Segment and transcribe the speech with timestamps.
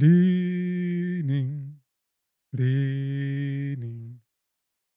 [0.00, 1.74] Leaning,
[2.54, 4.20] leaning,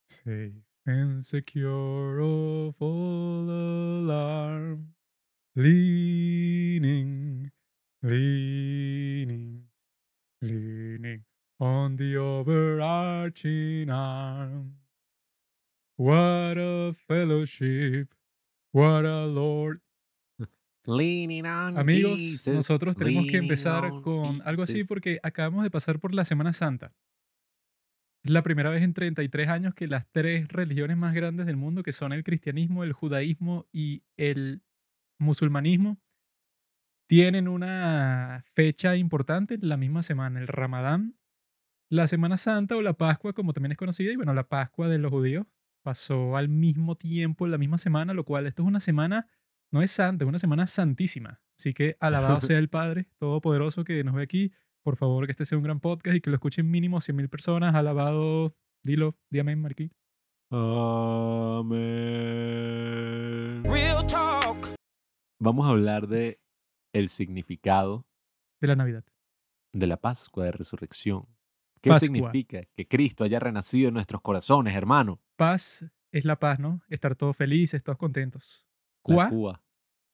[0.07, 4.93] safe and secure of all alarm.
[5.57, 7.51] Leaning,
[8.01, 9.63] leaning,
[10.41, 11.25] leaning
[11.59, 14.75] on the overarching arm.
[15.97, 18.15] What a fellowship,
[18.71, 19.82] what a Lord.
[21.79, 26.13] Amigos, Jesus, nosotros tenemos que empezar on con algo así porque acabamos de pasar por
[26.13, 26.93] la Semana Santa.
[28.23, 31.83] Es la primera vez en 33 años que las tres religiones más grandes del mundo,
[31.83, 34.61] que son el cristianismo, el judaísmo y el
[35.19, 35.99] musulmanismo,
[37.07, 41.17] tienen una fecha importante en la misma semana, el Ramadán,
[41.89, 44.97] la Semana Santa o la Pascua, como también es conocida, y bueno, la Pascua de
[44.97, 45.45] los judíos
[45.83, 49.27] pasó al mismo tiempo, en la misma semana, lo cual esto es una semana,
[49.73, 51.41] no es santa, es una semana santísima.
[51.57, 54.51] Así que alabado sea el Padre Todopoderoso que nos ve aquí.
[54.83, 57.73] Por favor, que este sea un gran podcast y que lo escuchen mínimo 100.000 personas.
[57.75, 59.91] Alabado, dilo, di amén, Marquí.
[61.93, 63.63] Amén.
[63.63, 64.75] Real talk.
[65.39, 66.39] Vamos a hablar de
[66.93, 68.05] el significado
[68.61, 69.03] De la Navidad.
[69.73, 71.25] de la Pascua de Resurrección.
[71.81, 72.05] ¿Qué Pascua.
[72.05, 75.19] significa que Cristo haya renacido en nuestros corazones, hermano?
[75.35, 76.81] Paz es la paz, ¿no?
[76.89, 78.65] Estar todos felices, todos contentos.
[79.03, 79.61] Cuá, Cuba.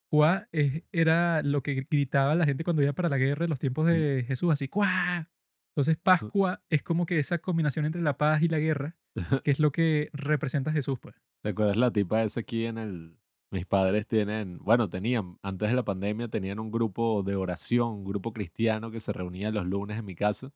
[0.09, 3.59] cuá es- era lo que gritaba la gente cuando iba para la guerra en los
[3.59, 5.29] tiempos de Jesús, así, cuá.
[5.75, 8.97] Entonces, Pascua es como que esa combinación entre la paz y la guerra,
[9.45, 11.15] que es lo que representa a Jesús, pues.
[11.41, 13.15] ¿Te acuerdas la tipa esa aquí en el...
[13.51, 18.03] Mis padres tienen, bueno, tenían, antes de la pandemia tenían un grupo de oración, un
[18.03, 20.51] grupo cristiano que se reunía los lunes en mi casa.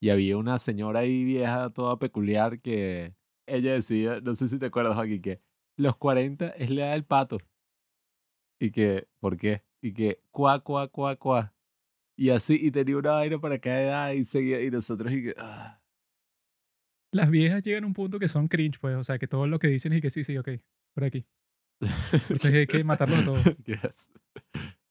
[0.00, 4.66] Y había una señora ahí vieja, toda peculiar, que ella decía, no sé si te
[4.66, 5.40] acuerdas aquí, que
[5.76, 7.38] los 40 es la edad del pato.
[8.60, 9.62] Y que, ¿por qué?
[9.80, 11.54] Y que, cuá, cuá, cuá, cuá.
[12.16, 15.34] Y así, y tenía una vaina para cada edad y seguía, y nosotros, y que,
[15.36, 15.80] ah.
[17.12, 18.96] Las viejas llegan a un punto que son cringe, pues.
[18.96, 20.50] O sea, que todo lo que dicen es que sí, sí, ok,
[20.94, 21.26] por aquí.
[22.12, 23.44] Entonces hay que matarlos todos.
[23.66, 24.10] Yes.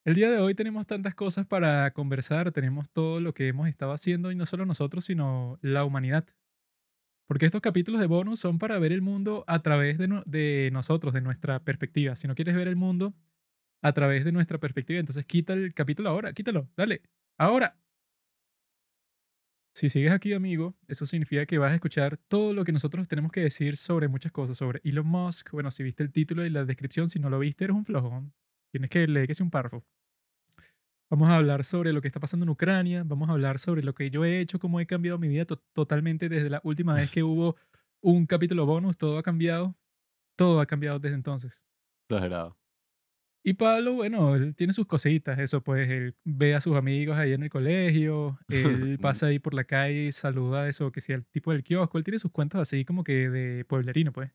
[0.05, 3.93] El día de hoy tenemos tantas cosas para conversar, tenemos todo lo que hemos estado
[3.93, 6.25] haciendo y no solo nosotros, sino la humanidad.
[7.27, 10.69] Porque estos capítulos de bonus son para ver el mundo a través de, no- de
[10.73, 12.15] nosotros, de nuestra perspectiva.
[12.15, 13.13] Si no quieres ver el mundo
[13.81, 17.03] a través de nuestra perspectiva, entonces quita el capítulo ahora, quítalo, dale,
[17.37, 17.77] ahora.
[19.75, 23.31] Si sigues aquí, amigo, eso significa que vas a escuchar todo lo que nosotros tenemos
[23.31, 25.51] que decir sobre muchas cosas, sobre Elon Musk.
[25.51, 28.33] Bueno, si viste el título y la descripción, si no lo viste, eres un flojón.
[28.71, 29.83] Tienes que leer que es un párrafo.
[31.09, 33.93] Vamos a hablar sobre lo que está pasando en Ucrania, vamos a hablar sobre lo
[33.93, 37.11] que yo he hecho, cómo he cambiado mi vida to- totalmente desde la última vez
[37.11, 37.55] que hubo
[38.01, 39.75] un capítulo bonus, todo ha cambiado,
[40.37, 41.63] todo ha cambiado desde entonces.
[42.09, 42.57] Exagerado.
[43.45, 47.33] Y Pablo, bueno, él tiene sus cositas, eso pues, él ve a sus amigos ahí
[47.33, 51.17] en el colegio, él pasa ahí por la calle y saluda a eso, que sea
[51.17, 54.31] el tipo del kiosco, él tiene sus cuentos así como que de pueblerino, pues.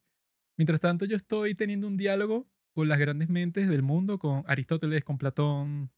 [0.59, 5.05] Mientras tanto, yo estoy teniendo un diálogo con las grandes mentes del mundo, con Aristóteles,
[5.05, 5.91] con Platón,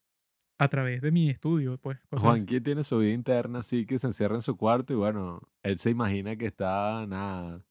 [0.60, 1.98] a través de mi estudio, pues.
[2.10, 2.60] cosas así.
[2.60, 5.88] Tiene su vida interna así que se encierra en su cuarto y bueno, él se
[5.88, 7.64] imagina que está, nada,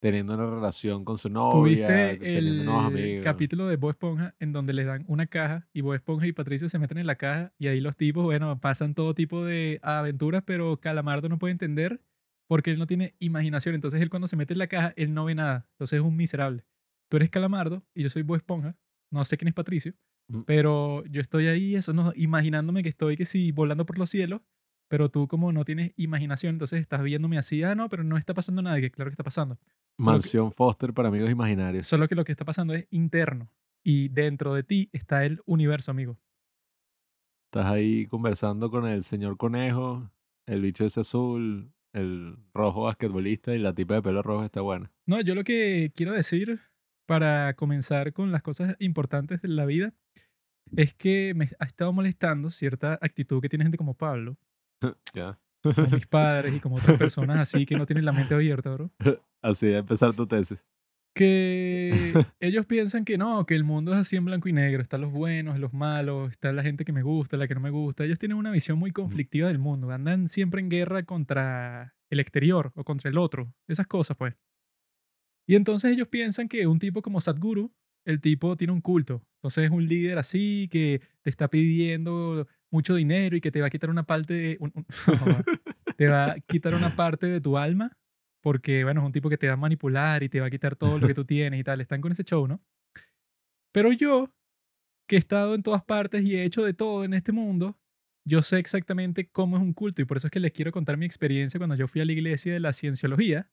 [0.00, 3.24] teniendo una relación con su novia, ¿Tuviste teniendo nuevos el amigos.
[3.24, 6.70] capítulo de Bob Esponja en donde le dan una caja y Bob Esponja y Patricio
[6.70, 10.42] se meten en la caja y ahí los tipos, bueno, pasan todo tipo de aventuras,
[10.46, 12.00] pero Calamardo no puede entender
[12.46, 13.74] porque él no tiene imaginación.
[13.74, 15.66] Entonces él cuando se mete en la caja, él no ve nada.
[15.72, 16.64] Entonces es un miserable.
[17.10, 18.74] Tú eres Calamardo y yo soy Bob Esponja.
[19.10, 19.92] No sé quién es Patricio.
[20.46, 24.40] Pero yo estoy ahí, eso no, imaginándome que estoy que sí, volando por los cielos.
[24.88, 28.34] Pero tú como no tienes imaginación, entonces estás viéndome así, ah, no, pero no está
[28.34, 29.56] pasando nada, que claro que está pasando.
[29.56, 29.64] Que-
[30.04, 31.86] Mansión Foster para amigos imaginarios.
[31.86, 33.50] Solo que lo que está pasando es interno.
[33.84, 36.18] Y dentro de ti está el universo, amigo.
[37.50, 40.10] Estás ahí conversando con el señor conejo,
[40.46, 44.92] el bicho ese azul, el rojo basquetbolista y la tipa de pelo rojo está buena.
[45.06, 46.60] No, yo lo que quiero decir
[47.06, 49.94] para comenzar con las cosas importantes de la vida
[50.74, 54.36] es que me ha estado molestando cierta actitud que tiene gente como Pablo,
[55.14, 55.38] Ya.
[55.62, 58.90] como mis padres y como otras personas así que no tienen la mente abierta, bro.
[59.42, 60.58] Así de empezar tu tesis.
[61.14, 64.82] Que ellos piensan que no, que el mundo es así en blanco y negro.
[64.82, 67.70] Están los buenos, los malos, está la gente que me gusta, la que no me
[67.70, 68.04] gusta.
[68.04, 69.90] Ellos tienen una visión muy conflictiva del mundo.
[69.92, 73.52] Andan siempre en guerra contra el exterior o contra el otro.
[73.68, 74.34] Esas cosas, pues.
[75.48, 77.72] Y entonces ellos piensan que un tipo como Sadhguru,
[78.04, 79.22] el tipo tiene un culto.
[79.46, 83.68] Entonces es un líder así que te está pidiendo mucho dinero y que te va
[83.68, 84.56] a quitar una parte de...
[84.60, 84.86] un- un-
[85.96, 87.96] te va a quitar una parte de tu alma
[88.42, 90.76] porque, bueno, es un tipo que te va a manipular y te va a quitar
[90.76, 91.80] todo lo que tú tienes y tal.
[91.80, 92.60] Están con ese show, ¿no?
[93.72, 94.32] Pero yo,
[95.08, 97.78] que he estado en todas partes y he hecho de todo en este mundo,
[98.24, 100.96] yo sé exactamente cómo es un culto y por eso es que les quiero contar
[100.96, 103.50] mi experiencia cuando yo fui a la iglesia de la cienciología.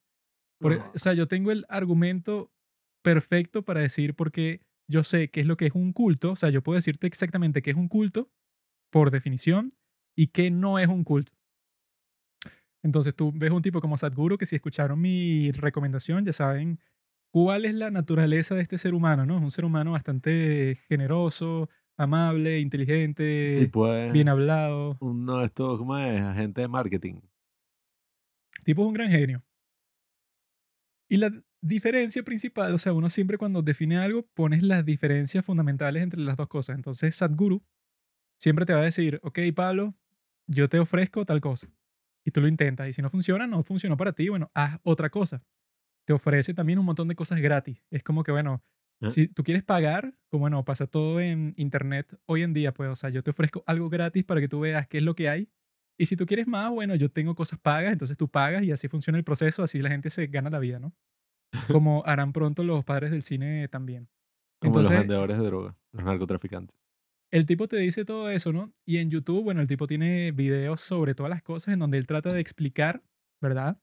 [0.79, 0.91] Ajá.
[0.95, 2.51] o sea, yo tengo el argumento
[3.03, 6.31] perfecto para decir por qué yo sé qué es lo que es un culto.
[6.31, 8.29] O sea, yo puedo decirte exactamente qué es un culto
[8.91, 9.73] por definición
[10.15, 11.31] y qué no es un culto.
[12.83, 16.79] Entonces tú ves un tipo como Sadhguru que si escucharon mi recomendación ya saben
[17.31, 19.37] cuál es la naturaleza de este ser humano, ¿no?
[19.37, 24.97] Es un ser humano bastante generoso, amable, inteligente, Tipo es bien hablado.
[24.99, 26.21] uno de estos, ¿cómo es?
[26.21, 27.21] Agente de marketing.
[28.63, 29.43] Tipo es un gran genio.
[31.09, 31.31] Y la
[31.63, 36.35] diferencia principal, o sea, uno siempre cuando define algo pones las diferencias fundamentales entre las
[36.35, 36.75] dos cosas.
[36.75, 37.63] Entonces Sadhguru
[38.37, 39.95] siempre te va a decir, ok, Pablo,
[40.45, 41.67] yo te ofrezco tal cosa.
[42.25, 42.89] Y tú lo intentas.
[42.89, 45.41] Y si no funciona, no funcionó para ti, bueno, haz otra cosa.
[46.05, 47.81] Te ofrece también un montón de cosas gratis.
[47.89, 48.61] Es como que, bueno,
[48.99, 49.09] ¿Eh?
[49.09, 52.95] si tú quieres pagar, como bueno, pasa todo en internet hoy en día, pues, o
[52.95, 55.49] sea, yo te ofrezco algo gratis para que tú veas qué es lo que hay.
[55.97, 58.89] Y si tú quieres más, bueno, yo tengo cosas pagas, entonces tú pagas y así
[58.89, 60.93] funciona el proceso, así la gente se gana la vida, ¿no?
[61.71, 64.09] Como harán pronto los padres del cine también.
[64.59, 66.77] Como los vendedores de droga, los narcotraficantes.
[67.31, 68.73] el tipo te dice todo eso, ¿no?
[68.85, 72.07] Y en YouTube, bueno, el tipo tiene videos sobre todas las cosas en donde él
[72.07, 73.03] trata de explicar,
[73.41, 73.79] ¿verdad?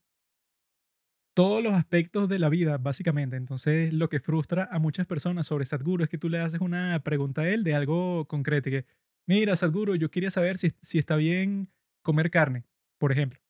[1.35, 3.37] Todos los aspectos de la vida, básicamente.
[3.37, 7.01] Entonces, lo que frustra a muchas personas sobre Sadhguru es que tú le haces una
[7.03, 8.69] pregunta a él de algo concreto.
[8.71, 8.85] Que,
[9.27, 11.71] mira, Sadhguru, yo quería saber si, si está bien
[12.03, 12.65] comer carne,
[12.99, 13.41] por ejemplo.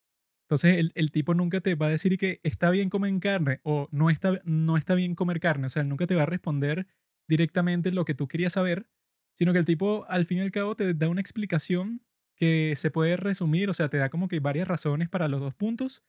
[0.51, 3.89] Entonces, el, el tipo nunca te va a decir que está bien comer carne o
[3.93, 5.69] no está, no está bien comer carne.
[5.69, 6.89] O sea, él nunca te va a responder
[7.29, 8.89] directamente lo que tú querías saber,
[9.33, 12.03] sino que el tipo al fin y al cabo te da una explicación
[12.35, 15.55] que se puede resumir, o sea, te da como que varias razones para los dos
[15.55, 16.03] puntos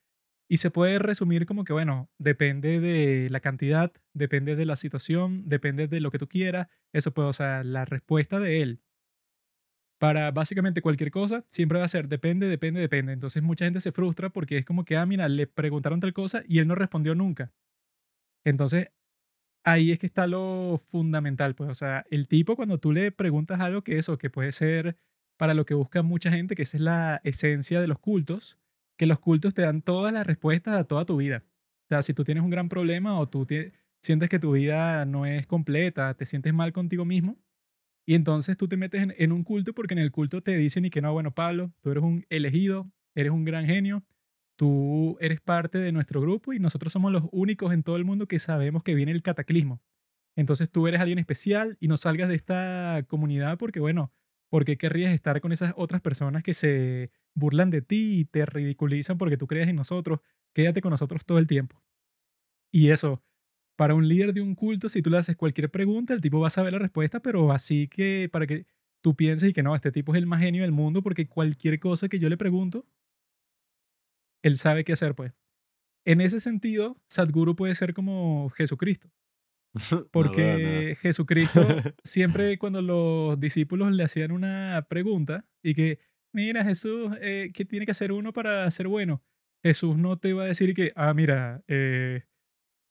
[0.49, 5.47] y se puede resumir como que, bueno, depende de la cantidad, depende de la situación,
[5.47, 8.81] depende de lo que tú quieras, eso puede, o sea, la respuesta de él
[10.01, 13.13] para básicamente cualquier cosa siempre va a ser depende, depende, depende.
[13.13, 16.41] Entonces mucha gente se frustra porque es como que, ah, mira, le preguntaron tal cosa
[16.47, 17.51] y él no respondió nunca.
[18.43, 18.89] Entonces
[19.63, 23.59] ahí es que está lo fundamental, pues, o sea, el tipo cuando tú le preguntas
[23.59, 24.97] algo que eso, que puede ser
[25.37, 28.57] para lo que busca mucha gente, que esa es la esencia de los cultos,
[28.97, 31.43] que los cultos te dan todas las respuestas a toda tu vida.
[31.85, 33.45] O sea, si tú tienes un gran problema o tú
[34.01, 37.37] sientes que tu vida no es completa, te sientes mal contigo mismo,
[38.05, 40.89] y entonces tú te metes en, un culto porque en el culto te dicen y
[40.89, 44.03] que no, bueno, Pablo, tú eres un elegido, eres un gran genio,
[44.55, 48.27] tú eres parte de nuestro grupo y nosotros somos los únicos en todo el mundo
[48.27, 49.81] que sabemos que viene el cataclismo.
[50.35, 54.11] Entonces tú eres alguien especial y no salgas de esta comunidad porque, bueno,
[54.49, 58.45] ¿por qué querrías estar con esas otras personas que se burlan de ti y te
[58.45, 60.21] ridiculizan porque tú crees en nosotros?
[60.53, 61.81] Quédate con nosotros todo el tiempo.
[62.71, 63.23] Y eso,
[63.81, 66.45] para un líder de un culto, si tú le haces cualquier pregunta, el tipo va
[66.45, 68.67] a saber la respuesta, pero así que para que
[69.01, 71.79] tú pienses y que no, este tipo es el más genio del mundo porque cualquier
[71.79, 72.85] cosa que yo le pregunto,
[74.43, 75.33] él sabe qué hacer, pues.
[76.05, 79.09] En ese sentido, Sadhguru puede ser como Jesucristo,
[79.73, 81.61] No veo porque Jesucristo
[82.03, 85.97] siempre cuando los discípulos le hacían una pregunta y que,
[86.31, 89.23] mira Jesús, eh, ¿qué tiene que hacer uno para ser bueno?
[89.63, 92.25] Jesús no te va a decir que, ah, mira, eh,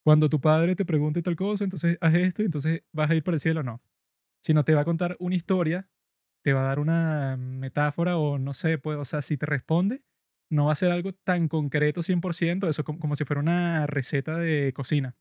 [0.05, 3.23] cuando tu padre te pregunte tal cosa, entonces haz esto y entonces vas a ir
[3.23, 3.83] para el cielo, no.
[4.43, 5.89] Sino te va a contar una historia,
[6.43, 10.03] te va a dar una metáfora o no sé, pues, o sea, si te responde,
[10.51, 14.39] no va a ser algo tan concreto 100%, eso como, como si fuera una receta
[14.39, 15.17] de cocina,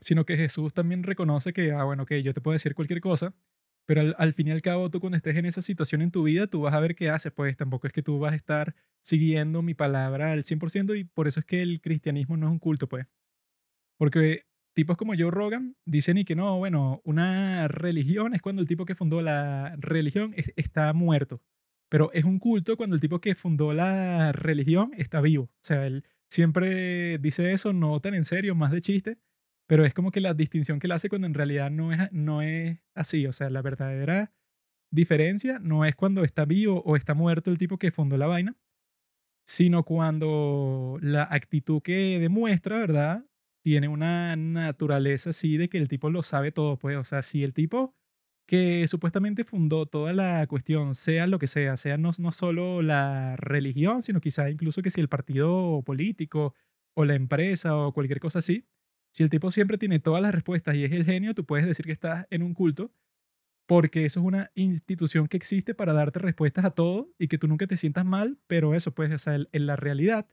[0.00, 3.34] sino que Jesús también reconoce que, ah, bueno, ok, yo te puedo decir cualquier cosa,
[3.88, 6.24] pero al, al fin y al cabo tú cuando estés en esa situación en tu
[6.24, 8.74] vida, tú vas a ver qué haces, pues tampoco es que tú vas a estar
[9.02, 12.58] siguiendo mi palabra al 100% y por eso es que el cristianismo no es un
[12.60, 13.06] culto, pues.
[13.96, 18.68] Porque tipos como Joe Rogan dicen y que no, bueno, una religión es cuando el
[18.68, 21.42] tipo que fundó la religión es- está muerto.
[21.90, 25.44] Pero es un culto cuando el tipo que fundó la religión está vivo.
[25.44, 29.18] O sea, él siempre dice eso, no tan en serio, más de chiste,
[29.68, 32.42] pero es como que la distinción que él hace cuando en realidad no es, no
[32.42, 33.26] es así.
[33.26, 34.32] O sea, la verdadera
[34.90, 38.56] diferencia no es cuando está vivo o está muerto el tipo que fundó la vaina,
[39.46, 43.26] sino cuando la actitud que demuestra, ¿verdad?
[43.62, 47.44] Tiene una naturaleza así de que el tipo lo sabe todo, pues, o sea, si
[47.44, 47.94] el tipo
[48.46, 53.36] que supuestamente fundó toda la cuestión, sea lo que sea, sea no, no solo la
[53.36, 56.54] religión, sino quizá incluso que si el partido político
[56.94, 58.64] o la empresa o cualquier cosa así,
[59.12, 61.86] si el tipo siempre tiene todas las respuestas y es el genio, tú puedes decir
[61.86, 62.92] que estás en un culto
[63.66, 67.48] porque eso es una institución que existe para darte respuestas a todo y que tú
[67.48, 70.26] nunca te sientas mal, pero eso, pues, o en- la realidad,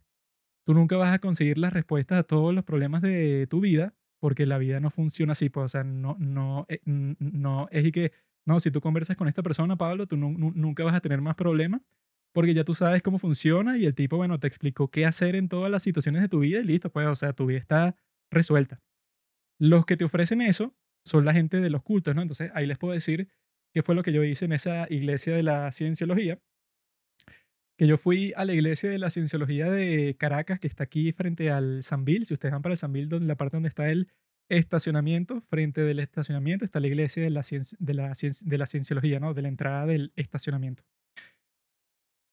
[0.66, 4.46] tú nunca vas a conseguir las respuestas a todos los problemas de tu vida, porque
[4.46, 8.12] la vida no funciona así, pues, o sea, no, no, eh, no es y que,
[8.48, 11.20] No, si tú conversas con esta persona, Pablo, tú nu- nu- nunca vas a tener
[11.22, 11.82] más problemas
[12.34, 15.50] porque ya tú sabes cómo funciona y el tipo, bueno, te explicó qué hacer en
[15.50, 17.96] todas las situaciones de tu vida y listo, pues, o sea, tu vida está
[18.32, 18.82] resuelta.
[19.60, 22.22] Los que te ofrecen eso son la gente de los cultos, ¿no?
[22.22, 23.30] Entonces, ahí les puedo decir
[23.74, 26.40] qué fue lo que yo hice en esa iglesia de la cienciología,
[27.78, 31.52] que yo fui a la iglesia de la cienciología de Caracas, que está aquí frente
[31.52, 32.26] al Sambil.
[32.26, 34.10] Si ustedes van para el Sambil, donde, la parte donde está el
[34.50, 38.66] estacionamiento, frente del estacionamiento está la iglesia de la, cien- de la, cien- de la
[38.66, 39.34] cienciología, ¿no?
[39.34, 40.84] De la entrada del estacionamiento.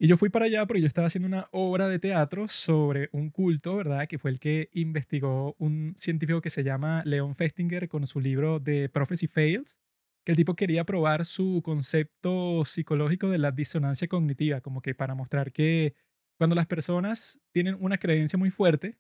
[0.03, 3.31] Y yo fui para allá porque yo estaba haciendo una obra de teatro sobre un
[3.31, 4.09] culto, ¿verdad?
[4.09, 8.59] Que fue el que investigó un científico que se llama Leon Festinger con su libro
[8.59, 9.79] de Prophecy Fails,
[10.25, 15.15] que el tipo quería probar su concepto psicológico de la disonancia cognitiva, como que para
[15.15, 15.95] mostrar que
[16.37, 18.99] cuando las personas tienen una creencia muy fuerte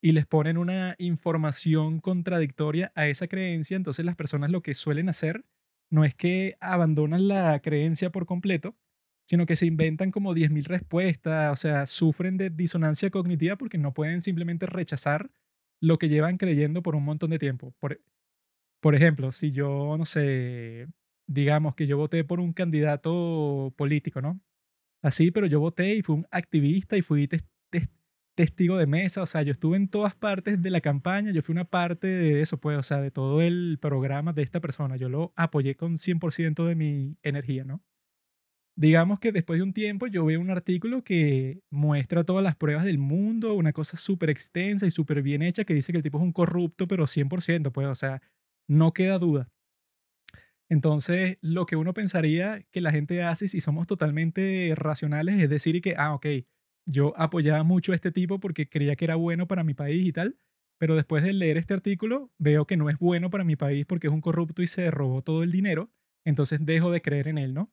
[0.00, 5.08] y les ponen una información contradictoria a esa creencia, entonces las personas lo que suelen
[5.08, 5.44] hacer
[5.90, 8.76] no es que abandonan la creencia por completo,
[9.26, 13.94] sino que se inventan como 10.000 respuestas, o sea, sufren de disonancia cognitiva porque no
[13.94, 15.30] pueden simplemente rechazar
[15.80, 17.74] lo que llevan creyendo por un montón de tiempo.
[17.80, 18.00] Por,
[18.80, 20.86] por ejemplo, si yo, no sé,
[21.26, 24.40] digamos que yo voté por un candidato político, ¿no?
[25.02, 27.90] Así, pero yo voté y fui un activista y fui tes- tes-
[28.36, 31.52] testigo de mesa, o sea, yo estuve en todas partes de la campaña, yo fui
[31.54, 35.08] una parte de eso, pues, o sea, de todo el programa de esta persona, yo
[35.10, 37.82] lo apoyé con 100% de mi energía, ¿no?
[38.76, 42.84] Digamos que después de un tiempo yo veo un artículo que muestra todas las pruebas
[42.84, 46.18] del mundo, una cosa súper extensa y súper bien hecha que dice que el tipo
[46.18, 48.20] es un corrupto, pero 100%, pues, o sea,
[48.68, 49.48] no queda duda.
[50.68, 55.80] Entonces, lo que uno pensaría que la gente hace si somos totalmente racionales es decir
[55.82, 56.26] que, ah, ok,
[56.86, 60.12] yo apoyaba mucho a este tipo porque creía que era bueno para mi país y
[60.12, 60.36] tal,
[60.78, 64.08] pero después de leer este artículo veo que no es bueno para mi país porque
[64.08, 65.90] es un corrupto y se robó todo el dinero,
[66.24, 67.70] entonces dejo de creer en él, ¿no?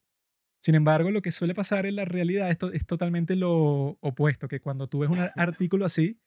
[0.61, 4.59] Sin embargo, lo que suele pasar en la realidad esto es totalmente lo opuesto, que
[4.59, 6.19] cuando tú ves un ar- artículo así,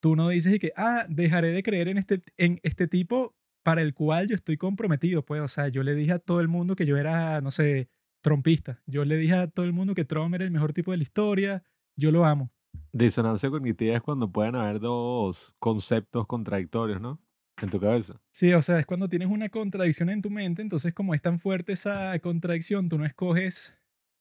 [0.00, 3.82] tú no dices y que, ah, dejaré de creer en este, en este tipo para
[3.82, 6.76] el cual yo estoy comprometido, pues, o sea, yo le dije a todo el mundo
[6.76, 7.88] que yo era, no sé,
[8.22, 10.98] trompista, yo le dije a todo el mundo que Trump era el mejor tipo de
[10.98, 11.62] la historia,
[11.96, 12.52] yo lo amo.
[12.92, 17.20] Disonancia cognitiva es cuando pueden haber dos conceptos contradictorios, ¿no?
[17.60, 18.20] En tu cabeza.
[18.32, 21.38] Sí, o sea, es cuando tienes una contradicción en tu mente, entonces como es tan
[21.38, 23.76] fuerte esa contradicción, tú no escoges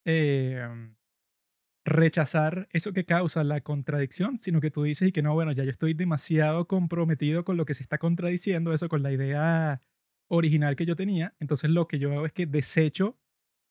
[0.05, 0.67] eh,
[1.86, 5.63] rechazar eso que causa la contradicción, sino que tú dices y que no, bueno, ya
[5.63, 9.81] yo estoy demasiado comprometido con lo que se está contradiciendo, eso con la idea
[10.27, 13.17] original que yo tenía, entonces lo que yo hago es que desecho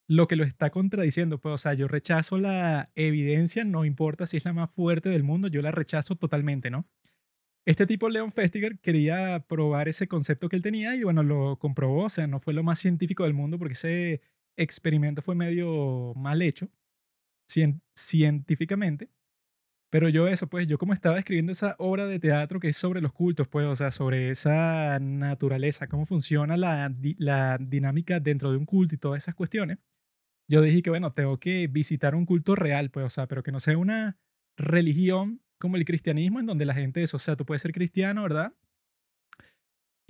[0.08, 4.38] lo que lo está contradiciendo, pues, o sea, yo rechazo la evidencia, no importa si
[4.38, 6.86] es la más fuerte del mundo, yo la rechazo totalmente, ¿no?
[7.68, 12.04] Este tipo, Leon Festiger, quería probar ese concepto que él tenía y bueno, lo comprobó,
[12.04, 14.22] o sea, no fue lo más científico del mundo porque ese
[14.56, 16.70] experimento fue medio mal hecho
[17.50, 19.10] cien- científicamente.
[19.90, 23.00] Pero yo eso, pues yo como estaba escribiendo esa obra de teatro que es sobre
[23.02, 28.50] los cultos, pues, o sea, sobre esa naturaleza, cómo funciona la, di- la dinámica dentro
[28.52, 29.78] de un culto y todas esas cuestiones,
[30.48, 33.52] yo dije que, bueno, tengo que visitar un culto real, pues, o sea, pero que
[33.52, 34.18] no sea una
[34.56, 38.22] religión como el cristianismo, en donde la gente es, o sea, tú puedes ser cristiano,
[38.22, 38.52] ¿verdad?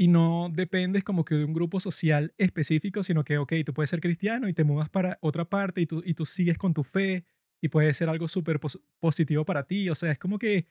[0.01, 3.91] Y no dependes como que de un grupo social específico, sino que, ok, tú puedes
[3.91, 6.85] ser cristiano y te mudas para otra parte y tú, y tú sigues con tu
[6.85, 7.25] fe
[7.61, 9.91] y puede ser algo súper pos- positivo para ti.
[9.91, 10.67] O sea, es como que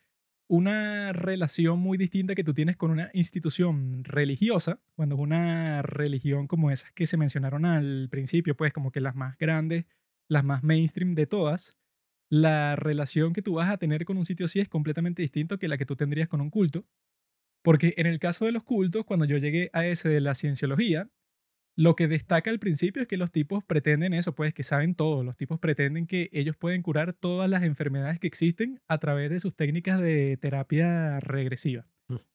[0.48, 6.48] una relación muy distinta que tú tienes con una institución religiosa, cuando es una religión
[6.48, 9.86] como esas que se mencionaron al principio, pues como que las más grandes,
[10.30, 11.78] las más mainstream de todas,
[12.30, 15.68] la relación que tú vas a tener con un sitio así es completamente distinto que
[15.68, 16.86] la que tú tendrías con un culto.
[17.64, 21.10] Porque en el caso de los cultos, cuando yo llegué a ese de la cienciología,
[21.76, 25.24] lo que destaca al principio es que los tipos pretenden eso, pues que saben todo.
[25.24, 29.40] Los tipos pretenden que ellos pueden curar todas las enfermedades que existen a través de
[29.40, 31.86] sus técnicas de terapia regresiva,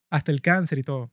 [0.09, 1.11] hasta el cáncer y todo.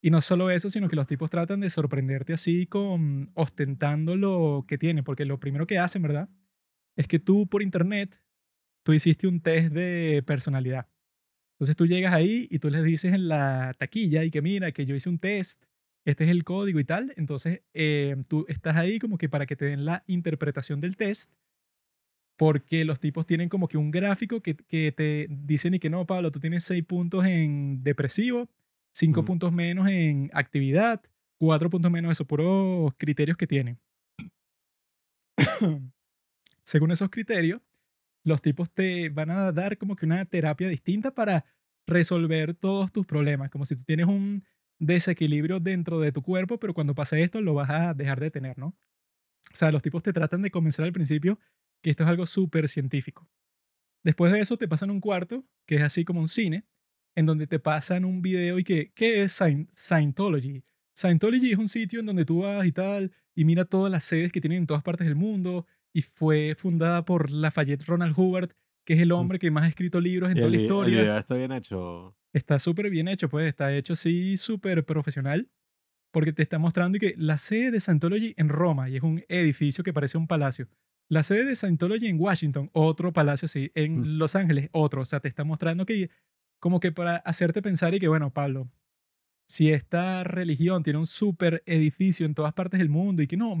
[0.00, 4.66] Y no solo eso, sino que los tipos tratan de sorprenderte así con ostentando lo
[4.68, 6.28] que tienen, porque lo primero que hacen, ¿verdad?
[6.96, 8.20] Es que tú por internet,
[8.84, 10.88] tú hiciste un test de personalidad.
[11.54, 14.86] Entonces tú llegas ahí y tú les dices en la taquilla y que mira, que
[14.86, 15.64] yo hice un test,
[16.04, 17.12] este es el código y tal.
[17.16, 21.32] Entonces eh, tú estás ahí como que para que te den la interpretación del test,
[22.36, 26.06] porque los tipos tienen como que un gráfico que, que te dicen y que no,
[26.06, 28.48] Pablo, tú tienes seis puntos en depresivo,
[28.92, 31.02] cinco puntos menos en actividad,
[31.38, 33.78] cuatro puntos menos, esos puros criterios que tienen.
[36.64, 37.60] Según esos criterios,
[38.24, 41.44] los tipos te van a dar como que una terapia distinta para
[41.86, 44.44] resolver todos tus problemas, como si tú tienes un
[44.78, 48.58] desequilibrio dentro de tu cuerpo, pero cuando pase esto lo vas a dejar de tener,
[48.58, 48.68] ¿no?
[49.52, 51.38] O sea, los tipos te tratan de convencer al principio
[51.82, 53.28] que esto es algo súper científico.
[54.02, 56.64] Después de eso te pasan un cuarto, que es así como un cine,
[57.14, 59.40] en donde te pasan un video y que, ¿qué es
[59.74, 60.64] Scientology?
[60.96, 64.32] Scientology es un sitio en donde tú vas y tal, y mira todas las sedes
[64.32, 68.50] que tienen en todas partes del mundo, y fue fundada por Lafayette Ronald Hubbard,
[68.84, 70.98] que es el hombre que más ha escrito libros en toda la historia.
[70.98, 72.16] El video está bien hecho.
[72.34, 75.48] Está súper bien hecho, pues está hecho así súper profesional,
[76.12, 79.84] porque te está mostrando que la sede de Scientology en Roma, y es un edificio
[79.84, 80.68] que parece un palacio.
[81.08, 83.70] La sede de Scientology en Washington, otro palacio así.
[83.74, 85.02] En Los Ángeles, otro.
[85.02, 86.10] O sea, te está mostrando que
[86.58, 88.70] como que para hacerte pensar y que, bueno, Pablo,
[89.46, 93.54] si esta religión tiene un súper edificio en todas partes del mundo y que no,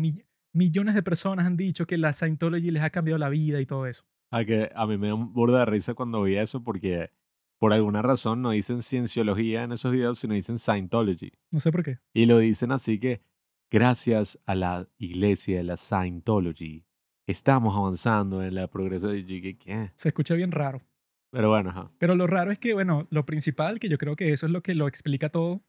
[0.54, 3.86] millones de personas han dicho que la Scientology les ha cambiado la vida y todo
[3.86, 4.04] eso.
[4.30, 7.10] A, que a mí me da un burda de risa cuando vi eso porque
[7.58, 11.32] por alguna razón no dicen cienciología en esos videos, sino dicen Scientology.
[11.50, 11.98] No sé por qué.
[12.12, 13.22] Y lo dicen así que
[13.70, 16.84] gracias a la iglesia de la Scientology
[17.26, 19.92] estamos avanzando en la progreso de ¿qué?
[19.96, 20.82] Se escucha bien raro.
[21.30, 21.90] Pero bueno, ajá.
[21.98, 24.62] Pero lo raro es que, bueno, lo principal, que yo creo que eso es lo
[24.62, 25.64] que lo explica todo,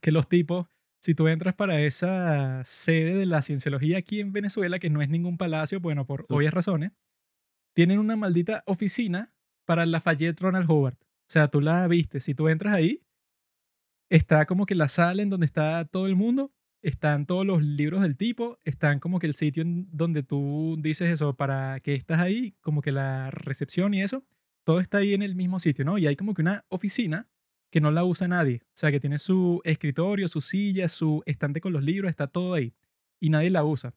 [0.00, 0.66] que los tipos,
[1.00, 5.08] si tú entras para esa sede de la cienciología aquí en Venezuela, que no es
[5.08, 6.92] ningún palacio, bueno, por obvias razones,
[7.74, 9.32] tienen una maldita oficina
[9.64, 10.98] para la Lafayette Ronald Howard.
[11.00, 13.02] O sea, tú la viste, si tú entras ahí,
[14.10, 16.52] está como que la sala en donde está todo el mundo,
[16.82, 21.10] están todos los libros del tipo, están como que el sitio en donde tú dices
[21.10, 24.26] eso, para que estás ahí, como que la recepción y eso,
[24.64, 25.96] todo está ahí en el mismo sitio, ¿no?
[25.96, 27.29] Y hay como que una oficina
[27.70, 28.62] que no la usa nadie.
[28.64, 32.54] O sea, que tiene su escritorio, su silla, su estante con los libros, está todo
[32.54, 32.74] ahí.
[33.20, 33.94] Y nadie la usa.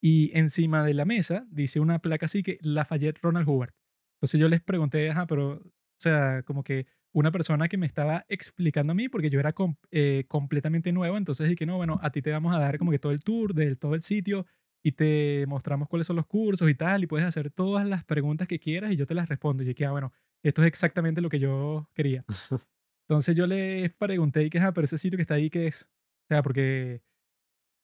[0.00, 3.74] Y encima de la mesa dice una placa así que Lafayette Ronald Hubert.
[4.16, 8.24] Entonces yo les pregunté, ajá, pero, o sea, como que una persona que me estaba
[8.28, 9.54] explicando a mí, porque yo era
[9.90, 12.98] eh, completamente nuevo, entonces dije, no, bueno, a ti te vamos a dar como que
[12.98, 14.46] todo el tour de todo el sitio
[14.82, 18.48] y te mostramos cuáles son los cursos y tal, y puedes hacer todas las preguntas
[18.48, 19.62] que quieras y yo te las respondo.
[19.62, 20.12] Y dije, ah, bueno,
[20.42, 22.24] esto es exactamente lo que yo quería.
[23.12, 25.82] Entonces yo les pregunté, y que, ah, pero ese sitio que está ahí, ¿qué es?
[25.82, 27.02] O sea, porque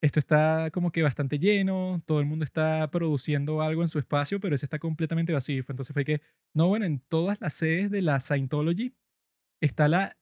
[0.02, 4.40] esto está como que bastante lleno, todo el mundo está produciendo algo en su espacio,
[4.40, 5.62] pero ese está completamente vacío.
[5.68, 6.22] Entonces fue que,
[6.54, 8.94] no, bueno, en todas las sedes de la Scientology
[9.60, 10.16] está la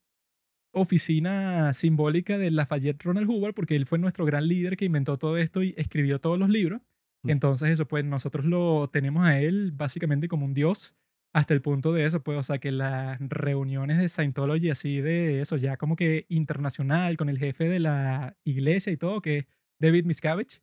[0.73, 5.39] oficina simbólica de Lafayette Ronald Hoover, porque él fue nuestro gran líder que inventó todo
[5.39, 6.83] esto y escribió todos los libros.
[7.23, 10.97] Entonces, eso, pues nosotros lo tenemos a él básicamente como un dios
[11.37, 15.43] hasta el punto de eso, pues, o sea, que las reuniones de Scientology, así de
[15.43, 19.47] eso, ya como que internacional, con el jefe de la iglesia y todo, que es
[19.79, 20.63] David Miscavige,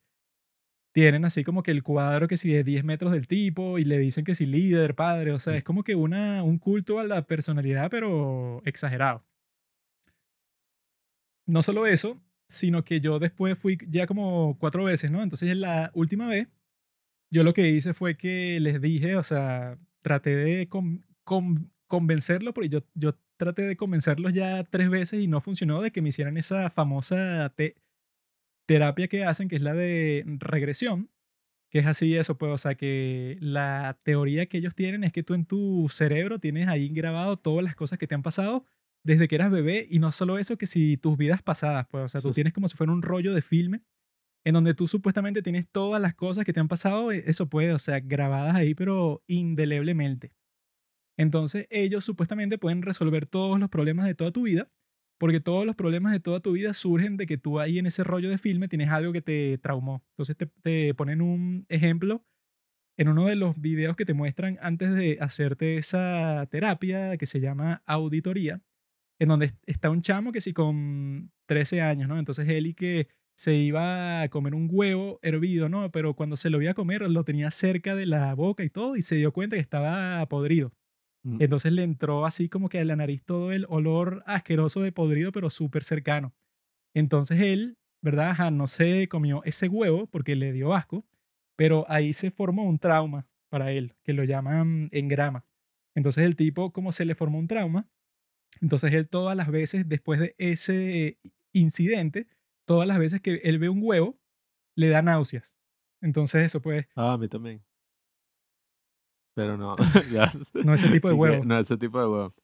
[0.94, 4.00] tienen así como que el cuadro que si de 10 metros del tipo y le
[4.00, 7.28] dicen que si líder, padre, o sea, es como que una, un culto a la
[7.28, 9.24] personalidad, pero exagerado
[11.46, 15.22] no solo eso, sino que yo después fui ya como cuatro veces, ¿no?
[15.22, 16.48] Entonces en la última vez,
[17.32, 20.70] yo lo que hice fue que les dije, o sea, traté de
[21.88, 26.02] convencerlo, porque yo, yo traté de convencerlos ya tres veces y no funcionó de que
[26.04, 27.52] me hicieran esa famosa
[28.68, 31.10] terapia que hacen, que es la de regresión,
[31.72, 35.24] que es así eso, pues, o sea, que la teoría que ellos tienen es que
[35.24, 38.66] tú en tu cerebro tienes ahí grabado todas las cosas que te han pasado
[39.04, 42.10] desde que eras bebé y no solo eso, que si tus vidas pasadas, pues, o
[42.10, 43.82] sea, tú tienes como si fuera un rollo de filme
[44.46, 47.74] en donde tú supuestamente tienes todas las cosas que te han pasado, e, eso puede,
[47.74, 50.34] o sea, grabadas ahí, pero indeleblemente.
[51.18, 54.72] Entonces, ellos supuestamente pueden resolver todos los problemas de toda tu vida,
[55.20, 58.04] porque todos los problemas de toda tu vida surgen de que tú ahí en ese
[58.04, 60.04] rollo de filme tienes algo que te traumó.
[60.14, 62.26] Entonces, te, te ponen un ejemplo
[62.98, 67.40] en uno de los videos que te muestran antes de hacerte esa terapia que se
[67.40, 68.62] llama auditoría
[69.20, 72.20] en donde está un chamo que sí con 13 años, ¿no?
[72.20, 75.91] Entonces él y que se iba a comer un huevo hervido, ¿no?
[75.91, 78.96] Pero cuando se lo iba a comer lo tenía cerca de la boca y todo
[78.96, 80.72] y se dio cuenta que estaba podrido.
[81.24, 81.41] Mm.
[81.41, 85.32] Entonces le entró así como que a la nariz todo el olor asqueroso de podrido,
[85.32, 86.34] pero súper cercano.
[86.93, 88.32] Entonces él, ¿verdad?
[88.32, 91.06] Ajá, no se comió ese huevo porque le dio asco,
[91.56, 95.46] pero ahí se formó un trauma para él, que lo llaman engrama.
[95.96, 97.88] Entonces el tipo, como se le formó un trauma,
[98.62, 101.19] entonces él todas las veces, después de ese
[101.52, 102.28] incidente,
[102.65, 104.19] todas las veces que él ve un huevo,
[104.76, 105.56] le da náuseas.
[106.02, 106.89] Entonces eso puede...
[106.95, 107.63] Ah, a mí también.
[109.36, 109.76] Pero no.
[110.63, 111.43] no ese tipo de huevo.
[111.43, 112.36] No ese tipo de huevo.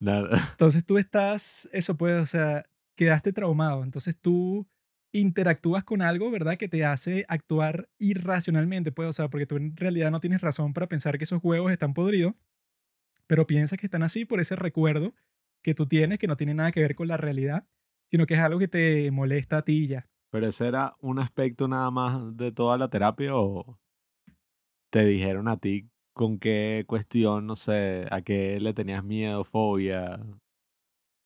[0.00, 0.28] Nada.
[0.52, 3.82] Entonces tú estás, eso puede, o sea, quedaste traumado.
[3.82, 4.66] Entonces tú
[5.12, 6.58] interactúas con algo, ¿verdad?
[6.58, 10.74] Que te hace actuar irracionalmente, pues, o sea, porque tú en realidad no tienes razón
[10.74, 12.34] para pensar que esos huevos están podridos,
[13.26, 15.14] pero piensas que están así por ese recuerdo
[15.62, 17.66] que tú tienes que no tiene nada que ver con la realidad,
[18.10, 20.08] sino que es algo que te molesta a ti ya.
[20.30, 23.78] Pero ese era un aspecto nada más de toda la terapia o
[24.90, 30.18] te dijeron a ti con qué cuestión, no sé, a qué le tenías miedo, fobia.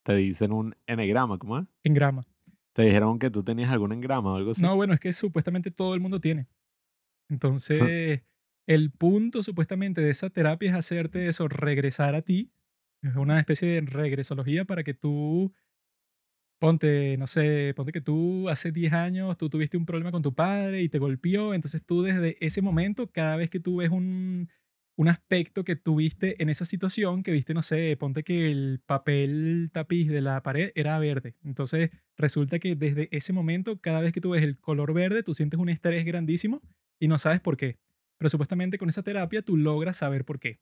[0.02, 1.66] Te dicen un enegrama, ¿cómo es?
[1.84, 2.26] En grama.
[2.72, 4.62] Te dijeron que tú tenías algún engrama o algo así.
[4.62, 6.48] No, bueno, es que supuestamente todo el mundo tiene.
[7.28, 8.22] Entonces,
[8.66, 12.52] el punto supuestamente de esa terapia es hacerte eso, regresar a ti.
[13.02, 15.52] Es una especie de regresología para que tú
[16.60, 20.34] Ponte, no sé, ponte que tú hace 10 años tú tuviste un problema con tu
[20.34, 24.50] padre y te golpeó, entonces tú desde ese momento, cada vez que tú ves un,
[24.94, 29.70] un aspecto que tuviste en esa situación, que viste, no sé, ponte que el papel
[29.72, 34.20] tapiz de la pared era verde, entonces resulta que desde ese momento, cada vez que
[34.20, 36.60] tú ves el color verde, tú sientes un estrés grandísimo
[36.98, 37.78] y no sabes por qué.
[38.18, 40.60] Pero supuestamente con esa terapia tú logras saber por qué.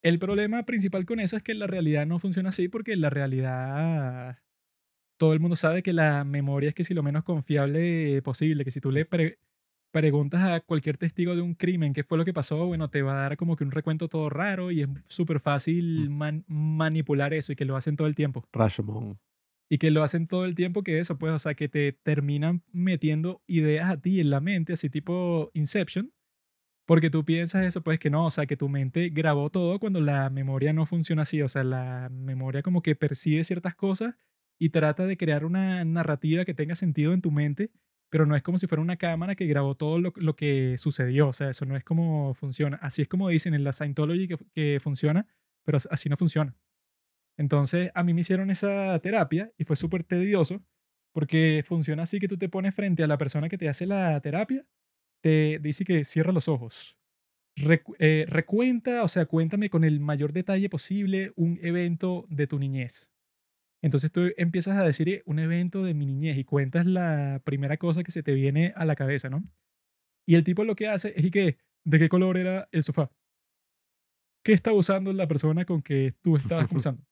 [0.00, 4.38] El problema principal con eso es que la realidad no funciona así porque la realidad
[5.16, 8.70] todo el mundo sabe que la memoria es que si lo menos confiable posible, que
[8.70, 9.06] si tú le
[9.90, 13.12] preguntas a cualquier testigo de un crimen qué fue lo que pasó, bueno, te va
[13.12, 17.56] a dar como que un recuento todo raro y es súper fácil manipular eso y
[17.56, 18.44] que lo hacen todo el tiempo.
[18.52, 19.18] Rashomon.
[19.68, 22.62] Y que lo hacen todo el tiempo que eso, pues, o sea, que te terminan
[22.72, 26.12] metiendo ideas a ti en la mente, así tipo Inception,
[26.86, 30.00] porque tú piensas eso, pues que no, o sea, que tu mente grabó todo cuando
[30.00, 34.14] la memoria no funciona así, o sea, la memoria como que percibe ciertas cosas
[34.58, 37.70] y trata de crear una narrativa que tenga sentido en tu mente,
[38.10, 41.28] pero no es como si fuera una cámara que grabó todo lo, que sucedió.
[41.28, 42.78] O sea, eso no es como funciona.
[42.82, 45.26] Así es como dicen en la Scientology que, que funciona,
[45.64, 46.56] pero así no funciona.
[47.36, 50.62] Entonces, a mí me hicieron esa terapia y fue súper tedioso
[51.14, 54.20] porque funciona así que tú te pones frente a la persona que te hace la
[54.20, 54.66] terapia,
[55.22, 56.98] te dice que cierra los ojos.
[58.00, 63.13] Eh, recuenta, o sea, cuéntame con el mayor detalle posible un evento de tu niñez.
[63.84, 68.02] Entonces tú empiezas a decir un evento de mi niñez y cuentas la primera cosa
[68.02, 69.44] que se te viene a la cabeza, ¿no?
[70.26, 73.10] Y el tipo lo que hace es que, ¿de qué color era el sofá?
[74.42, 77.04] ¿Qué estaba usando la persona con que tú estabas conversando?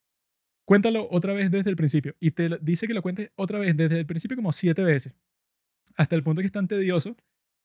[0.67, 2.17] Cuéntalo otra vez desde el principio.
[2.19, 5.13] Y te dice que lo cuentes otra vez desde el principio como siete veces.
[5.97, 7.19] Hasta el punto que es tan tedioso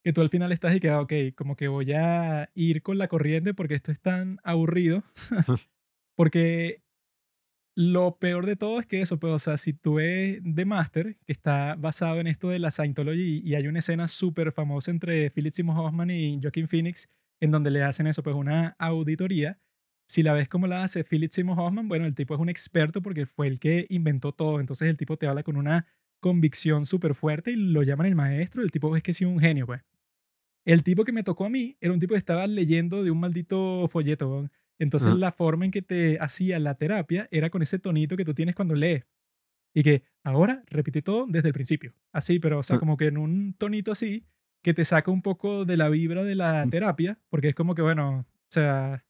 [0.04, 2.98] que tú al final estás y que, ah, ok, como que voy a ir con
[2.98, 5.06] la corriente porque esto es tan aburrido.
[6.17, 6.84] porque
[7.77, 11.15] lo peor de todo es que eso, pues, o sea, si tú ves The Master,
[11.27, 15.29] que está basado en esto de la Scientology, y hay una escena súper famosa entre
[15.29, 17.07] Philip Seymour Hoffman y Joaquin Phoenix,
[17.39, 19.59] en donde le hacen eso, pues una auditoría.
[20.07, 23.03] Si la ves como la hace Philip Seymour Hoffman, bueno, el tipo es un experto
[23.03, 24.59] porque fue el que inventó todo.
[24.59, 25.85] Entonces el tipo te habla con una
[26.19, 28.63] convicción súper fuerte y lo llaman el maestro.
[28.63, 29.81] El tipo es que sí, un genio, pues.
[30.65, 33.19] El tipo que me tocó a mí era un tipo que estaba leyendo de un
[33.19, 34.49] maldito folleto.
[34.79, 38.33] Entonces la forma en que te hacía la terapia era con ese tonito que tú
[38.33, 39.05] tienes cuando lees.
[39.73, 41.93] Y que ahora repite todo desde el principio.
[42.11, 44.25] Así, pero o sea, como que en un tonito así
[44.61, 47.81] que te saca un poco de la vibra de la terapia, porque es como que,
[47.81, 49.05] bueno, o sea,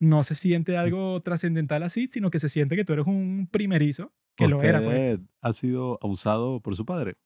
[0.00, 4.12] no se siente algo trascendental así, sino que se siente que tú eres un primerizo,
[4.36, 4.80] que lo era.
[4.80, 5.20] Pues.
[5.40, 7.16] ¿Ha sido abusado por su padre?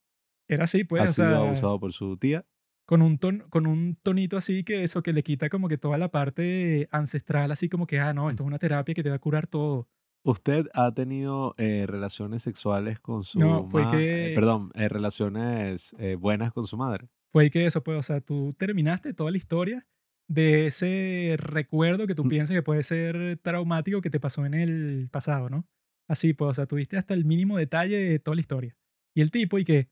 [0.48, 1.02] Era así, pues.
[1.02, 2.44] ¿Ha sido abusado por su tía?
[2.86, 5.98] Con un, ton, con un tonito así que eso que le quita como que toda
[5.98, 9.16] la parte ancestral, así como que, ah, no, esto es una terapia que te va
[9.16, 9.88] a curar todo.
[10.24, 14.32] ¿Usted ha tenido eh, relaciones sexuales con su No, fue que...
[14.34, 17.08] perdón, eh, relaciones eh, buenas con su madre?
[17.32, 19.86] Fue que eso, pues, o sea, tú terminaste toda la historia
[20.28, 22.28] de ese recuerdo que tú mm.
[22.28, 25.66] piensas que puede ser traumático que te pasó en el pasado, ¿no?
[26.08, 28.76] Así, pues, o sea, tuviste hasta el mínimo detalle de toda la historia.
[29.14, 29.88] Y el tipo, y que,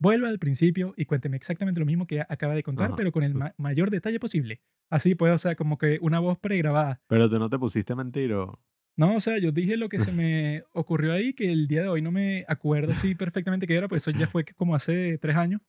[0.00, 3.34] vuelva al principio y cuénteme exactamente lo mismo que acaba de contar, pero con el
[3.56, 4.60] mayor detalle posible.
[4.88, 7.00] Así puede, o sea, como que una voz pregrabada.
[7.06, 8.58] Pero tú no te pusiste a mentir o...
[8.96, 11.88] No, o sea, yo dije lo que se me ocurrió ahí, que el día de
[11.88, 15.36] hoy no me acuerdo así perfectamente qué era, pues eso ya fue como hace tres
[15.36, 15.60] años.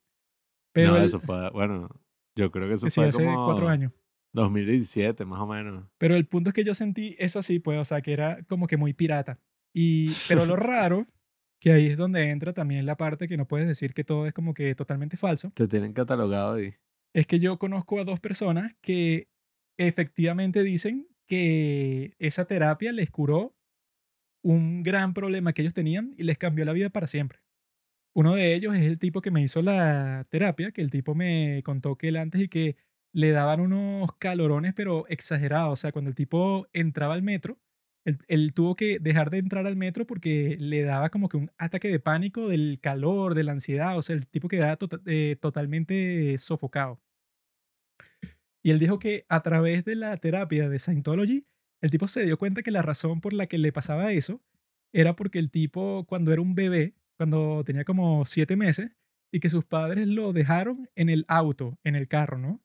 [0.72, 1.88] Pero no, eso fue, bueno,
[2.34, 3.92] yo creo que eso fue hace como cuatro años.
[4.32, 5.84] 2017, más o menos.
[5.98, 8.66] Pero el punto es que yo sentí eso así, pues, o sea, que era como
[8.66, 9.38] que muy pirata.
[9.74, 11.06] Y, pero lo raro
[11.62, 14.32] que ahí es donde entra también la parte que no puedes decir que todo es
[14.32, 15.52] como que totalmente falso.
[15.54, 16.74] Te tienen catalogado ahí.
[17.14, 19.28] Es que yo conozco a dos personas que
[19.78, 23.54] efectivamente dicen que esa terapia les curó
[24.42, 27.38] un gran problema que ellos tenían y les cambió la vida para siempre.
[28.12, 31.62] Uno de ellos es el tipo que me hizo la terapia, que el tipo me
[31.64, 32.76] contó que él antes y que
[33.12, 35.72] le daban unos calorones pero exagerados.
[35.74, 37.60] O sea, cuando el tipo entraba al metro,
[38.04, 41.88] él, tuvo que dejar de entrar al metro porque le daba como que un ataque
[41.88, 46.36] de pánico del calor, de la ansiedad, o sea, el tipo quedaba tota, eh, totalmente
[46.38, 47.00] sofocado.
[48.62, 51.46] Y él dijo que a través de la terapia de Scientology,
[51.80, 54.40] el tipo se dio cuenta que la razón por la que le pasaba eso
[54.92, 58.92] era porque el tipo, cuando era un bebé, cuando tenía como siete meses,
[59.32, 62.60] y que sus padres lo dejaron en el auto, en el carro, ¿no?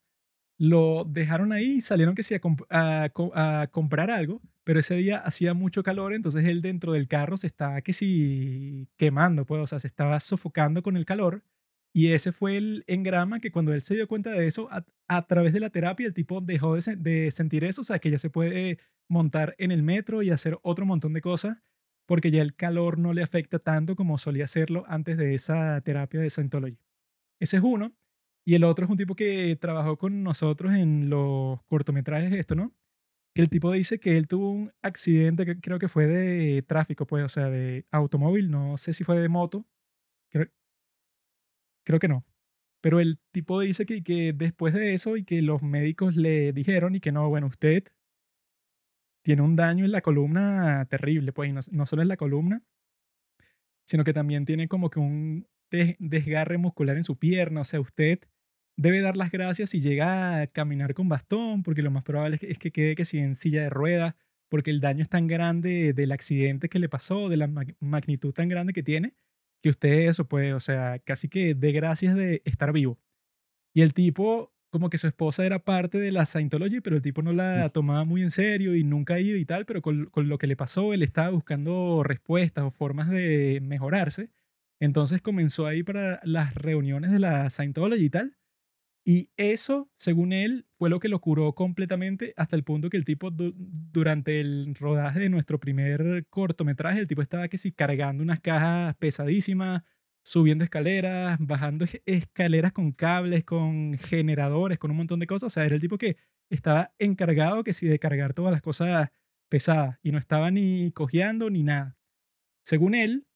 [0.60, 5.53] Lo dejaron ahí y salieron que sí a, a comprar algo, pero ese día hacía
[5.53, 9.80] mucho calor, entonces él dentro del carro se estaba que sí quemando, pues, o sea,
[9.80, 11.41] se estaba sofocando con el calor.
[11.93, 14.67] Y ese fue el engrama que cuando él se dio cuenta de eso,
[15.08, 18.12] a, través de la terapia, el tipo dejó de, de sentir eso, o sea, que
[18.12, 21.60] ya se puede montar en el metro y hacer otro montón de cosas,
[22.06, 26.19] porque ya el calor no le afecta tanto como solía hacerlo antes de esa terapia
[26.19, 26.77] de Scientology.
[27.39, 27.95] Ese es uno.
[28.45, 32.73] Y el otro es un tipo que trabajó con nosotros en los cortometrajes, esto, ¿no?
[33.38, 37.06] Que el tipo dice que él tuvo un accidente que creo que fue de tráfico,
[37.06, 39.63] pues, o sea, de automóvil, no sé si fue de moto,
[40.32, 40.47] creo,
[41.86, 42.26] creo que no.
[42.82, 46.95] Pero el tipo dice que, que después de eso y que los médicos le dijeron
[46.95, 47.86] y que no, bueno, usted
[49.23, 52.63] tiene un daño en la columna terrible, pues, y no, solo en la columna,
[53.86, 57.62] sino que también tiene como que un des- desgarre muscular en su pierna.
[57.62, 58.19] O sea, usted
[58.78, 62.42] debe dar las gracias si llega a caminar con bastón, porque lo más probable es
[62.42, 64.16] que, es que quede que si en silla de ruedas,
[64.50, 68.32] porque el daño es tan grande del accidente que le pasó, de la mag- magnitud
[68.34, 69.13] tan grande que tiene,
[69.62, 73.00] que usted eso puede, o sea, casi que dé gracias de estar vivo.
[73.74, 77.22] Y el tipo, como que su esposa era parte de la Scientology, pero el tipo
[77.22, 80.38] no la tomaba muy en serio y nunca ido y tal, pero con, con lo
[80.38, 84.30] que le pasó, él estaba buscando respuestas o formas de mejorarse.
[84.80, 88.38] Entonces comenzó ahí para las reuniones de la Scientology y tal.
[89.10, 93.06] Y eso, según él, fue lo que lo curó completamente hasta el punto que el
[93.06, 98.41] tipo, du- durante el rodaje de nuestro primer cortometraje, el tipo estaba que cargando unas
[98.41, 99.84] cajas pesadísimas,
[100.26, 105.48] subiendo escaleras, bajando escaleras con cables, con generadores, con un montón de cosas.
[105.48, 106.17] O sea, era el tipo que
[106.50, 109.10] estaba encargado que de cargar todas las cosas
[109.50, 111.96] pesadas y no estaba ni cojeando ni nada.
[112.65, 113.28] Según él,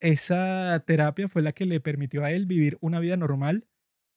[0.00, 3.66] esa terapia fue la que le permitió a él vivir una vida normal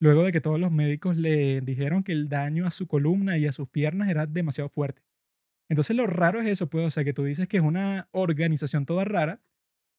[0.03, 3.45] luego de que todos los médicos le dijeron que el daño a su columna y
[3.47, 5.01] a sus piernas era demasiado fuerte.
[5.69, 8.85] Entonces lo raro es eso, pues, o sea, que tú dices que es una organización
[8.85, 9.41] toda rara,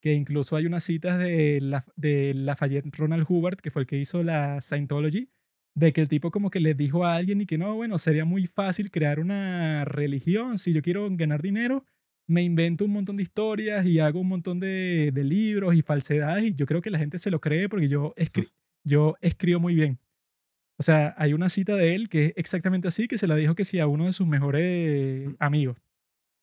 [0.02, 3.98] que incluso hay unas citas de, la, de Lafayette Ronald Hubbard, que fue el que
[3.98, 5.30] hizo la Scientology,
[5.76, 8.24] de que el tipo como que le dijo a alguien y que no, bueno, sería
[8.24, 11.84] muy fácil crear una religión, si yo quiero ganar dinero,
[12.28, 16.44] me invento un montón de historias y hago un montón de, de libros y falsedades
[16.44, 18.50] y yo creo que la gente se lo cree porque yo, escri-
[18.84, 19.98] yo escribo muy bien.
[20.78, 23.54] O sea, hay una cita de él que es exactamente así, que se la dijo
[23.54, 25.78] que sí a uno de sus mejores amigos.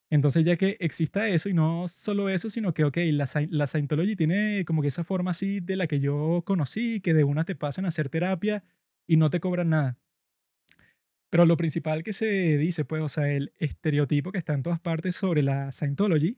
[0.09, 4.15] Entonces, ya que exista eso, y no solo eso, sino que, ok, la, la Scientology
[4.17, 7.55] tiene como que esa forma así de la que yo conocí, que de una te
[7.55, 8.63] pasan a hacer terapia
[9.07, 9.97] y no te cobran nada.
[11.29, 14.81] Pero lo principal que se dice, pues, o sea, el estereotipo que está en todas
[14.81, 16.37] partes sobre la Scientology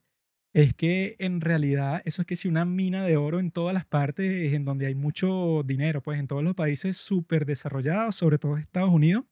[0.54, 3.86] es que en realidad eso es que si una mina de oro en todas las
[3.86, 8.58] partes en donde hay mucho dinero, pues en todos los países súper desarrollados, sobre todo
[8.58, 9.26] Estados Unidos,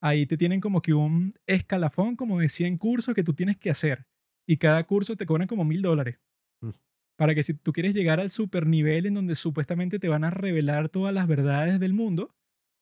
[0.00, 3.70] ahí te tienen como que un escalafón como de 100 cursos que tú tienes que
[3.70, 4.06] hacer.
[4.48, 6.18] Y cada curso te cobran como mil dólares.
[6.62, 6.70] Mm.
[7.18, 10.30] Para que si tú quieres llegar al super nivel en donde supuestamente te van a
[10.30, 12.34] revelar todas las verdades del mundo,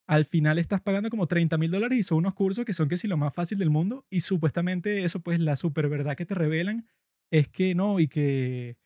[0.07, 2.97] al final estás pagando como 30 mil dólares y son unos cursos que son que
[2.97, 6.35] si lo más fácil del mundo y supuestamente eso pues la super verdad que te
[6.35, 6.87] revelan
[7.35, 8.77] es que no y que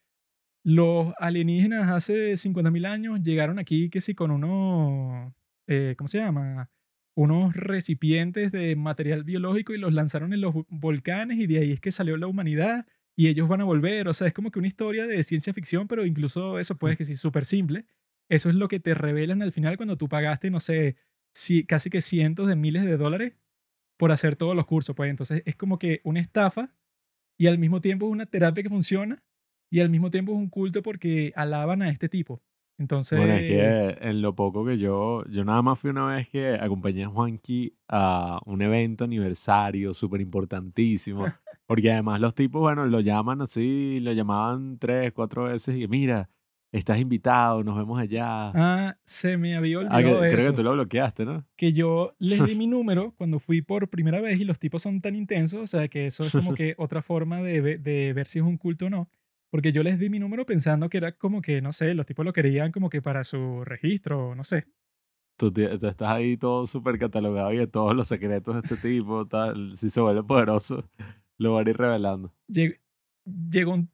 [0.65, 5.33] los alienígenas hace 50 mil años llegaron aquí que sí con unos,
[5.67, 6.71] eh, ¿cómo se llama?
[7.17, 11.73] Unos recipientes de material biológico y los lanzaron en los vo- volcanes y de ahí
[11.73, 14.09] es que salió la humanidad y ellos van a volver.
[14.09, 17.05] O sea, es como que una historia de ciencia ficción, pero incluso eso puede que
[17.05, 17.87] sí súper simple.
[18.29, 20.97] Eso es lo que te revelan al final cuando tú pagaste, no sé,
[21.35, 23.35] si, casi que cientos de miles de dólares
[23.97, 24.95] por hacer todos los cursos.
[24.97, 26.75] Pues entonces es como que una estafa
[27.39, 29.23] y al mismo tiempo es una terapia que funciona
[29.71, 32.43] y al mismo tiempo es un culto porque alaban a este tipo.
[32.79, 36.29] Entonces, Bueno, es que en lo poco que yo, yo nada más fui una vez
[36.29, 41.27] que acompañé a Juanqui a un evento aniversario súper importantísimo,
[41.67, 46.31] porque además los tipos, bueno, lo llaman así, lo llamaban tres, cuatro veces y mira,
[46.73, 48.51] estás invitado, nos vemos allá.
[48.55, 50.51] ah, se me había Ah, que- olvidado creo eso.
[50.51, 51.45] que tú lo bloqueaste, ¿no?
[51.57, 55.01] que yo les di mi número cuando fui por primera vez y los tipos son
[55.01, 58.39] tan intensos, o sea que eso es como que otra forma de, de ver si
[58.39, 59.11] es un culto o no.
[59.51, 62.23] Porque yo les di mi número pensando que era como que, no sé, los tipos
[62.25, 64.67] lo querían como que para su registro, no sé.
[65.39, 69.27] Tú, tú estás ahí todo súper catalogado y de todos los secretos de este tipo,
[69.27, 70.85] tal, si se vuelve poderoso,
[71.39, 72.35] lo van a ir revelando.
[72.49, 72.79] Lleg-
[73.25, 73.89] llegó, un,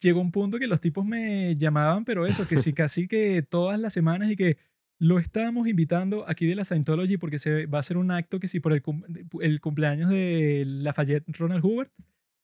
[0.00, 3.78] llegó un punto que los tipos me llamaban, pero eso, que sí, casi que todas
[3.80, 4.56] las semanas y que
[4.98, 8.48] lo estábamos invitando aquí de la Scientology porque se va a hacer un acto que
[8.48, 9.02] sí por el, cum-
[9.40, 11.90] el cumpleaños de Lafayette Ronald Hubbard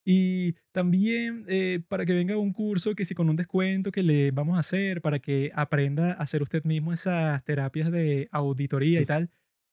[0.04, 4.30] Y también eh, para que venga un curso que si con un descuento que le
[4.30, 9.06] vamos a hacer para que aprenda a hacer usted mismo esas terapias de auditoría y
[9.06, 9.30] tal.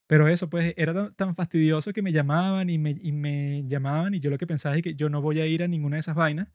[0.08, 4.14] Pero eso, pues, era tan, tan fastidioso que me llamaban y me, y me llamaban
[4.14, 6.02] y yo lo que pensaba es que yo no voy a ir a ninguna de
[6.02, 6.50] esas vainas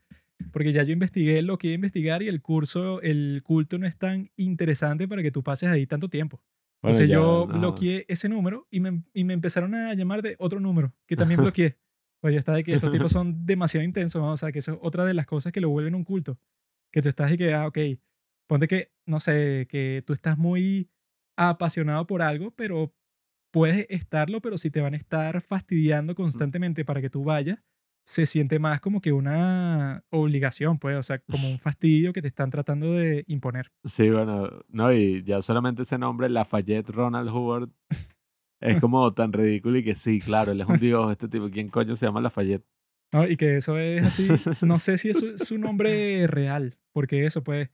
[0.51, 3.87] porque ya yo investigué lo que iba a investigar y el curso, el culto no
[3.87, 6.43] es tan interesante para que tú pases ahí tanto tiempo.
[6.83, 7.59] Bueno, Entonces ya, yo no.
[7.59, 11.41] bloqueé ese número y me, y me empezaron a llamar de otro número que también
[11.55, 11.79] bloqueé.
[12.21, 14.33] Pues yo estaba de que estos tipos son demasiado intensos, ¿no?
[14.33, 16.39] o sea, que eso es otra de las cosas que lo vuelven un culto.
[16.91, 17.79] Que tú estás y que, ah, ok,
[18.47, 20.91] ponte que, no sé, que tú estás muy
[21.37, 22.95] apasionado por algo, pero
[23.51, 27.59] puedes estarlo, pero si te van a estar fastidiando constantemente para que tú vayas,
[28.05, 32.29] se siente más como que una obligación, pues, o sea, como un fastidio que te
[32.29, 33.71] están tratando de imponer.
[33.85, 37.71] Sí, bueno, no, y ya solamente ese nombre, Lafayette Ronald Howard,
[38.61, 41.69] es como tan ridículo y que sí, claro, él es un dios, este tipo, ¿quién
[41.69, 42.65] coño se llama Lafayette?
[43.13, 43.29] ¿no?
[43.29, 44.29] Y que eso es así,
[44.63, 47.71] no sé si es su nombre real, porque eso, pues,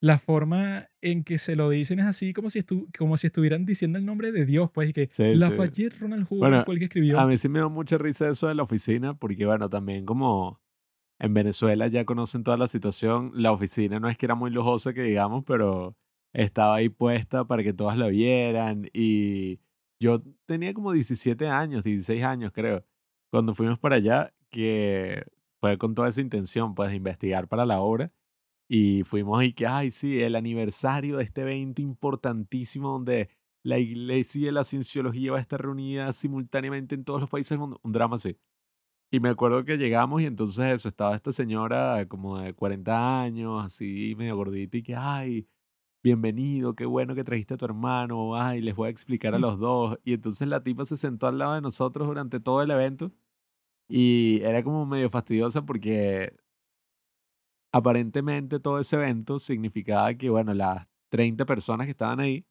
[0.00, 3.64] la forma en que se lo dicen es así como si, estu- como si estuvieran
[3.66, 5.36] diciendo el nombre de Dios, pues, y que Sí, sí.
[5.38, 7.18] Lafayette Ronald Hoover Bueno, fue el que escribió.
[7.20, 10.60] A mí sí me dio mucha risa eso de la oficina, porque bueno, también como
[11.18, 14.94] en Venezuela ya conocen toda la situación, la oficina no es que era muy lujosa
[14.94, 15.94] que digamos, pero
[16.32, 19.60] estaba ahí puesta para que todas la vieran y
[20.00, 22.86] yo tenía como 17 años, 16 años creo,
[23.30, 25.24] cuando fuimos para allá, que
[25.60, 28.10] fue con toda esa intención pues de investigar para la obra
[28.72, 33.28] y fuimos y que, ay, sí, el aniversario de este evento importantísimo donde
[33.64, 37.58] la iglesia y la cienciología va a estar reunida simultáneamente en todos los países del
[37.58, 37.80] mundo.
[37.82, 38.38] Un drama así.
[39.10, 43.64] Y me acuerdo que llegamos y entonces eso, estaba esta señora como de 40 años,
[43.64, 45.48] así medio gordita y que, ay,
[46.02, 49.58] bienvenido, qué bueno que trajiste a tu hermano, ay, les voy a explicar a los
[49.58, 49.98] dos.
[50.04, 53.12] Y entonces la tipa se sentó al lado de nosotros durante todo el evento
[53.88, 56.34] y era como medio fastidiosa porque
[57.72, 62.44] aparentemente todo ese evento significaba que, bueno, las 30 personas que estaban ahí,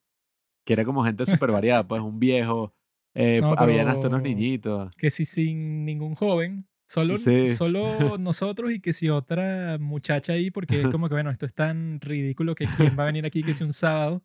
[0.65, 2.73] que era como gente súper variada, pues un viejo,
[3.15, 4.91] eh, No, habían hasta unos niñitos.
[4.97, 7.47] que si sin ningún joven, solo, Sí.
[7.47, 7.81] solo
[8.19, 11.99] nosotros y que si otra muchacha ahí, porque es como que, bueno, esto es tan
[12.01, 14.21] ridículo que quién va a venir aquí que si un sábado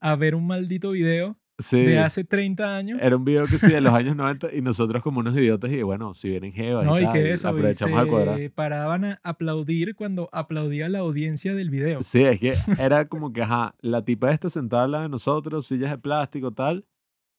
[0.00, 2.98] a ver un maldito video sí, de hace 30 años.
[3.00, 5.82] era un video que sí de los años 90 y nosotros como unos idiotas y
[5.82, 8.50] bueno, si vienen Jeva No, y tal, que eso, y aprovechamos a cuadrar.
[8.50, 12.02] paraban a aplaudir cuando aplaudía la audiencia del video.
[12.02, 15.98] Sí, es que era como que, ajá, la tipa esta sentada de nosotros, sillas de
[15.98, 16.84] plástico, tal,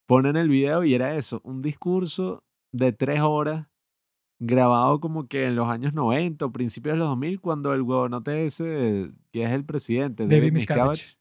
[0.08, 3.68] ponen el video y era eso, un discurso de tres horas
[4.40, 8.46] grabado como que en los años 90 o principios de los 2000 cuando el huevonote
[8.46, 11.18] ese, que es el presidente, David David Miscavige.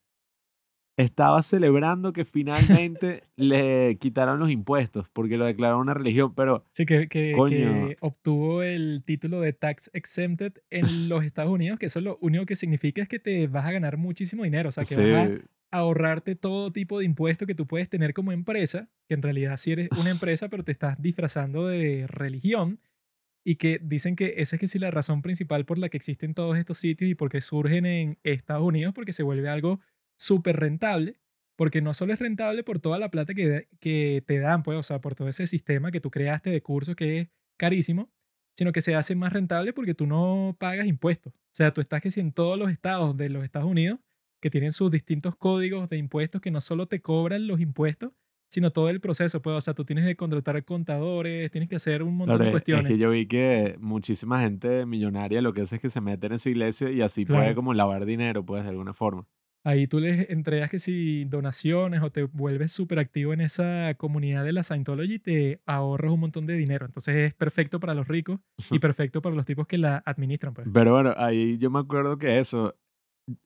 [1.02, 6.86] Estaba celebrando que finalmente le quitaron los impuestos porque lo declararon una religión, pero Sí,
[6.86, 12.18] que, que, obtuvo el título de tax exempted en los Estados Unidos, que eso lo
[12.20, 15.30] único que significa es que te vas a ganar muchísimo dinero, o sea, que vas
[15.70, 19.56] a ahorrarte todo tipo de impuestos que tú puedes tener como empresa, que en realidad
[19.56, 22.78] sí eres una empresa, pero te estás disfrazando de religión,
[23.44, 26.34] y que dicen que esa es que sí la razón principal por la que existen
[26.34, 29.80] todos estos sitios y por qué surgen en Estados Unidos, porque se vuelve algo
[30.22, 31.20] súper rentable,
[31.56, 34.82] porque no solo es rentable por toda la plata que, que te dan, pues, o
[34.82, 38.10] sea, por todo ese sistema que tú creaste de cursos que es carísimo,
[38.56, 41.32] sino que se hace más rentable porque tú no pagas impuestos.
[41.34, 43.98] O sea, tú estás que si en todos los estados de los Estados Unidos,
[44.40, 48.12] que tienen sus distintos códigos de impuestos que no solo te cobran los impuestos,
[48.50, 52.02] sino todo el proceso, pues, o sea, tú tienes que contratar contadores, tienes que hacer
[52.02, 52.86] un montón Claro, de es- es cuestiones.
[52.86, 56.34] que yo vi que muchísima gente millonaria lo que hace es que se mete en
[56.34, 59.26] esa iglesia y así puede como lavar dinero, pues, de alguna forma.
[59.64, 64.44] Ahí tú les entregas que si donaciones o te vuelves súper activo en esa comunidad
[64.44, 66.84] de la Scientology, te ahorras un montón de dinero.
[66.86, 70.66] Entonces es perfecto para los ricos y perfecto para los tipos que la administran, pues.
[70.72, 72.76] Pero bueno, ahí yo me acuerdo que eso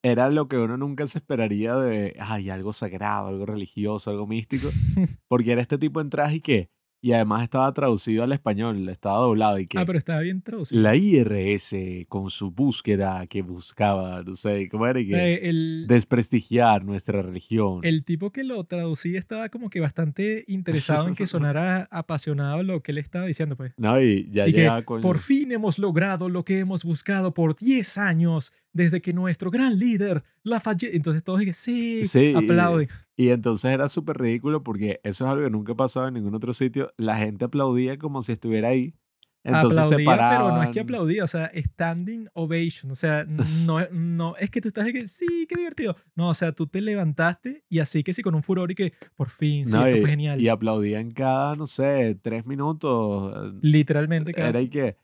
[0.02, 4.68] era lo que uno nunca se esperaría de, ay, algo sagrado, algo religioso, algo místico,
[5.28, 6.70] porque era este tipo en traje y que,
[7.00, 10.80] y además estaba traducido al español, estaba doblado y que Ah, pero estaba bien traducido.
[10.82, 11.74] la IRS
[12.08, 15.00] con su búsqueda que buscaba, no sé, ¿cómo era?
[15.00, 17.80] Que Eh, el, desprestigiar nuestra religión.
[17.84, 22.82] el tipo que lo traducía estaba como que bastante interesado en que sonara apasionado lo
[22.82, 23.72] que él estaba diciendo, pues.
[23.76, 25.00] No, y ya Y que con...
[25.00, 29.78] por fin hemos logrado lo que hemos buscado por 10 años desde que nuestro gran
[29.78, 30.94] líder, Lafayette.
[30.94, 32.88] Entonces todos dicen, sí, Sí, y- aplauden.
[33.16, 36.52] Y entonces era súper ridículo porque eso es algo que nunca pasaba en ningún otro
[36.52, 36.92] sitio.
[36.98, 38.94] La gente aplaudía como si estuviera ahí.
[39.42, 40.78] Entonces se aplaudía, pero no es que paraban.
[40.80, 43.24] aplaudía, o sea, standing ovation, o sea,
[43.64, 45.94] no, no es que tú estás que, sí, qué divertido.
[46.16, 48.92] No, o sea, tú te levantaste y así que sí, con un furor y que,
[49.14, 50.40] por fin, sí, No, esto y, fue genial.
[50.40, 53.54] y aplaudían cada, no sé, tres minutos.
[53.62, 54.96] Literalmente, cada- Era y que.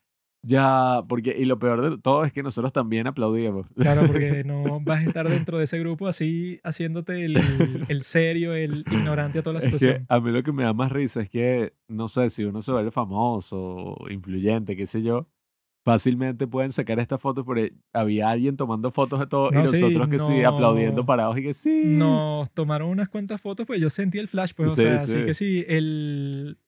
[0.45, 3.67] Ya, porque, y lo peor de todo es que nosotros también aplaudíamos.
[3.77, 7.39] Claro, porque no vas a estar dentro de ese grupo así haciéndote el,
[7.89, 10.07] el serio, el ignorante a toda la Es que situación.
[10.09, 12.73] a mí lo que me da más risa es que, no sé, si uno se
[12.73, 15.29] vuelve famoso, influyente, qué sé yo,
[15.85, 20.09] fácilmente pueden sacar estas fotos porque había alguien tomando fotos de todo y sí, nosotros
[20.09, 21.83] que sí, aplaudiendo parados y que sí.
[21.87, 25.13] Nos tomaron unas cuantas fotos, pues yo sentí el flash, pues, o Sí, sea, así
[25.13, 25.25] sí.
[25.25, 26.59] que sí, el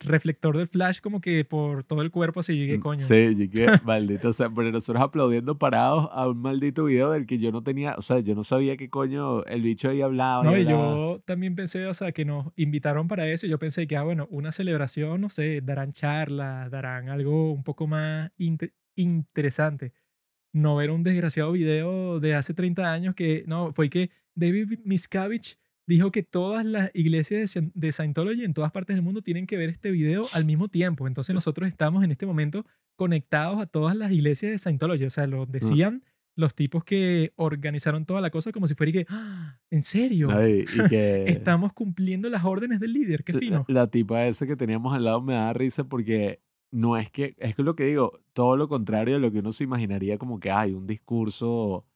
[0.00, 3.00] reflector del flash como que por todo el cuerpo, así, que Mm, coño.
[3.00, 7.50] Sí, que maldito sea, pero nosotros aplaudiendo parados a un maldito video del que yo
[7.50, 10.44] no tenía, o sea, yo no sabía qué coño el bicho ahí hablaba.
[10.44, 10.94] No, y hablaba.
[10.94, 13.46] yo también pensé, o sea, que nos invitaron para eso.
[13.46, 17.64] y Yo pensé que, ah, bueno, una celebración, no sé, darán charlas, darán algo un
[17.64, 19.92] poco más inte- interesante.
[20.52, 25.56] No ver un desgraciado video de hace 30 años que, no, fue que David Miscavige
[25.88, 29.56] dijo que todas las iglesias de, de Scientology en todas partes del mundo tienen que
[29.56, 31.06] ver este video al mismo tiempo.
[31.08, 32.64] Entonces nosotros estamos en este momento
[32.96, 35.04] conectados a todas las iglesias de Scientology.
[35.04, 36.04] O sea, lo decían
[36.36, 40.28] los tipos que organizaron toda la cosa como si fuera y que, "Ah, ¿en serio?
[40.28, 43.64] No, y, y que Estamos cumpliendo las órdenes del líder, qué la- fino.
[43.66, 47.56] La, tipa esa que teníamos al lado me da risa porque no es que, es
[47.56, 50.50] que lo que digo, todo lo contrario de lo que uno se imaginaría como que
[50.52, 51.86] hay un discurso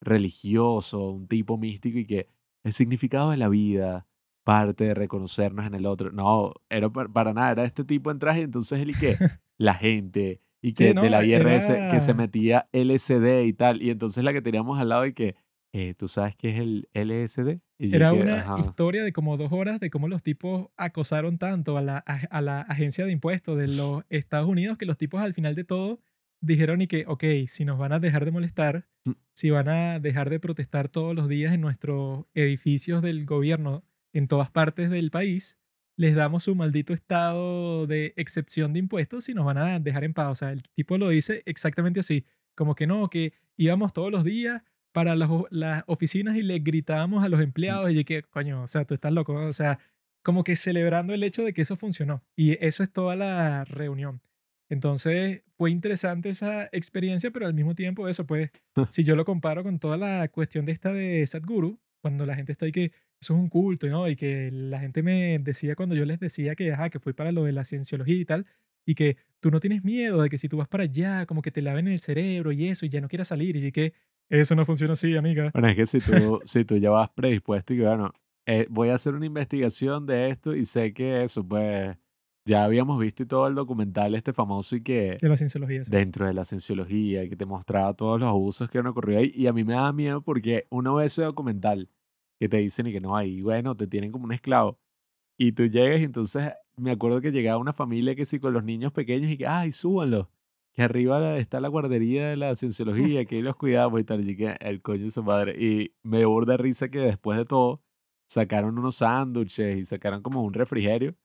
[0.00, 2.28] religioso, un tipo místico y que
[2.66, 4.06] el significado de la vida
[4.44, 6.12] parte de reconocernos en el otro.
[6.12, 9.16] No, era pa- para, nada, era este tipo en traje, entonces él y que
[9.58, 13.90] la gente y que no, de la IRS que se metía LSD y tal, y
[13.90, 15.36] entonces la que teníamos al lado y que,
[15.72, 17.60] eh, ¿tú sabes qué es el LSD?
[17.78, 18.58] Y Era que, una "Ajá".
[18.60, 22.40] historia de como dos horas de cómo los tipos acosaron tanto a la, a, a
[22.40, 26.00] la agencia de impuestos de los Estados Unidos que los tipos al final de todo
[26.40, 29.12] dijeron y que, ok, si nos van a dejar de molestar, Mm.
[29.34, 34.26] si van a dejar de protestar todos los días en nuestros edificios del gobierno en
[34.28, 35.58] todas partes del país,
[35.96, 40.12] les damos su maldito estado de excepción de impuestos y nos van a dejar en
[40.12, 40.28] paz.
[40.28, 42.24] O sea, el tipo lo dice exactamente así,
[42.54, 44.62] como que no, que íbamos todos los días
[44.92, 48.84] para las, las oficinas y le gritábamos a los empleados y que, coño, o sea,
[48.84, 49.78] tú estás loco, o sea,
[50.22, 52.24] como que celebrando el hecho de que eso funcionó.
[52.34, 54.20] Y eso es toda la reunión.
[54.68, 58.50] Entonces, fue interesante esa experiencia, pero al mismo tiempo eso, pues,
[58.90, 62.52] si yo lo comparo con toda la cuestión de esta de Sadhguru, cuando la gente
[62.52, 64.08] está ahí que eso es un culto, ¿no?
[64.08, 67.32] Y que la gente me decía cuando yo les decía que, ajá, que fui para
[67.32, 68.46] lo de la cienciología y tal,
[68.86, 71.50] y que tú no tienes miedo de que si tú vas para allá, como que
[71.50, 73.94] te laven el cerebro y eso, y ya no quieras salir, y que
[74.28, 75.50] eso no funciona así, amiga.
[75.52, 78.12] Bueno, es que si tú, si tú ya vas predispuesto y que, bueno,
[78.46, 81.96] eh, voy a hacer una investigación de esto y sé que eso, pues,
[82.46, 85.84] ya habíamos visto y todo el documental este famoso y que De la cienciología.
[85.84, 85.90] sí.
[85.90, 89.32] dentro de la cienciología que te mostraba todos los abusos que han ocurrido ahí.
[89.34, 91.90] Y a mí me da miedo porque uno ve ese documental
[92.38, 94.78] que te dicen y que no, ahí, bueno, te tienen como un esclavo.
[95.36, 98.64] Y tú llegas y entonces me acuerdo que llegaba una familia que sí con los
[98.64, 100.28] niños pequeños y que, ay, súbanlos.
[100.72, 104.28] Que arriba está la guardería de la cienciología, que ahí los cuidamos y tal.
[104.28, 105.56] Y que el coño de su madre.
[105.58, 107.82] Y me burda risa que después de todo
[108.28, 111.16] sacaron unos sándwiches y sacaron como un refrigerio.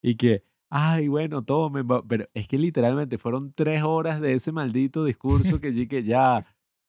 [0.00, 0.44] Y que,
[0.74, 1.86] ay, bueno, tomen.
[1.86, 2.02] va-".
[2.06, 6.44] Pero es que literalmente fueron tres horas de ese maldito discurso que yo que ya.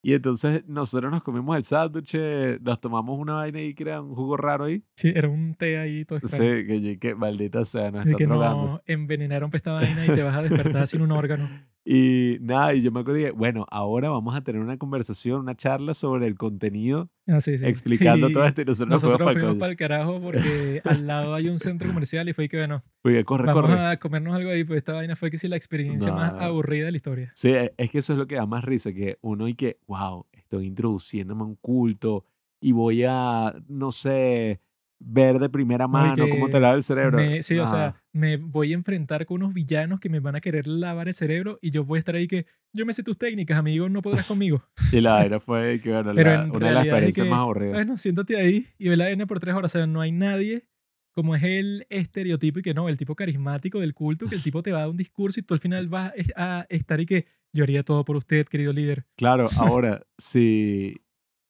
[0.06, 2.18] Y entonces nosotros nos comimos el sándwich,
[2.62, 4.84] nos tomamos una vaina y que era un jugo raro ahí.
[4.98, 6.68] Sí, era un té ahí todo Sí, extraño.
[6.68, 8.64] que yo que maldita sea, nos están que drogando.
[8.66, 11.50] no envenenaron pa' esta vaina y te vas a despertar sin un órgano.
[11.86, 15.54] Y nada, y yo me acuerdo que, bueno, ahora vamos a tener una conversación, una
[15.56, 17.66] charla sobre el contenido, Ah, sí, sí.
[17.66, 20.22] explicando todo Y esto y nosotros nos fuimos Nosotros para el fuimos para el carajo
[20.22, 23.80] porque al lado hay un centro comercial y fue que, bueno, Oye, corre, vamos corre.
[23.86, 26.40] a comernos algo ahí, pues esta vaina fue que sí la experiencia más No.
[26.40, 27.32] aburrida de la historia.
[27.36, 29.78] Sí, e- es que eso es lo que da más risa, que uno y que,
[29.88, 32.26] wow, estoy introduciéndome a un culto
[32.62, 34.62] y voy a, no sé,
[35.06, 37.18] ver de primera mano cómo te lava el cerebro.
[37.18, 40.42] Me- sí, o sea, me voy a enfrentar con unos villanos que me van a
[40.42, 43.18] querer lavar el cerebro y yo voy a estar ahí que yo me sé tus
[43.18, 44.64] técnicas, amigo, no podrás conmigo.
[44.98, 47.30] Y la vaina fue que, bueno, Pero la- en una de las es experiencias que,
[47.32, 47.74] más aburridas.
[47.74, 49.74] bueno, siéntate ahí y ve la vaina por tres horas.
[49.76, 50.68] O sea, no hay nadie
[51.16, 54.64] como es el estereotipo y que no, el tipo carismático del culto, que el tipo
[54.64, 57.28] te va a dar un discurso y tú al final vas a estar y que
[57.54, 59.06] yo haría todo por usted, querido líder.
[59.16, 61.02] Claro, ahora, si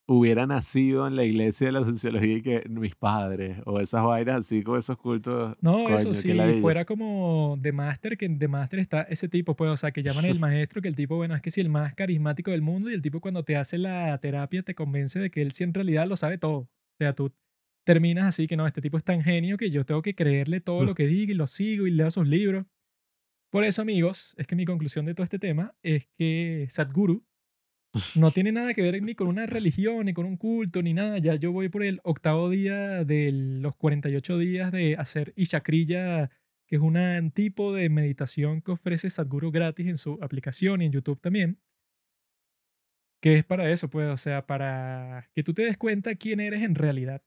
[0.06, 4.38] hubiera nacido en la iglesia de la sociología y que mis padres o esas vainas
[4.38, 8.48] así con esos cultos, No, coño, eso sí, fuera como The Master, que en The
[8.48, 11.36] Master está ese tipo, pues, o sea, que llaman el maestro, que el tipo, bueno,
[11.36, 14.18] es que sí, el más carismático del mundo y el tipo cuando te hace la
[14.20, 16.58] terapia te convence de que él sí en realidad lo sabe todo.
[16.58, 17.32] O sea, tú
[17.86, 20.84] terminas así que no, este tipo es tan genio que yo tengo que creerle todo
[20.84, 22.66] lo que diga y lo sigo y leo sus libros.
[23.52, 27.24] Por eso, amigos, es que mi conclusión de todo este tema es que Sadhguru
[28.16, 31.18] no tiene nada que ver ni con una religión, ni con un culto, ni nada.
[31.20, 36.32] Ya yo voy por el octavo día de los 48 días de hacer Ishakriyya
[36.66, 40.92] que es un tipo de meditación que ofrece Sadhguru gratis en su aplicación y en
[40.92, 41.60] YouTube también.
[43.22, 46.62] Que es para eso, pues, o sea, para que tú te des cuenta quién eres
[46.62, 47.22] en realidad.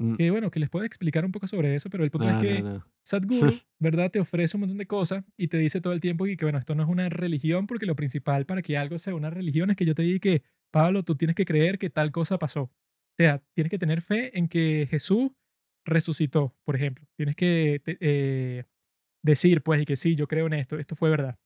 [0.00, 2.38] Mm, Que bueno, que les puedo explicar un poco sobre eso, pero el punto es
[2.38, 2.86] que no, no.
[3.04, 4.10] Sadhguru, ¿verdad?
[4.10, 6.58] Te ofrece un montón de cosas y te dice todo el tiempo y que, bueno,
[6.58, 9.76] esto no es una religión porque lo principal para que algo sea una religión es
[9.76, 10.42] que yo te diga que,
[10.72, 12.62] Pablo, tú tienes que creer que tal cosa pasó.
[12.62, 12.72] O
[13.18, 15.32] sea, tienes que tener fe en que Jesús
[15.84, 17.06] resucitó, por ejemplo.
[17.16, 18.64] Tienes que eh,
[19.22, 21.38] decir, pues, y que sí, yo creo en esto, esto fue verdad.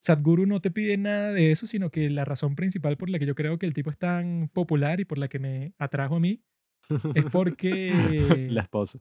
[0.00, 3.26] Sadhguru no te pide nada de eso, sino que la razón principal por la que
[3.26, 6.20] yo creo que el tipo es tan popular y por la que me atrajo a
[6.20, 6.42] mí
[7.14, 8.98] es porque La esposa.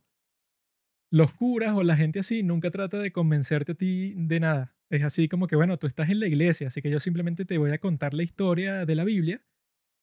[1.12, 4.76] los curas o la gente así nunca trata de convencerte a ti de nada.
[4.90, 7.58] Es así como que, bueno, tú estás en la iglesia, así que yo simplemente te
[7.58, 9.42] voy a contar la historia de la Biblia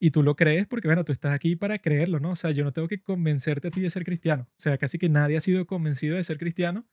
[0.01, 2.31] y tú lo crees porque, bueno, tú estás aquí para creerlo, ¿no?
[2.31, 4.45] O sea, yo no tengo que convencerte a ti de ser cristiano.
[4.51, 6.87] O sea, casi que nadie ha sido convencido de ser cristiano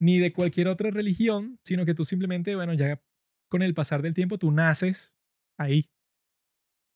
[0.00, 3.02] ni de cualquier otra religión, sino que tú simplemente, bueno, ya
[3.50, 5.14] con el pasar del tiempo tú naces
[5.58, 5.90] ahí.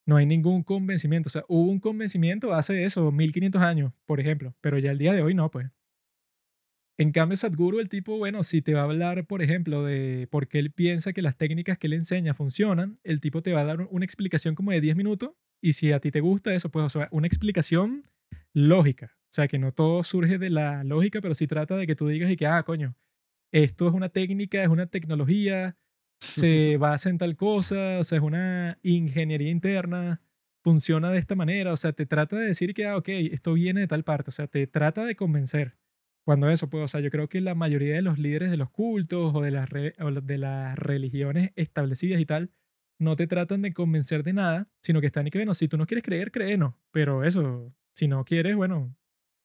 [0.09, 1.27] No hay ningún convencimiento.
[1.27, 5.13] O sea, hubo un convencimiento hace eso, 1500 años, por ejemplo, pero ya el día
[5.13, 5.69] de hoy no, pues.
[6.97, 10.49] En cambio, Sadhguru, el tipo, bueno, si te va a hablar, por ejemplo, de por
[10.49, 13.65] qué él piensa que las técnicas que él enseña funcionan, el tipo te va a
[13.67, 16.87] dar una explicación como de 10 minutos y si a ti te gusta eso, pues,
[16.87, 18.09] o sea, una explicación
[18.55, 19.13] lógica.
[19.25, 22.09] O sea, que no todo surge de la lógica, pero sí trata de que tú
[22.09, 22.97] digas y que, ah, coño,
[23.53, 25.77] esto es una técnica, es una tecnología,
[26.21, 30.21] se basa en tal cosa, o sea, es una ingeniería interna,
[30.63, 33.81] funciona de esta manera, o sea, te trata de decir que, ah, ok, esto viene
[33.81, 35.79] de tal parte, o sea, te trata de convencer.
[36.25, 38.71] Cuando eso, pues, o sea, yo creo que la mayoría de los líderes de los
[38.71, 39.69] cultos o de las,
[40.01, 42.51] o de las religiones establecidas y tal,
[43.01, 45.79] no te tratan de convencer de nada, sino que están y que, bueno, si tú
[45.79, 48.95] no quieres creer, créenos, pero eso, si no quieres, bueno,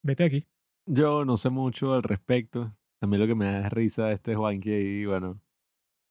[0.03, 0.47] vete aquí.
[0.85, 2.75] Yo no sé mucho al respecto.
[2.99, 5.39] A mí lo que me da es risa este Juanqui ahí, bueno,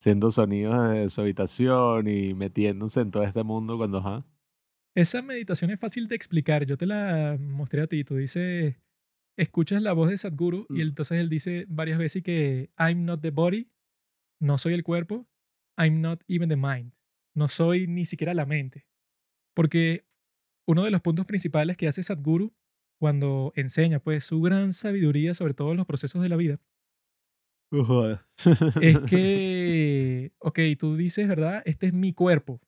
[0.02, 4.26] haciendo sonidos de su habitación y metiéndose en todo este mundo cuando, ajá.
[4.96, 6.66] Esa meditación es fácil de explicar.
[6.66, 8.02] Yo te la mostré a ti.
[8.02, 8.74] Tú dices,
[9.38, 10.88] escuchas la voz de Sadhguru y Mm.
[10.88, 13.70] entonces él dice varias veces que I'm not the body,
[14.40, 15.28] no soy el cuerpo,
[15.78, 16.92] I'm not even the mind,
[17.36, 18.88] no soy ni siquiera la mente.
[19.54, 20.04] Porque
[20.66, 22.52] uno de los puntos principales que hace Sadhguru
[22.98, 26.60] cuando enseña pues su gran sabiduría sobre todos los procesos de la vida
[28.80, 29.91] es que,
[30.38, 31.62] ok, tú dices, ¿verdad?
[31.64, 32.60] Este es mi cuerpo.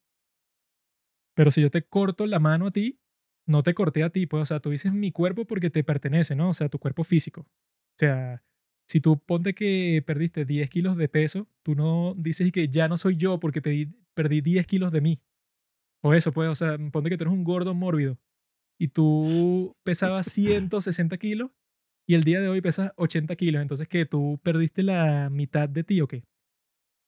[1.34, 3.00] Pero si yo te corto la mano a ti,
[3.46, 6.34] no te corté a ti, pues, o sea, tú dices mi cuerpo porque te pertenece,
[6.34, 6.50] ¿no?
[6.50, 7.42] O sea, tu cuerpo físico.
[7.42, 8.42] O sea,
[8.86, 12.96] si tú ponte que perdiste 10 kilos de peso, tú no dices que ya no
[12.96, 13.60] soy yo porque
[14.14, 15.20] perdí 10 kilos de mí.
[16.02, 18.18] O eso, pues, o sea, ponte que tú eres un gordo mórbido
[18.78, 21.50] y tú pesabas 160 kilos
[22.06, 25.84] y el día de hoy pesas 80 kilos, entonces que tú perdiste la mitad de
[25.84, 26.24] ti o qué.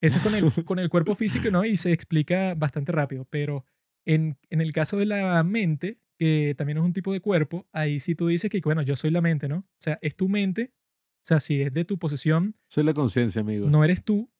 [0.00, 1.64] Eso es con el, con el cuerpo físico, ¿no?
[1.64, 3.64] Y se explica bastante rápido, pero
[4.04, 8.00] en, en el caso de la mente, que también es un tipo de cuerpo, ahí
[8.00, 9.58] sí tú dices que, bueno, yo soy la mente, ¿no?
[9.58, 13.40] O sea, es tu mente, o sea, si es de tu posesión, Soy la conciencia,
[13.40, 13.68] amigo.
[13.68, 14.30] no eres tú,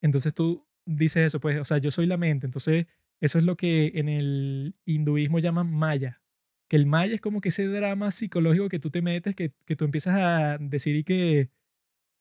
[0.00, 2.46] entonces tú dices eso, pues, o sea, yo soy la mente.
[2.46, 2.86] Entonces,
[3.20, 6.20] eso es lo que en el hinduismo llaman maya.
[6.68, 9.76] Que el maya es como que ese drama psicológico que tú te metes, que, que
[9.76, 11.50] tú empiezas a decir y que,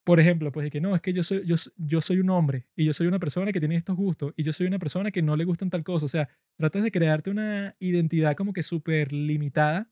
[0.04, 2.66] por ejemplo, pues, de que no, es que yo soy, yo, yo soy un hombre
[2.76, 5.22] y yo soy una persona que tiene estos gustos y yo soy una persona que
[5.22, 6.06] no le gustan tal cosa.
[6.06, 9.92] O sea, tratas de crearte una identidad como que súper limitada,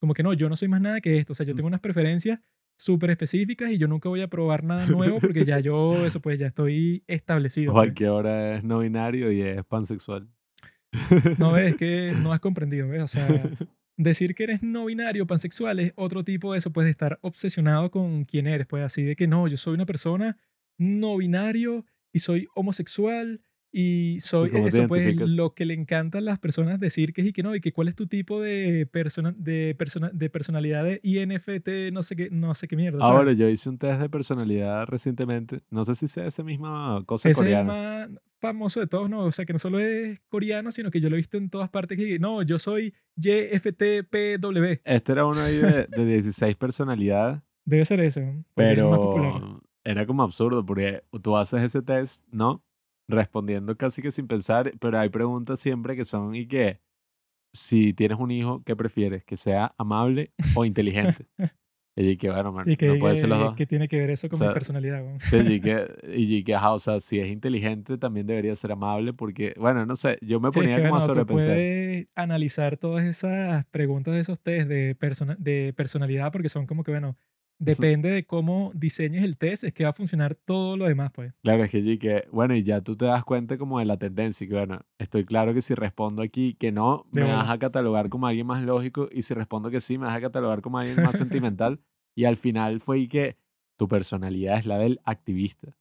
[0.00, 1.32] como que no, yo no soy más nada que esto.
[1.32, 2.38] O sea, yo tengo unas preferencias
[2.76, 6.38] súper específicas y yo nunca voy a probar nada nuevo porque ya yo, eso pues
[6.38, 7.72] ya estoy establecido.
[7.72, 7.86] pues.
[7.86, 10.28] Juanqui ahora es no binario y es pansexual.
[11.38, 13.02] No ves que no has comprendido, ¿ves?
[13.02, 13.50] O sea,
[13.98, 18.24] decir que eres no binario, pansexual, es otro tipo de eso, de estar obsesionado con
[18.24, 20.38] quién eres, pues así de que no, yo soy una persona
[20.78, 26.38] no binario y soy homosexual y soy eso, pues lo que le encanta a las
[26.38, 29.34] personas decir que es y que no, y que cuál es tu tipo de, persona,
[29.36, 33.00] de, persona, de personalidad de INFT, no sé qué, no sé qué mierda.
[33.00, 33.16] ¿sabes?
[33.16, 35.60] Ahora, yo hice un test de personalidad recientemente.
[35.70, 37.64] No sé si sea esa misma cosa Ese es coreana.
[37.64, 38.10] más
[38.40, 39.24] famoso de todos, ¿no?
[39.24, 41.68] O sea, que no solo es coreano, sino que yo lo he visto en todas
[41.68, 44.80] partes que, no, yo soy YFTPW.
[44.84, 48.44] Este era uno ahí de, de 16 personalidades, Debe ser ese, ¿no?
[48.54, 49.32] Porque es el más popular.
[49.34, 52.64] pero era como absurdo porque tú haces ese test, ¿no?
[53.08, 56.80] Respondiendo casi que sin pensar, pero hay preguntas siempre que son y que
[57.52, 59.22] si tienes un hijo, ¿qué prefieres?
[59.24, 61.26] ¿Que sea amable o inteligente?
[62.00, 63.56] y que, bueno, man, Y que, no puede ser los dos.
[63.56, 65.02] que tiene que ver eso con mi sea, personalidad.
[65.04, 65.18] ¿no?
[65.20, 69.12] Sí, y que, y que, ajá, o sea, si es inteligente también debería ser amable
[69.12, 71.26] porque, bueno, no sé, yo me Sí, es ponía que, como a bueno, tú sobrepensar.
[71.26, 76.84] puedes analizar todas esas preguntas de esos test de, persona, de personalidad porque son como
[76.84, 77.16] que, bueno,
[77.58, 81.32] depende de cómo diseñes el test, es que va a funcionar todo lo demás, pues.
[81.42, 83.96] Claro, es que yo que, bueno, y ya tú te das cuenta como de la
[83.96, 88.08] tendencia, que bueno, estoy claro que si respondo aquí que no, me vas a catalogar
[88.08, 91.00] como alguien más lógico, y si respondo que sí, me vas a catalogar como alguien
[91.00, 91.80] más sentimental,
[92.14, 93.36] y al final fue y que
[93.76, 95.76] tu personalidad es la del activista.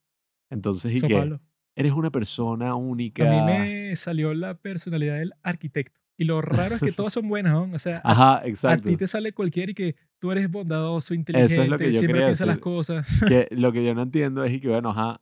[0.49, 1.41] Entonces, y Eso, que Pablo.
[1.75, 2.75] eres una persona
[3.19, 3.41] A mí única.
[3.41, 5.99] me salió la personalidad del arquitecto.
[6.17, 7.69] Y lo raro es que todas son buenas, ¿no?
[7.73, 11.13] O sea, a, Ajá, a ti te sale cualquiera y que tú eres bondadoso, Eso
[11.13, 13.07] es lo inteligente, que yo siempre piensas las cosas.
[13.27, 15.21] Que lo que yo no entiendo es y que, bueno, ajá,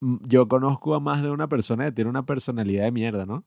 [0.00, 3.44] yo conozco a más de una persona que tiene una personalidad de mierda, ¿no?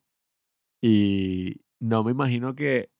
[0.83, 2.90] Y no me imagino que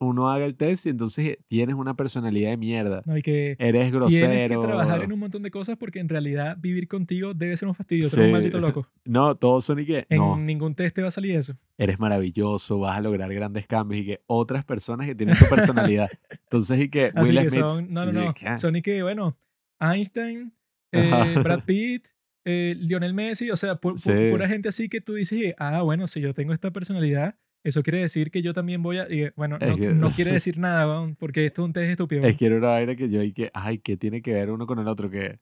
[0.00, 3.02] uno haga el test y entonces tienes una personalidad de mierda.
[3.04, 3.16] ¿no?
[3.16, 5.14] Y que Eres tienes que trabajar en grosero.
[5.14, 8.08] un montón de cosas porque en realidad vivir contigo debe ser un fastidio.
[8.08, 8.32] Tú eres un Sí.
[8.32, 8.86] maldito loco.
[9.04, 11.56] No, todos son y que, En no, ningún test te va a salir eso.
[11.78, 16.08] eres maravilloso, vas a lograr grandes cambios y que otras personas que tienen tu personalidad.
[16.30, 17.60] Entonces y que Así Will que Smith.
[17.62, 18.34] son, no, no, no.
[18.34, 18.56] ¿qué?
[18.58, 19.36] Son y que, bueno,
[19.80, 20.52] Einstein,
[20.92, 21.10] eh.
[21.42, 22.08] Brad Pitt,
[22.44, 24.30] eh, Lionel Messi, o sea, pu- pu- Sí.
[24.30, 28.00] pura gente así que tú dices, ah, bueno, si yo tengo esta personalidad, eso quiere
[28.00, 29.12] decir que yo también voy a...
[29.12, 31.90] y, bueno, Es no, que- no quiere decir nada, weón, porque esto es un test
[31.90, 32.20] estúpido.
[32.20, 32.36] Es weón.
[32.36, 34.78] que era una vaina que yo y que, ay, ¿qué tiene que ver uno con
[34.78, 35.10] el otro?
[35.10, 35.38] Que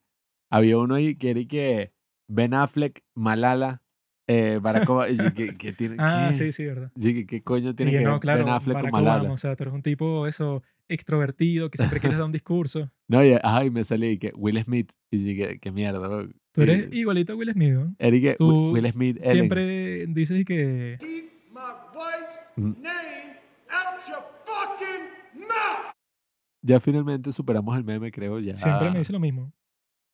[0.50, 1.92] había uno ahí que era y que
[2.28, 3.82] Ben Affleck, Malala,
[4.28, 5.96] eh, Barack Obama, y yo, ¿qué, qué tiene?
[6.00, 6.36] Ah, qué?
[6.36, 6.90] sí, sí, verdad.
[6.96, 9.00] Yo, ¿qué, qué coño Y tiene que que no, ver claro, Ben Affleck Barack con
[9.04, 9.20] Malala?
[9.20, 12.90] Obama, o sea, tú eres un tipo, eso, extrovertido, que siempre quieres dar un discurso.
[13.08, 16.26] No, y, ajá, y me salí y que Will Smith, y yo, ¿qué, mierda?
[16.52, 17.94] Tú eres Y- igualito a Will Smith, ¿no?
[18.00, 19.32] y que Tú Will Smith, Ellen.
[19.32, 20.98] Siempre dices y que...
[22.56, 23.36] name
[23.70, 25.92] out your fucking mouth.
[26.62, 29.52] Ya finalmente superamos el meme, creo, ya Siempre me dice lo mismo.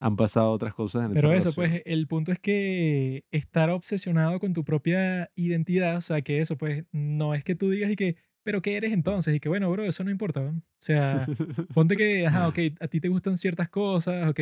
[0.01, 1.55] han pasado otras cosas en esa Pero eso, relación.
[1.71, 6.57] pues, el punto es que estar obsesionado con tu propia identidad, o sea, que eso,
[6.59, 9.35] pues, no es que tú digas y que, pero ¿qué eres entonces?
[9.35, 10.51] Y que, bueno, bro, eso no importa, ¿no?
[10.51, 11.27] O sea,
[11.75, 14.41] ponte que, ajá, ok, a ti te gustan ciertas cosas, ok,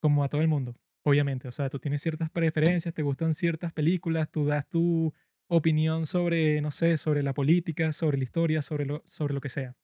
[0.00, 0.74] como a todo el mundo,
[1.04, 1.46] obviamente.
[1.46, 5.12] O sea, tú tienes ciertas preferencias, te gustan ciertas películas, tú das tu
[5.48, 9.48] opinión sobre, no sé, sobre la política, sobre la historia, sobre lo, sobre lo que
[9.48, 9.76] sea.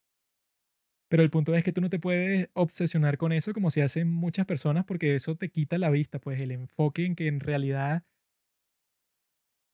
[1.09, 4.11] Pero el punto es que tú no te puedes obsesionar con eso como se hacen
[4.11, 8.04] muchas personas porque eso te quita la vista, pues el enfoque en que en realidad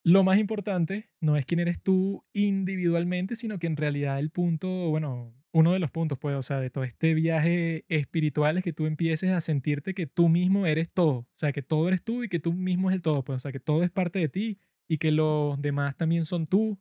[0.05, 4.69] lo más importante no es quién eres tú individualmente, sino que en realidad el punto,
[4.91, 8.73] bueno, uno de los puntos, pues, o sea, de todo este viaje espiritual es que
[8.73, 12.23] tú empieces a sentirte que tú mismo eres todo, o sea, que todo eres tú
[12.23, 14.29] y que tú mismo es el todo, pues, o sea, que todo es parte de
[14.29, 14.59] ti
[14.89, 16.73] y que los demás también son tú.
[16.73, 16.79] O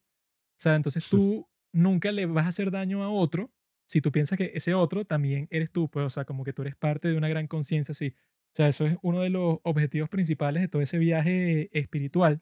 [0.58, 3.52] sea, entonces tú nunca le vas a hacer daño a otro
[3.88, 6.64] si tú piensas que ese otro también eres tú, pues, o sea, como que tú
[6.64, 8.16] eres parte de una gran conciencia así.
[8.18, 12.42] O sea, eso es uno de los objetivos principales de todo ese viaje espiritual.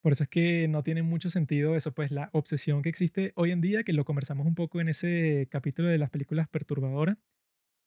[0.00, 3.52] Por eso es que no tiene mucho sentido eso, pues la obsesión que existe hoy
[3.52, 7.18] en día, que lo conversamos un poco en ese capítulo de las películas perturbadoras.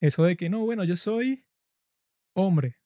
[0.02, 1.46] Eso de que no, bueno, yo soy
[2.34, 2.78] hombre,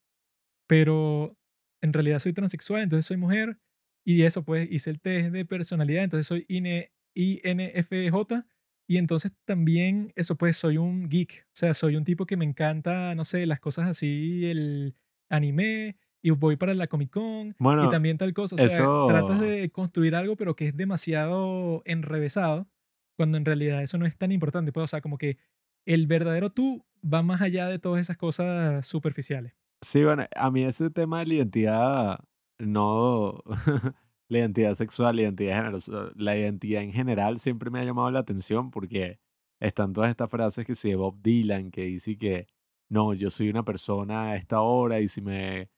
[0.68, 1.39] pero
[1.82, 3.60] en realidad soy transexual, entonces soy mujer.
[4.06, 8.46] Y eso, pues hice el test de personalidad, entonces soy IN- INFJ.
[8.88, 11.46] Y entonces también, eso pues, soy un geek.
[11.48, 14.96] O sea, soy un tipo que me encanta, no sé, las cosas así, el
[15.30, 18.56] anime, y voy para la Comic Con, y Bueno, también tal cosa.
[18.56, 18.68] O sea,
[19.08, 22.68] tratas eso- de construir algo, pero que es demasiado enrevesado,
[23.16, 24.72] cuando en realidad eso no es tan importante.
[24.72, 25.38] Pues, o sea, como que
[25.86, 29.54] el verdadero tú va más allá de todas esas cosas superficiales.
[29.82, 32.20] Sí, bueno, a mí ese tema de la identidad,
[32.58, 33.42] no,
[34.28, 37.80] la identidad sexual, la identidad de género, o sea, la identidad en general siempre me
[37.80, 39.20] ha llamado la atención porque
[39.62, 42.48] están todas estas frases que sí de Bob Dylan que dice que
[42.90, 45.70] no, yo soy una persona a esta hora y si me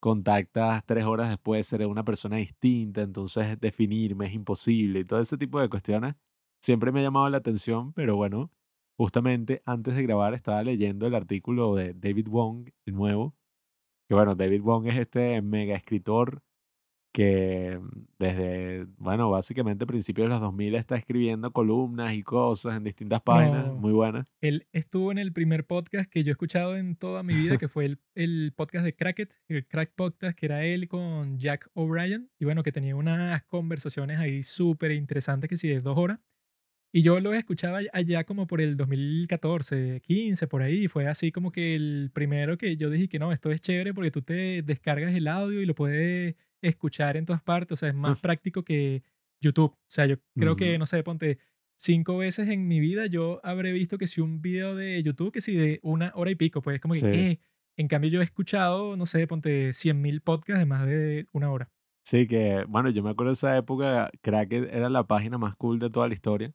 [0.00, 5.38] contactas tres horas después seré una persona distinta, entonces definirme es imposible y todo ese
[5.38, 6.16] tipo de cuestiones
[6.62, 8.50] siempre me ha llamado la atención, pero bueno,
[8.96, 13.34] justamente antes de grabar estaba leyendo el artículo de David Wong, el nuevo,
[14.12, 16.42] que bueno, David Wong es este mega escritor
[17.14, 22.84] que mm, desde, bueno, básicamente principios de los 2000 está escribiendo columnas y cosas en
[22.84, 23.74] distintas páginas, No.
[23.74, 24.32] muy buenas.
[24.40, 27.68] Él estuvo en el primer podcast que yo he escuchado en toda mi vida, que
[27.68, 32.30] fue el, el podcast de Cracket, el Crack Podcast, que era él con Jack O'Brien.
[32.38, 36.18] Y bueno, que tenía unas conversaciones ahí súper interesantes, que sí, de dos horas.
[36.94, 40.88] Y yo lo escuchaba allá como por el 2014, 15, por ahí.
[40.88, 44.10] Fue así como que el primero que yo dije que no, esto es chévere porque
[44.10, 47.72] tú te descargas el audio y lo puedes escuchar en todas partes.
[47.72, 49.02] O sea, es más práctico que
[49.40, 49.72] YouTube.
[49.72, 51.38] O sea, yo creo que, no sé, ponte
[51.76, 55.40] cinco veces en mi vida yo habré visto que si un video de YouTube que
[55.40, 57.40] si de una hora y pico, pues es como que.
[57.78, 61.72] En cambio yo he escuchado, no sé, ponte 100.000 podcasts de más de una hora.
[62.04, 65.78] Sí, que bueno, yo me acuerdo de esa época, Cracked era la página más cool
[65.78, 66.52] de toda la historia.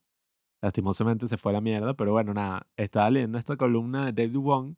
[0.68, 4.76] Lastimosamente se fue la mierda, pero bueno, nada, estaba leyendo esta columna de David Wong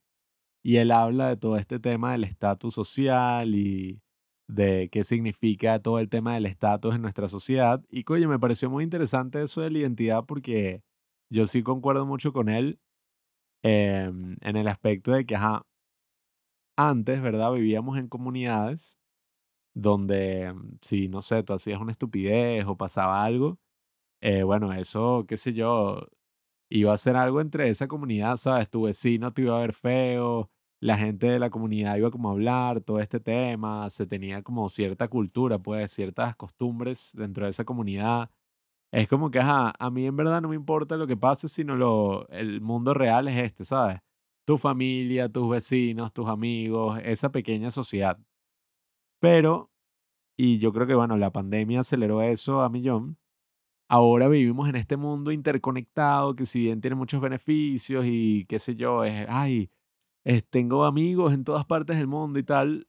[0.64, 4.02] y él habla de todo este tema del estatus social y
[4.48, 7.84] de qué significa todo el tema del estatus en nuestra sociedad.
[7.90, 10.84] Y coño, me pareció muy interesante eso de la identidad porque
[11.32, 12.80] yo sí concuerdo mucho con él
[13.64, 15.66] em, en el aspecto de que, ajá,
[16.78, 17.52] antes, ¿verdad?
[17.54, 18.98] Vivíamos en comunidades
[19.76, 23.60] donde, mm, si, no sé, tú hacías una estupidez o pasaba algo,
[24.22, 26.08] eh, bueno, eso, qué sé yo,
[26.70, 28.70] iba a ser algo entre esa comunidad, ¿sabes?
[28.70, 30.52] Tu vecino te iba a ver feo,
[30.82, 34.70] la gente de la comunidad iba como a hablar, todo este tema, se tenía como
[34.70, 38.32] cierta cultura, pues, ciertas costumbres dentro de esa comunidad.
[38.92, 41.76] Es como que, ajá, a mí en verdad no me importa lo que pase, sino
[41.76, 44.00] lo, el mundo real es este, ¿sabes?
[44.46, 48.18] Tu familia, tus vecinos, tus amigos, esa pequeña sociedad.
[49.20, 49.72] Pero,
[50.38, 53.18] y yo creo que, bueno, la pandemia aceleró eso a millón.
[53.92, 58.76] Ahora vivimos en este mundo interconectado que si bien tiene muchos beneficios y qué sé
[58.76, 59.72] yo, es, ay,
[60.26, 62.88] es- tengo amigos en todas partes del mundo y tal,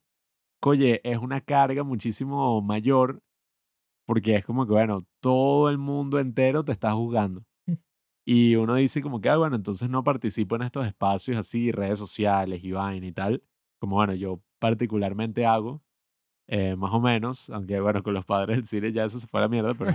[0.63, 3.23] oye, es una carga muchísimo mayor
[4.07, 7.45] porque es como que, bueno, todo el mundo entero te está juzgando.
[8.27, 11.99] Y uno dice como que, ah, bueno, entonces no participo en estos espacios así, redes
[11.99, 13.43] sociales y vaina y tal,
[13.81, 15.83] como bueno, yo particularmente hago,
[16.49, 19.41] eh, más o menos, aunque bueno, con los padres del cine ya eso se fue
[19.41, 19.93] a la mierda, pero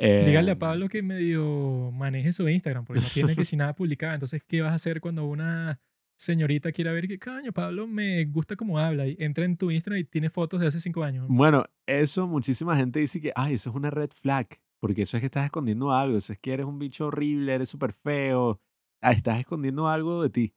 [0.00, 0.24] ajá.
[0.26, 3.74] Dígale a Em, Pablo que medio maneje su Instagram, porque no tiene que si nada
[3.74, 4.14] publicado.
[4.14, 5.78] Entonces, ¿qué vas a hacer cuando una
[6.16, 10.00] señorita quiera ver que, coño, Pablo me gusta cómo habla y entra en tu Instagram
[10.00, 11.26] y tiene fotos de hace cinco años?
[11.28, 14.48] Bueno, eso muchísima gente dice que, ay, eso es una red flag,
[14.80, 17.68] porque eso es que estás escondiendo algo, eso es que eres un bicho horrible, eres
[17.70, 18.60] súper feo,
[19.00, 20.54] ah, estás escondiendo algo de ti.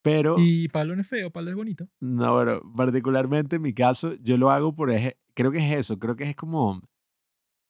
[0.00, 1.86] Pero, Y Pablo no es feo, Pablo es bonito.
[2.00, 4.90] no, bueno, particularmente en mi caso, yo lo hago por,
[5.34, 6.80] creo que es eso, creo que es como,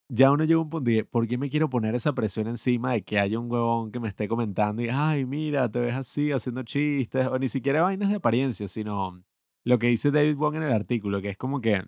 [0.08, 2.92] ya uno llega a un punto y, ¿por qué me quiero poner esa presión encima
[2.92, 6.32] de que haya un huevón que me esté comentando y, ay, mira, te ves así,
[6.32, 9.22] haciendo chistes, o ni siquiera vainas de apariencia, sino
[9.64, 11.82] lo que dice David Wong en el artículo, que es como que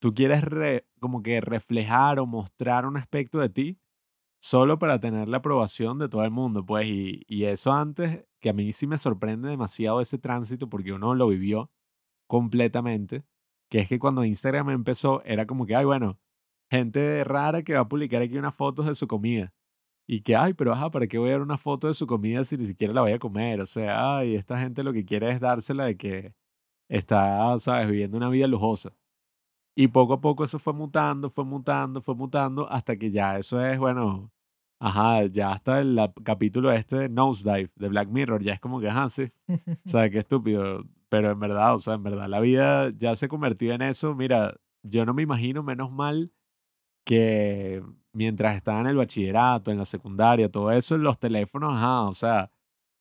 [0.00, 3.78] tú quieres re- como que reflejar o mostrar un aspecto de ti
[4.40, 8.50] solo para tener la aprobación de todo el mundo, pues, y, y eso antes, que
[8.50, 11.70] a mí sí me sorprende demasiado ese tránsito porque uno lo vivió
[12.28, 13.24] completamente,
[13.70, 16.18] que es que cuando Instagram empezó era como que, ay, bueno,
[16.72, 19.52] gente rara que va a publicar aquí unas fotos de su comida.
[20.08, 22.44] Y que, ay, pero ajá, ¿para qué voy a dar una foto de su comida
[22.44, 23.60] si ni siquiera la voy a comer?
[23.62, 26.34] O sea, ay, esta gente lo que quiere es dársela de que
[26.88, 28.92] está, ¿sabes?, viviendo una vida lujosa.
[29.76, 33.64] Y poco a poco eso fue mutando, fue mutando, fue mutando, hasta que ya eso
[33.64, 34.30] es, bueno,
[34.80, 38.80] ajá, ya hasta el ap- capítulo este de Nosedive de Black Mirror, ya es como
[38.80, 39.24] que, ajá, sí,
[39.84, 40.84] o sea, qué estúpido.
[41.08, 44.14] Pero en verdad, o sea, en verdad, la vida ya se convirtió en eso.
[44.14, 46.32] Mira, yo no me imagino, menos mal,
[47.04, 47.82] que
[48.12, 52.50] mientras estaba en el bachillerato, en la secundaria, todo eso, los teléfonos, ajá, o sea,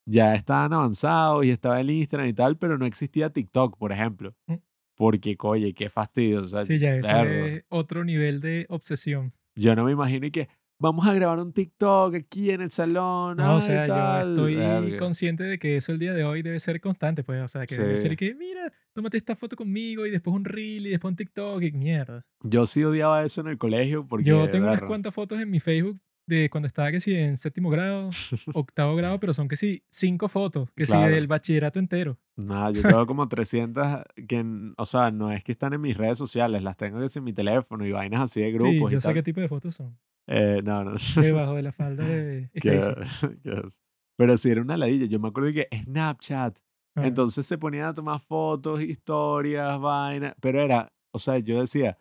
[0.06, 4.34] ya estaban avanzados y estaba el Instagram y tal, pero no existía TikTok, por ejemplo.
[4.48, 4.56] Mm.
[4.96, 6.40] Porque, oye, qué fastidio.
[6.40, 9.34] O sea, Sí, ya eso es otro nivel de obsesión.
[9.56, 10.48] Yo no me imagino y que
[10.82, 13.38] vamos a grabar un TikTok aquí en el salón.
[13.38, 14.98] No, o ay, sea, yo tal, estoy verga.
[14.98, 17.76] consciente de que eso el día de hoy debe ser constante, pues, o sea, que
[17.76, 18.18] debe ser Sí.
[18.18, 21.72] que, mira, tómate esta foto conmigo y después un reel y después un TikTok y
[21.72, 22.26] mierda.
[22.44, 24.26] Yo sí odiaba eso en el colegio porque.
[24.26, 27.70] Yo tengo unas cuantas fotos en mi Facebook de cuando estaba que sí en séptimo
[27.70, 28.10] grado,
[28.54, 31.12] octavo grado, pero son que sí, cinco fotos, que sí Claro.
[31.14, 32.18] del bachillerato entero.
[32.38, 34.46] Nada, yo tengo como 300 que,
[34.78, 37.34] o sea, no es que están en mis redes sociales, las tengo que en mi
[37.34, 39.14] teléfono y vainas así de Sí, grupos y yo sé tal.
[39.16, 39.98] qué tipo de fotos son.
[40.34, 40.94] Eh, no, no.
[41.18, 42.50] Debajo de la falda de
[43.66, 43.82] as-
[44.18, 45.06] Pero sí era una ladilla.
[45.06, 46.58] Yo me acuerdo que Snapchat.
[46.96, 50.34] Ah, Entonces se ponían a tomar fotos, historias, vainas.
[50.42, 51.98] Pero era, o sea, yo decía,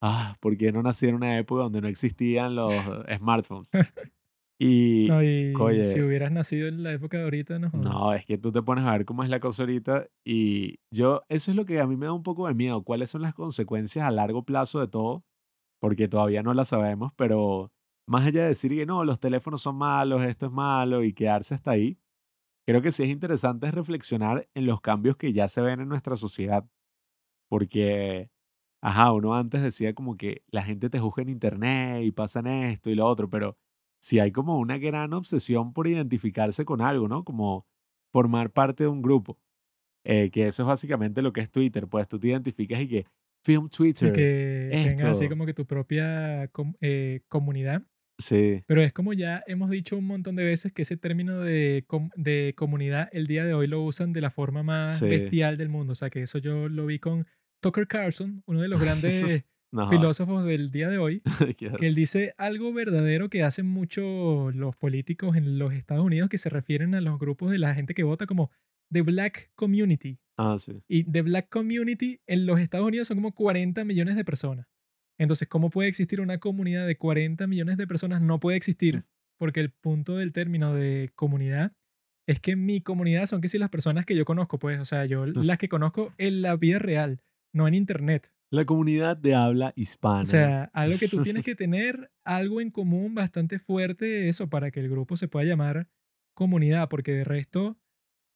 [0.00, 2.70] ah, ¿por qué no nací en una época donde no existían los
[3.08, 3.70] eh, smartphones?
[4.58, 8.24] Y, no, y oye, si hubieras nacido en la época de ahorita, no no, es
[8.26, 11.56] que tú te pones a ver cómo es la cosa ahorita y yo, eso es
[11.56, 12.82] lo que a mí me da un poco de miedo.
[12.84, 15.24] ¿Cuáles son las consecuencias a largo plazo de todo?
[15.82, 17.72] Porque todavía no las sabemos, pero
[18.08, 21.54] más allá de decir que no, los teléfonos son malos, esto es malo y quedarse
[21.56, 21.98] hasta ahí,
[22.66, 26.16] creo que sí es interesante reflexionar en los cambios que ya se ven en nuestra
[26.16, 26.64] sociedad.
[27.48, 28.30] Porque,
[28.82, 32.90] ajá, uno antes decía como que la gente te juzga en internet y pasan esto
[32.90, 33.58] y lo otro, pero
[34.00, 37.24] sí hay como una gran obsesión por identificarse con algo, ¿no?
[37.24, 37.66] Como
[38.12, 39.38] formar parte de un grupo.
[40.04, 43.06] eh, que eso es básicamente lo que es Twitter, pues tú te identificas y que
[43.42, 47.82] film Y Twitter, que tengas así esto, como que tu propia com- eh, comunidad.
[48.18, 51.84] sí, Pero es como ya hemos dicho un montón de veces que ese término de,
[51.86, 55.56] com- de comunidad el día de hoy lo usan de la forma más sí, bestial
[55.56, 55.92] del mundo.
[55.92, 57.26] O sea, que eso yo lo vi con
[57.60, 59.44] Tucker Carlson, uno de los grandes
[59.88, 61.22] filósofos del día de hoy,
[61.58, 66.28] ¿Qué que él dice algo verdadero que hacen mucho los políticos en los Estados Unidos
[66.28, 68.50] que se refieren a los grupos de la gente que vota como
[68.92, 70.18] The Black Community.
[70.36, 70.82] Ah, sí.
[70.88, 74.66] Y The Black Community en los Estados Unidos son como 40 millones de personas.
[75.18, 78.20] Entonces, ¿cómo puede existir una comunidad de 40 millones de personas?
[78.20, 79.04] No puede existir,
[79.38, 81.72] porque el punto del término de comunidad
[82.26, 85.06] es que mi comunidad son que si las personas que yo conozco, pues, o sea,
[85.06, 87.20] yo las que conozco en la vida real,
[87.52, 88.32] no en internet.
[88.50, 90.22] La comunidad de habla hispana.
[90.22, 94.70] O sea, algo que tú tienes que tener algo en común bastante fuerte, eso, para
[94.70, 95.88] que el grupo se pueda llamar
[96.34, 97.76] comunidad, porque de resto,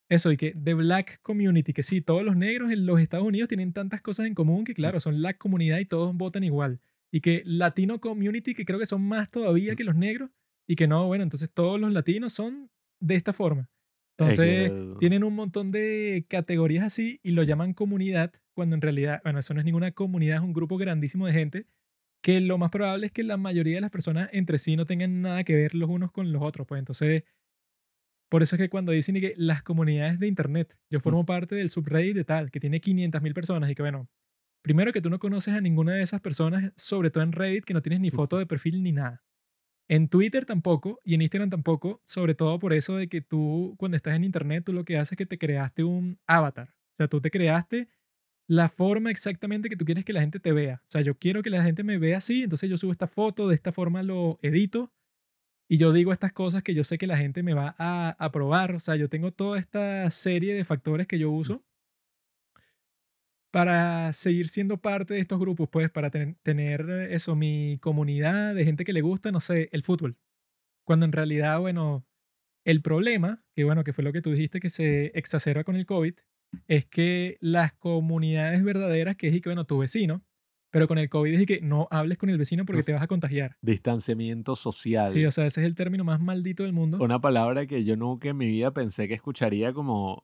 [0.09, 3.48] eso, y que The Black Community, que sí, todos los negros en los Estados Unidos
[3.48, 6.80] tienen tantas cosas en común que, claro, son la comunidad y todos votan igual.
[7.11, 10.30] Y que Latino Community, que creo que son más todavía que los negros,
[10.66, 13.68] y que no, bueno, entonces todos los latinos son de esta forma.
[14.18, 19.38] Entonces, tienen un montón de categorías así y lo llaman comunidad, cuando en realidad, bueno,
[19.40, 21.66] eso no es ninguna comunidad, es un grupo grandísimo de gente
[22.22, 25.20] que lo más probable es que la mayoría de las personas entre sí no tengan
[25.20, 26.66] nada que ver los unos con los otros.
[26.66, 27.22] Pues entonces,
[28.28, 31.70] por eso es que cuando dicen que las comunidades de Internet, yo formo parte del
[31.70, 34.08] subreddit de tal, que tiene 500 mil personas y que bueno,
[34.62, 37.74] primero que tú no conoces a ninguna de esas personas, sobre todo en Reddit, que
[37.74, 39.22] no tienes ni foto de perfil ni nada.
[39.88, 43.96] En Twitter tampoco y en Instagram tampoco, sobre todo por eso de que tú cuando
[43.96, 46.70] estás en Internet, tú lo que haces es que te creaste un avatar.
[46.70, 47.88] O sea, tú te creaste
[48.48, 50.82] la forma exactamente que tú quieres que la gente te vea.
[50.82, 53.48] O sea, yo quiero que la gente me vea así, entonces yo subo esta foto,
[53.48, 54.92] de esta forma lo edito
[55.68, 58.74] y yo digo estas cosas que yo sé que la gente me va a aprobar.
[58.74, 61.64] O sea, yo tengo toda esta serie de factores que yo uso
[63.50, 68.54] para seguir siendo parte de estos grupos, pues para ten- tener eh, eso, mi comunidad
[68.54, 70.18] de gente que le gusta, no sé, el fútbol.
[70.84, 72.06] Cuando en realidad, bueno,
[72.66, 75.86] el problema, que bueno, que fue lo que tú dijiste que se exacerba con el
[75.86, 76.14] COVID,
[76.68, 80.25] es que las comunidades verdaderas, que es y que, bueno, tu vecino,
[80.76, 83.06] pero con el COVID es que no hables con el vecino porque te vas a
[83.06, 83.56] contagiar.
[83.62, 85.08] Distanciamiento social.
[85.08, 86.98] Sí, o sea, ese es el término más maldito del mundo.
[87.00, 90.20] Una palabra que yo nunca en mi vida pensé que escucharía como...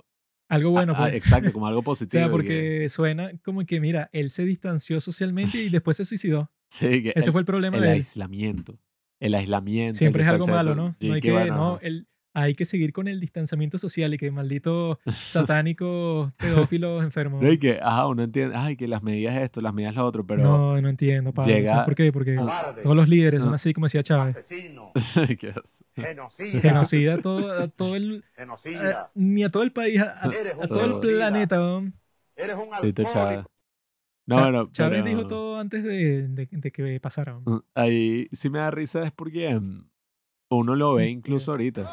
[0.51, 1.15] Algo bueno, ah, pues.
[1.15, 2.19] exacto, como algo O positivo.
[2.21, 6.51] sea, que- porque suena como que, mira, él se distanció socialmente y después se suicidó.
[6.69, 7.95] sí, que Ese el, fue el problema el de él.
[7.95, 8.79] aislamiento.
[9.21, 9.93] El aislamiento.
[9.93, 10.75] el Siempre es algo malo.
[10.75, 10.97] ¿no?
[11.01, 14.19] No hay que, que, bueno, no, el, hay que seguir con el distanciamiento social y
[14.19, 17.43] que maldito satánico pedófilos enfermos.
[17.43, 20.27] No, y que, ajá, uno entiende, ay, que las medidas esto, las medidas lo otro,
[20.27, 20.43] pero...
[20.43, 21.53] no, no entiendo, Pablo.
[21.53, 22.13] llega- ¿Sabes por qué?
[22.13, 23.57] Porque Cobarde, todos los líderes son Ah.
[23.57, 24.37] así como decía Chávez.
[24.37, 24.93] asesino,
[25.95, 28.25] genocida, Genocida a todo, a todo el...
[28.37, 29.11] a- genocida.
[29.15, 31.57] ni a todo el país, a, a- Eres un a todo el planeta.
[32.37, 33.51] Eres un alcohólico.
[34.25, 37.39] No, bueno, Chávez pero- dijo todo antes de, de- de que pasara.
[37.45, 39.85] Mm, Ahí sí me da risa es porque mm,
[40.51, 41.91] uno lo ve incluso ahorita.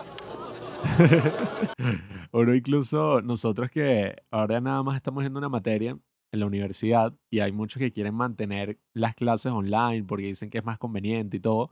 [2.31, 5.97] uno incluso, nosotros que ahora nada más estamos viendo una materia
[6.31, 10.59] en la universidad y hay muchos que quieren mantener las clases online porque dicen que
[10.59, 11.71] es más conveniente y todo.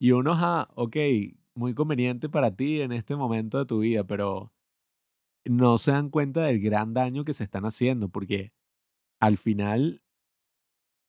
[0.00, 0.96] Y uno, ajá, ok,
[1.54, 4.52] muy conveniente para ti en este momento de tu vida, pero
[5.44, 8.52] no se dan cuenta del gran daño que se están haciendo porque
[9.20, 10.02] al final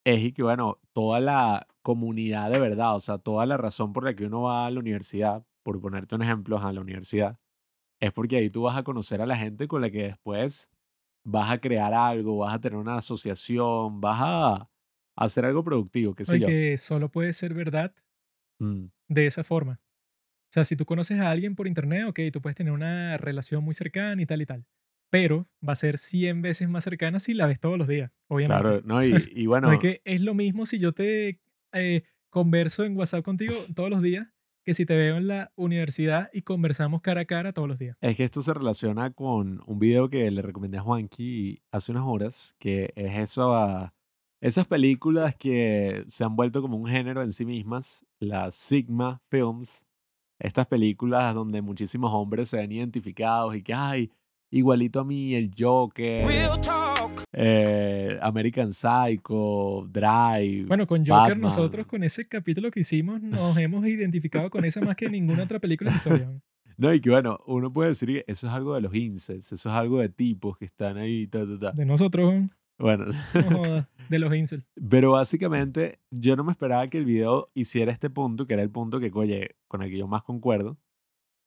[0.06, 4.04] es y que, bueno, toda la comunidad de verdad, o sea, toda la razón por
[4.04, 7.40] la que uno va a la universidad, por ponerte un ejemplo, a la universidad,
[8.00, 10.70] es porque ahí tú vas a conocer a la gente con la que después
[11.26, 14.70] vas a crear algo, vas a tener una asociación, vas a
[15.16, 16.46] hacer algo productivo, qué sé yo.
[16.46, 17.96] que solo puede ser verdad
[18.60, 19.82] Mm, de esa forma.
[20.50, 23.64] O sea, si tú conoces a alguien por internet, ok, tú puedes tener una relación
[23.64, 24.66] muy cercana y tal y tal.
[25.10, 28.62] Pero va a ser 100 veces más cercana si la ves todos los días, obviamente.
[28.62, 29.04] claro, ¿no?
[29.36, 31.42] Y, y bueno, que es lo mismo si yo te
[31.74, 34.28] eh, converso en WhatsApp contigo todos los días
[34.66, 37.96] que si te veo en la universidad y conversamos cara a cara todos los días.
[38.02, 42.04] Es que esto se relaciona con un video que le recomendé a Juanqui hace unas
[42.06, 43.94] horas, que es eso a
[44.42, 49.86] esas películas que se han vuelto como un género en sí mismas, las Sigma Films,
[50.40, 54.12] estas películas donde muchísimos hombres se ven identificados y que, ay,
[54.50, 56.26] igualito a mí, el Joker,
[57.38, 60.66] eh, American Psycho, Drive.
[60.68, 61.42] Bueno, con Joker Batman.
[61.42, 65.60] nosotros con ese capítulo que hicimos nos hemos identificado con esa más que ninguna otra
[65.60, 66.32] película la historia.
[66.78, 66.94] ¿no?
[66.94, 69.76] Y que bueno, uno puede decir que eso es algo de los incels, eso es
[69.76, 71.72] algo de tipos que están ahí, ta, ta, ta.
[71.74, 72.50] De nosotros, ¿no?
[72.78, 74.66] Bueno, No jodas, de los incel.
[74.90, 78.70] Pero básicamente yo no me esperaba que el video hiciera este punto, que era el
[78.70, 80.78] punto que, oye, con el que yo más concuerdo.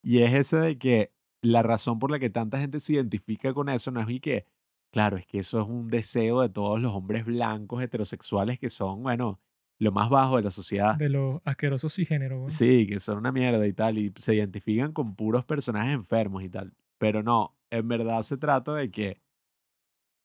[0.03, 1.12] Y es ese de que
[1.43, 4.45] la razón por la que tanta gente se identifica con eso no es y que,
[4.91, 9.03] claro, es que eso es un deseo de todos los hombres blancos heterosexuales que son,
[9.03, 9.41] bueno,
[9.78, 10.97] lo más bajo de la sociedad.
[10.97, 12.41] De los asquerosos cisgéneros.
[12.41, 12.49] ¿no?
[12.49, 16.49] Sí, que son una mierda y tal, y se identifican con puros personajes enfermos y
[16.49, 16.72] tal.
[16.99, 19.20] Pero no, en verdad se trata de que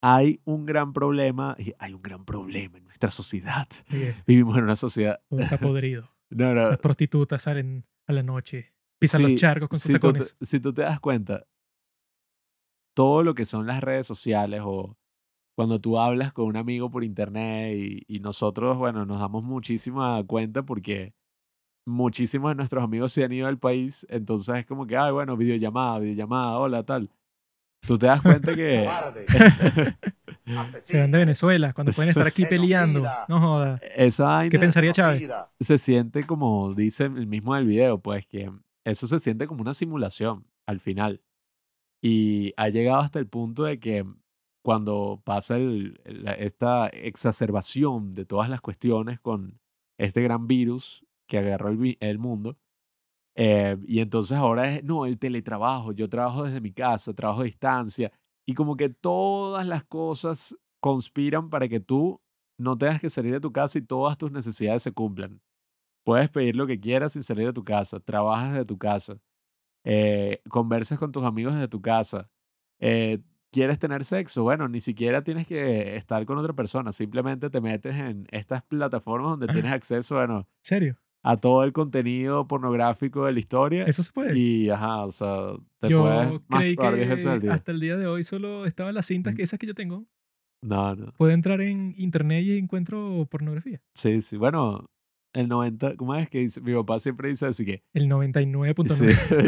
[0.02, 3.68] hay un gran problema, y hay un gran problema en nuestra sociedad.
[3.92, 5.22] Oye, Vivimos en una sociedad.
[5.30, 6.10] todo está podrido.
[6.30, 6.70] No, no.
[6.70, 10.00] Las prostitutas salen a la noche, pisan los sí, charcos con sus si tú, te,
[10.00, 10.38] tacones.
[10.42, 11.46] si tú te das cuenta,
[12.94, 14.98] todo lo que son las redes sociales o
[15.56, 20.24] cuando tú hablas con un amigo por internet y, y nosotros, bueno, nos damos muchísima
[20.26, 21.14] cuenta porque
[21.86, 25.38] muchísimos de nuestros amigos se han ido al país, entonces es como que, ay, bueno,
[25.38, 27.10] videollamada, videollamada, hola, tal.
[27.86, 28.90] Tú te das cuenta que.
[30.80, 33.06] Se van de Venezuela cuando pueden estar aquí peleando.
[33.30, 33.80] No joda.
[33.96, 35.30] esa ¿Qué pensaría Chávez?
[35.60, 38.52] Se siente como dice el mismo del video, pues que
[38.84, 41.22] eso se siente como una simulación al final.
[42.06, 44.06] Y ha llegado hasta el punto de que
[44.62, 45.58] cuando pasa
[46.38, 49.62] esta exacerbación de todas las cuestiones con
[49.98, 52.58] este gran virus que agarró el, mundo,
[53.36, 57.46] eh, y entonces ahora es, no, el teletrabajo, yo trabajo desde mi casa, trabajo a
[57.46, 58.12] distancia,
[58.46, 62.22] y como que todas las cosas conspiran para que tú
[62.58, 65.42] no tengas que salir de tu casa y todas tus necesidades se cumplan.
[66.04, 69.18] Puedes pedir lo que quieras sin salir de tu casa, trabajas desde tu casa,
[69.84, 72.30] eh, conversas con tus amigos desde tu casa,
[72.80, 73.20] eh,
[73.52, 77.96] quieres tener sexo, bueno, ni siquiera tienes que estar con otra persona, simplemente te metes
[77.96, 80.98] en estas plataformas donde tienes acceso, bueno, ¿Serio?
[81.26, 84.38] a todo el contenido pornográfico de la historia Eso se puede.
[84.38, 86.40] y, ajá, o sea, te yo puedes creí
[86.76, 87.54] masturbar 10 veces al que día.
[87.54, 89.36] hasta el día de hoy solo estaban las cintas Mm.
[89.38, 90.06] que esas que yo tengo.
[90.62, 91.12] No, no.
[91.18, 93.82] Puedo entrar en internet y encuentro pornografía.
[93.96, 94.38] Sí, sí.
[94.38, 94.90] Bueno,
[95.34, 96.62] el 90, ¿cómo es que dice?
[96.62, 98.88] Mi papá siempre dice eso y que, El 99.9.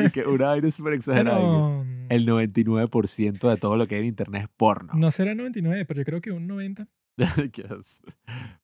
[0.06, 1.40] sí, que una vaina súper exagerada.
[1.40, 4.94] y que Bueno, El 99% de todo lo que hay en internet es porno.
[4.96, 6.88] no será 99, pero yo creo que un 90.
[7.54, 8.12] Qué asco.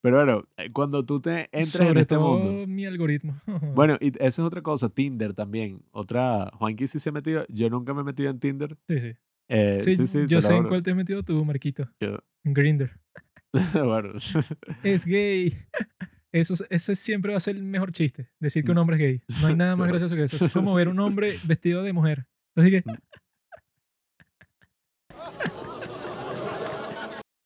[0.02, 2.68] Pero bueno, eh, cuando tú te entras en este todo mundo.
[2.68, 3.36] mi algoritmo.
[3.76, 5.82] Bueno, y esa es otra cosa, Tinder también.
[5.92, 7.46] Otra, Juanqui sí se ha metido.
[7.48, 8.78] Yo nunca me he metido en Tinder.
[8.90, 9.12] sí, sí.
[9.48, 11.88] Eh, Sí, sí, sí, yo sé en cuál te has metido tú, Marquito.
[12.02, 12.92] En Grindr.
[13.74, 14.14] bueno,
[14.84, 15.58] Es gay.
[16.34, 18.30] Eso, es- ese siempre va a ser el mejor chiste.
[18.40, 19.22] Decir que un hombre es gay.
[19.42, 20.44] No hay nada más gracioso que eso.
[20.46, 22.26] Es como ver un hombre vestido de mujer.
[22.56, 22.92] Entonces, ¿qué?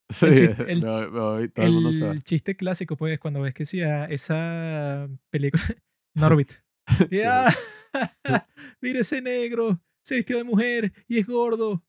[0.09, 2.11] sí, chiste- el- todo el, se va.
[2.11, 5.63] el chiste clásico, pues, cuando ves que sí, a esa película,
[6.15, 6.53] Norbit.
[7.09, 7.53] Y, ah,
[8.81, 11.83] mira ese negro, se vistió de mujer y es gordo.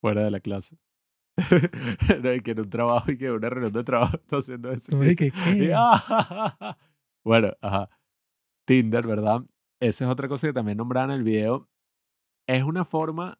[0.00, 0.76] Fuera de la clase.
[2.22, 4.70] no, y que en un trabajo y que en una reunión de trabajo está haciendo
[4.72, 4.96] eso.
[4.98, 5.72] Ves que, Y, ¿qué?
[5.74, 6.76] ah,
[7.24, 7.88] bueno, ajá.
[8.66, 9.42] Tinder, ¿verdad?
[9.80, 11.68] Esa es otra cosa que también nombraban en el video.
[12.46, 13.38] Es una forma.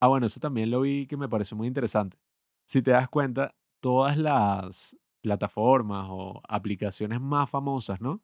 [0.00, 2.18] Ah, bueno, eso también lo vi que me pareció muy interesante.
[2.66, 8.22] Si te das cuenta, todas las plataformas o aplicaciones más famosas, ¿no?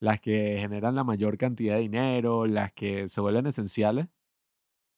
[0.00, 4.08] Las que generan la mayor cantidad de dinero, las que se vuelven esenciales,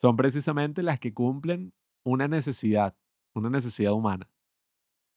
[0.00, 1.72] son precisamente las que cumplen
[2.04, 2.96] una necesidad,
[3.34, 4.28] una necesidad humana.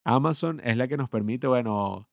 [0.05, 2.09] Amazon es la que nos permite, bueno,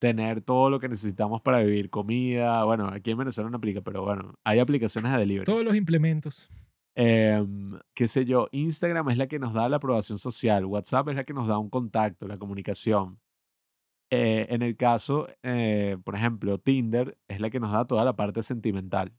[0.00, 4.02] tener todo lo que necesitamos para vivir, comida, bueno, aquí en Venezuela no aplica, pero
[4.02, 5.44] bueno, hay aplicaciones de delivery.
[5.44, 6.50] Todos los implementos.
[6.94, 11.16] Em, qué sé yo, Instagram es la que nos da la aprobación social, WhatsApp es
[11.16, 13.18] la que nos da un contacto, la comunicación.
[14.10, 18.14] Eh, en el caso, eh, por ejemplo, Tinder es la que nos da toda la
[18.14, 19.12] parte sentimental.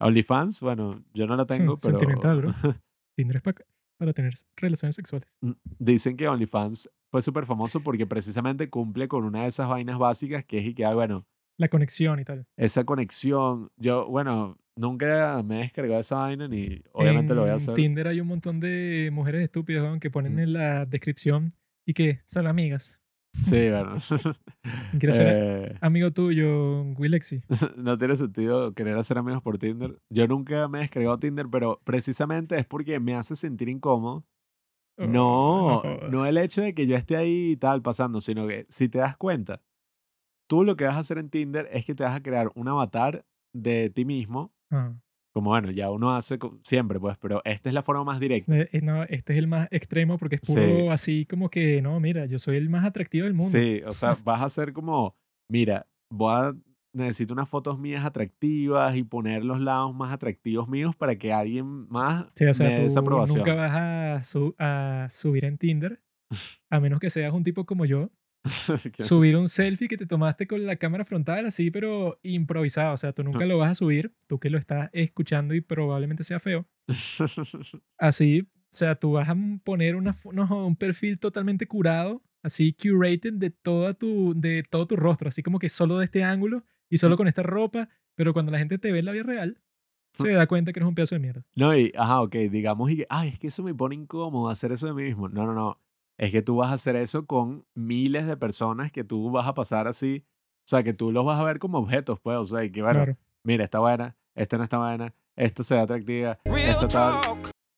[0.00, 2.52] OnlyFans, bueno, yo no la tengo, pero Sentimental, bro.
[3.16, 3.54] Tinder es pa-
[3.96, 5.28] para tener relaciones sexuales.
[5.40, 9.98] Mm, Dicen que OnlyFans fue súper famoso porque precisamente cumple con una de esas vainas
[9.98, 11.26] básicas que es y que, ah, bueno,
[11.58, 12.46] La conexión y tal.
[12.56, 13.68] esa conexión.
[13.76, 17.74] Yo, bueno, nunca me he descargado esa vaina ni obviamente lo voy a En hacer.
[17.74, 20.38] Tinder hay un montón de mujeres estúpidas weón, que ponen Mm.
[20.40, 21.54] en la descripción
[21.86, 23.00] y que son amigas.
[23.42, 23.96] Sí, bueno.
[24.98, 27.42] ¿Quieres ser Eh, amigo tuyo, Willexi?
[27.76, 29.98] no tiene sentido querer hacer amigos por Tinder.
[30.10, 34.24] Yo nunca me he descargado Tinder, pero precisamente es porque me hace sentir incómodo.
[34.98, 36.10] Oh, No, jodas.
[36.10, 38.98] no el hecho de que yo esté ahí y tal pasando, sino que si te
[38.98, 39.60] das cuenta,
[40.48, 42.68] tú lo que vas a hacer en Tinder es que te vas a crear un
[42.68, 44.94] avatar de ti mismo, Ah.
[45.36, 48.56] Como bueno, ya uno hace siempre, pues, pero esta es la forma más directa.
[48.56, 50.54] Eh, eh, no, este es el más extremo porque es Sí.
[50.54, 53.58] puro así como que, no, mira, yo soy el más atractivo del mundo.
[53.58, 55.14] Sí, o sea, vas a hacer como,
[55.50, 56.54] mira, voy a
[56.94, 61.86] necesito unas fotos mías atractivas y poner los lados más atractivos míos para que alguien
[61.90, 63.36] más Sí, o sea, me dé esa aprobación.
[63.40, 66.00] nunca vas a, su- a subir en Tinder,
[66.70, 68.10] a menos que seas un tipo como yo,
[68.98, 72.94] subir un selfie que te tomaste con la cámara frontal así, pero improvisado.
[72.94, 76.24] O sea, tú nunca lo vas a subir, tú que lo estás escuchando y probablemente
[76.24, 76.66] sea feo.
[77.98, 83.32] Así, o sea, tú vas a poner una, no, un perfil totalmente curado, así curated
[83.32, 86.98] de, toda tu, de todo tu rostro, así como que solo de este ángulo y
[86.98, 89.60] solo con esta ropa, pero cuando la gente te ve en la vida real,
[90.14, 91.44] se da cuenta que eres un pedazo de mierda.
[91.54, 94.86] No, y, ajá, ok, digamos, y, ay, es que eso me pone incómodo hacer eso
[94.86, 95.28] de mí mismo.
[95.28, 95.80] No, no, no.
[96.18, 99.54] Es que tú vas a hacer eso con miles de personas que tú vas a
[99.54, 100.24] pasar así.
[100.64, 102.36] O sea, que tú los vas a ver como objetos, pues.
[102.38, 103.18] O sea, y que bueno, Claro.
[103.44, 107.14] mira, está buena, esta no está buena, esta se ve atractiva, esta tal.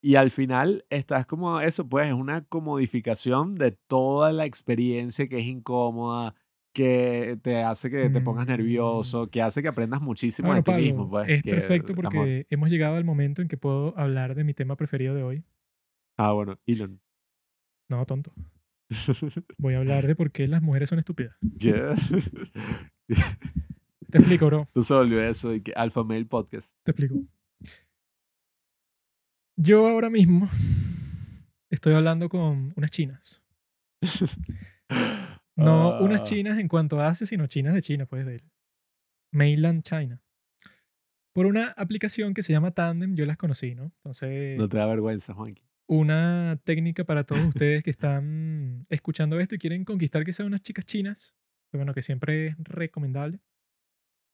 [0.01, 5.39] Y al final estás como eso, pues, es una comodificación de toda la experiencia que
[5.41, 6.35] es incómoda,
[6.73, 8.51] que te hace que te pongas Mm.
[8.51, 11.29] nervioso, que hace que aprendas muchísimo Bueno, de ti Pablo, mismo, pues.
[11.29, 12.13] es que perfecto el amor.
[12.13, 15.45] porque hemos llegado al momento en que puedo hablar de mi tema preferido de hoy.
[16.17, 17.01] Ah, bueno, Elon.
[17.89, 18.33] No, tonto.
[19.59, 21.37] Voy a hablar de por qué las mujeres son estúpidas.
[21.59, 21.95] Yeah.
[24.11, 24.69] Te explico, bro.
[24.73, 26.75] Tú se volvió eso y que Alpha Male Podcast.
[26.85, 27.17] Te explico.
[29.57, 30.49] Yo ahora mismo
[31.71, 33.43] estoy hablando con unas chinas.
[35.57, 38.45] No unas Ah, chinas en cuanto a Asia, sino chinas de China, pues del
[39.33, 40.23] mainland China.
[41.35, 43.87] Por una aplicación que se llama Tandem, yo las conocí, ¿no?
[43.97, 45.68] Entonces, No te da vergüenza, Juanqui.
[45.89, 50.63] Una técnica para todos ustedes que están escuchando esto y quieren conquistar que sean unas
[50.63, 51.35] chicas chinas,
[51.71, 53.41] que bueno, que siempre es recomendable.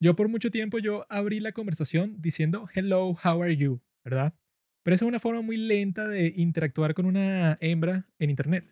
[0.00, 4.34] Yo por mucho tiempo yo abrí la conversación diciendo hello, how are you, ¿verdad?
[4.82, 8.68] Pero esa es una forma muy lenta de interactuar con una hembra en internet.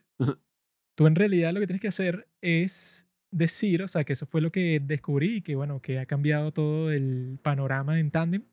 [0.95, 4.41] Tú en realidad lo que tienes que hacer es decir, o sea, que eso fue
[4.41, 8.45] lo que descubrí y que bueno, que ha cambiado todo el panorama en Tandem,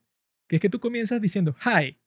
[0.48, 1.98] que es que tú comienzas diciendo, hi,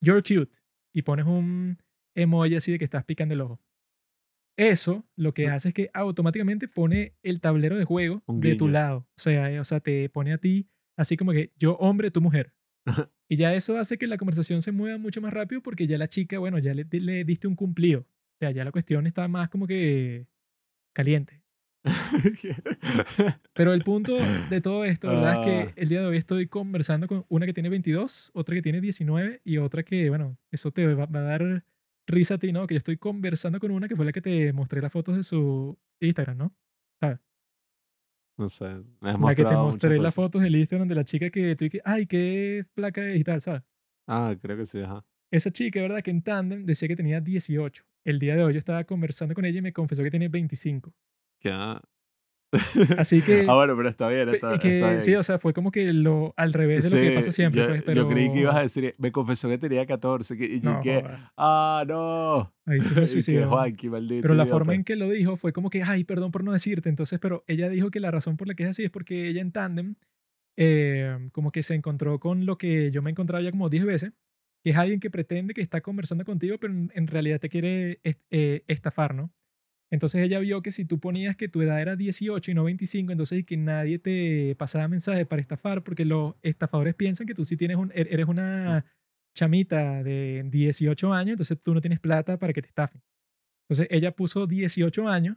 [0.00, 0.50] you're cute,
[0.96, 1.76] y pones un
[2.14, 3.60] emoji así de que estás picando el ojo.
[4.56, 9.06] Eso lo que hace es que automáticamente pone el tablero de juego de tu lado.
[9.14, 12.22] O sea, eh, o sea, te pone a ti así como que yo hombre, tú
[12.22, 12.54] mujer.
[13.28, 16.06] Y ya eso hace que la conversación se mueva mucho más rápido porque ya la
[16.06, 18.02] chica, bueno, ya le, le diste un cumplido.
[18.02, 20.28] O sea, ya la cuestión está más como que
[20.94, 21.42] caliente.
[23.54, 24.16] Pero el punto
[24.50, 25.32] de todo esto, ¿verdad?
[25.32, 25.42] Es Ah.
[25.74, 28.80] que el día de hoy estoy conversando con una que tiene 22, otra que tiene
[28.80, 31.64] 19 y otra que, bueno, eso te va, va a dar
[32.06, 32.66] risa a ti, ¿no?
[32.66, 35.22] Que yo estoy conversando con una que fue la que te mostré las fotos de
[35.22, 36.54] su Instagram, ¿no?
[38.38, 38.66] No sé.
[39.00, 41.64] Me has La que te mostré las fotos del Instagram de la chica que tú
[41.64, 43.62] y que, ay, qué placa es y tal, ¿sabes?
[44.06, 45.04] Ah, creo que sí, ajá.
[45.30, 46.02] Esa chica, ¿verdad?
[46.02, 47.84] Que en Tandem decía que tenía 18.
[48.04, 50.92] El día de hoy yo estaba conversando con ella y me confesó que tiene 25.
[51.50, 51.82] Que, ah.
[52.98, 55.02] Así que, ah, bueno, pero está bien, está, que está bien.
[55.02, 57.60] sí, o sea, fue como que lo al revés de lo que Sí, pasa siempre.
[57.60, 58.08] yo, pues, yo pero...
[58.08, 60.36] creí que ibas a decir, me confesó que tenía 14.
[60.36, 61.04] que- y yo No, que,
[61.36, 62.54] ah, no.
[62.66, 63.48] ahí sí me suicidó.
[63.48, 64.58] Juanqui, maldito Pero la idiota.
[64.58, 66.88] forma en que lo dijo fue como que, ay, perdón por no decirte.
[66.88, 69.40] Entonces, pero ella dijo que la razón por la que es así es porque ella
[69.42, 69.96] en Tandem
[70.56, 73.84] eh, como que se encontró con lo que yo me he encontrado ya como 10
[73.84, 74.12] veces,
[74.64, 78.64] que es alguien que pretende que está conversando contigo, pero en, realidad te quiere eh,
[78.66, 79.30] estafar, ¿no?
[79.90, 83.12] Entonces ella vio que si tú ponías que tu edad era 18 y no 25,
[83.12, 87.56] entonces que nadie te pasaba mensaje para estafar, porque los estafadores piensan que tú sí
[87.56, 88.84] tienes un, er- eres una
[89.36, 93.00] chamita de 18 años, entonces tú no tienes plata para que te estafen.
[93.68, 95.36] Entonces ella puso 18 años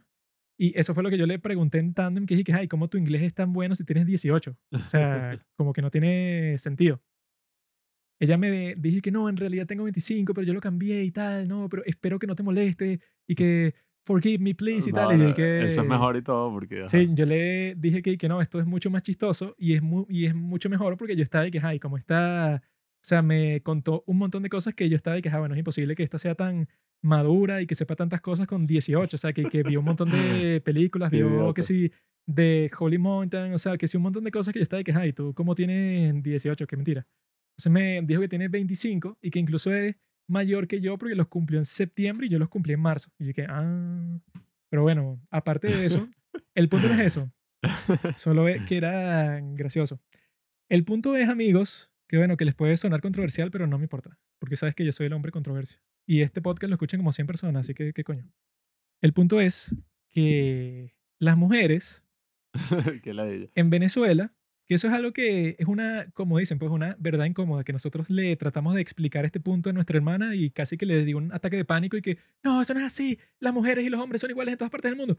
[0.58, 2.88] y eso fue lo que yo le pregunté en Tandem, que dije que, ay, ¿cómo
[2.88, 4.56] tu inglés es tan bueno si tienes 18?
[4.72, 7.00] O sea, como que no tiene sentido.
[8.20, 11.48] Ella me dije que no, en realidad tengo 25, pero yo lo cambié y tal,
[11.48, 13.74] no, pero espero que no te moleste y que
[14.04, 15.16] forgive me please y tal.
[15.18, 16.78] No, Y no, que, Eso es mejor y todo porque...
[16.78, 16.88] ajá.
[16.88, 20.06] Sí, yo le dije que, que no, esto es mucho más chistoso y es, mu-
[20.08, 23.60] y es mucho mejor porque yo estaba de que, ay, como está, o sea, me
[23.62, 26.02] contó un montón de cosas que yo estaba de que, ah, bueno, es imposible que
[26.02, 26.68] esta sea tan
[27.02, 30.10] madura y que sepa tantas cosas con 18, o sea, que, que vio un montón
[30.10, 31.54] de películas, vio idiota.
[31.54, 31.90] que sí,
[32.26, 34.84] de Holy Mountain, o sea, que sí, un montón de cosas que yo estaba de
[34.84, 36.66] que, ay, tú, ¿cómo tienes 18?
[36.66, 37.06] Qué mentira.
[37.58, 39.96] Entonces me dijo que tiene 25 y que incluso es
[40.30, 43.10] mayor que yo porque los cumplió en septiembre y yo los cumplí en marzo.
[43.18, 44.20] Y yo que, ah,
[44.68, 46.08] pero bueno, aparte de eso,
[46.54, 47.32] el punto no es eso.
[48.16, 50.00] Solo es que era gracioso.
[50.68, 54.18] El punto es, amigos, que bueno, que les puede sonar controversial, pero no me importa.
[54.38, 55.82] Porque sabes que yo soy el hombre controversia.
[56.06, 58.24] Y este podcast lo escuchan como 100 personas, así que, ¿qué coño?
[59.00, 59.74] El punto es
[60.10, 62.04] que las mujeres
[63.54, 64.34] en Venezuela,
[64.70, 68.08] que eso es algo que es una, como dicen, pues una verdad incómoda, que nosotros
[68.08, 71.32] le tratamos de explicar este punto a nuestra hermana y casi que le dio un
[71.32, 74.20] ataque de pánico y que, no, eso no es así, las mujeres y los hombres
[74.20, 75.18] son iguales en todas partes del mundo.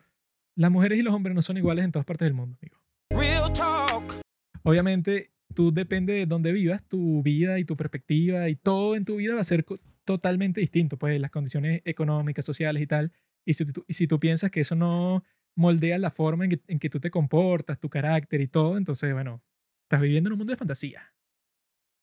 [0.56, 2.78] Las mujeres y los hombres no son iguales en todas partes del mundo, amigo.
[3.10, 4.22] Real talk.
[4.64, 9.18] Obviamente, tú depende de dónde vivas, tu vida y tu perspectiva y todo en tu
[9.18, 9.66] vida va a ser
[10.06, 13.12] totalmente distinto, pues las condiciones económicas, sociales y tal.
[13.46, 15.26] Y si tú, y si tú piensas que eso no
[15.62, 19.14] moldea la forma en que, en que tú te comportas, tu carácter y todo, entonces,
[19.14, 19.42] bueno,
[19.84, 21.14] estás viviendo en un mundo de fantasía.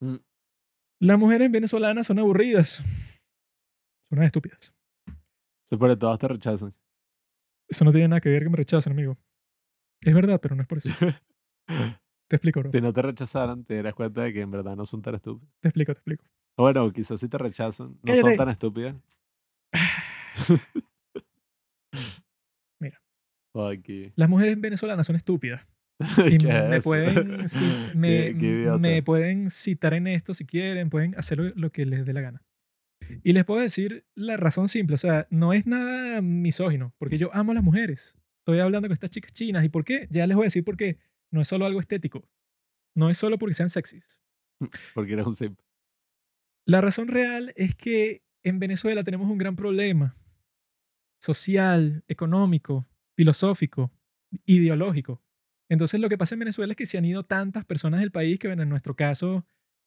[0.01, 0.16] Mm.
[1.01, 2.82] Las mujeres venezolanas son aburridas.
[4.10, 4.74] Son estúpidas.
[5.68, 6.74] Pero todas te rechazan.
[7.68, 9.18] Eso no tiene nada que ver que me rechacen, amigo.
[10.01, 10.90] Es verdad, pero no es por eso.
[12.28, 12.70] Te explico, bro.
[12.70, 15.51] Si no te rechazaran, te darás cuenta de que en verdad no son tan estúpidas.
[15.60, 16.24] Te explico, te explico.
[16.59, 18.97] Bueno, quizás si te rechazan, no son tan estúpidas.
[23.66, 24.12] Aquí.
[24.16, 25.66] Las mujeres venezolanas son estúpidas.
[26.32, 26.85] Y ¿Qué me es?
[26.85, 31.52] pueden, ci- me, Qué- qué me pueden citar en esto si quieren, pueden hacer lo,
[31.56, 32.43] lo que les dé la gana.
[33.24, 37.35] Y les puedo decir la razón simple, o sea, no es nada misógino, porque yo
[37.35, 38.16] amo a las mujeres.
[38.43, 39.64] Estoy hablando con estas chicas chinas.
[39.64, 40.06] ¿Y por qué?
[40.10, 40.98] Ya les voy a decir por qué.
[41.32, 42.28] No es solo algo estético.
[42.97, 44.20] No es solo porque sean sexys.
[44.94, 45.59] Porque eres un simp.
[46.66, 50.16] La razón real es que en Venezuela tenemos un gran problema
[51.20, 52.86] social, económico,
[53.19, 53.90] filosófico,
[54.47, 55.20] ideológico.
[55.69, 58.39] Entonces lo que pasa en Venezuela es que se han ido tantas personas del país
[58.39, 59.45] que, bueno, en nuestro caso,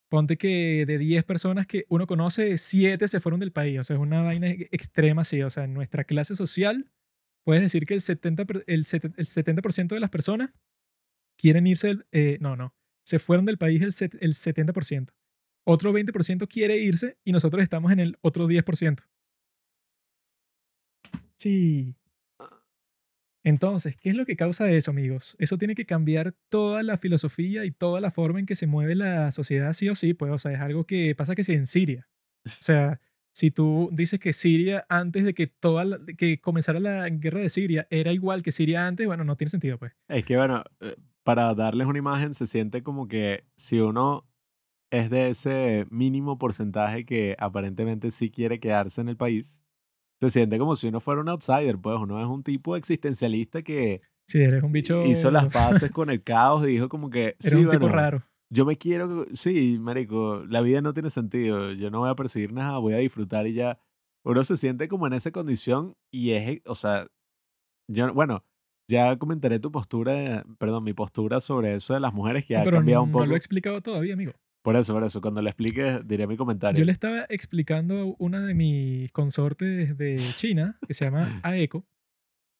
[0.09, 3.79] ponte que de 10 personas que uno conoce, 7 se fueron del país.
[3.79, 5.41] O sea, es una vaina e- extrema así.
[5.43, 6.91] O sea, en nuestra clase social,
[7.45, 10.49] puedes decir que el 70%, per- el sete- el 70 de las personas
[11.37, 12.75] quieren irse, eh, no, no,
[13.05, 15.13] se fueron del país el, set- el 70%.
[15.65, 19.03] Otro 20% quiere irse y nosotros estamos en el otro 10%.
[21.37, 21.95] Sí.
[23.43, 25.35] Entonces, ¿qué es lo que causa eso, amigos?
[25.39, 28.95] Eso tiene que cambiar toda la filosofía y toda la forma en que se mueve
[28.95, 31.67] la sociedad, sí o sí, pues, o sea, es algo que pasa que sí en
[31.67, 32.07] Siria.
[32.45, 32.99] O sea,
[33.33, 37.87] si tú dices que Siria antes de que toda que comenzara la guerra de Siria
[37.89, 39.93] era igual que Siria antes, bueno, no tiene sentido, pues.
[40.07, 44.27] Es que, bueno, eh, para darles una imagen, se siente como que si uno
[44.91, 49.60] es de ese mínimo porcentaje que aparentemente sí quiere quedarse en el país,
[50.21, 54.01] se siente como si uno fuera un outsider, pues uno es un tipo existencialista que
[54.27, 57.55] Si eres un bicho hizo las paces con el caos, dijo como que, eres sí,
[57.55, 58.23] un tipo bueno, raro.
[58.49, 62.53] yo me quiero, sí, marico, la vida no tiene sentido, yo no voy a perseguir
[62.53, 63.79] nada, voy a disfrutar y ya.
[64.23, 67.07] Uno se siente como en esa condición y es, o sea,
[67.89, 68.45] yo, bueno,
[68.89, 72.77] ya comentaré tu postura, perdón, mi postura sobre eso de las mujeres que ha Pero
[72.77, 73.25] cambiado un no poco.
[73.25, 74.33] lo he explicado todavía, amigo.
[74.61, 76.77] Por eso, por eso, cuando lo expliques diré mi comentario.
[76.77, 81.85] Yo le estaba explicando a una de mis consortes de China, que se llama Aeco.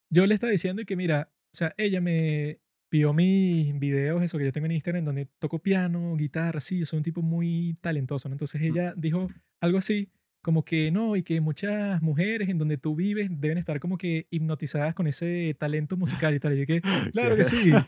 [0.09, 2.59] Yo le estaba diciendo que, mira, o sea, ella me
[2.89, 6.85] vio mis videos, eso que yo tengo en Instagram, donde toco piano, guitarra, sí, yo
[6.85, 8.33] soy un tipo muy talentoso, ¿no?
[8.33, 9.29] Entonces ella dijo
[9.61, 10.09] algo así,
[10.41, 14.27] como que no, y que muchas mujeres en donde tú vives deben estar como que
[14.31, 16.55] hipnotizadas con ese talento musical y tal.
[16.55, 16.81] Y yo que,
[17.13, 17.71] claro que sí.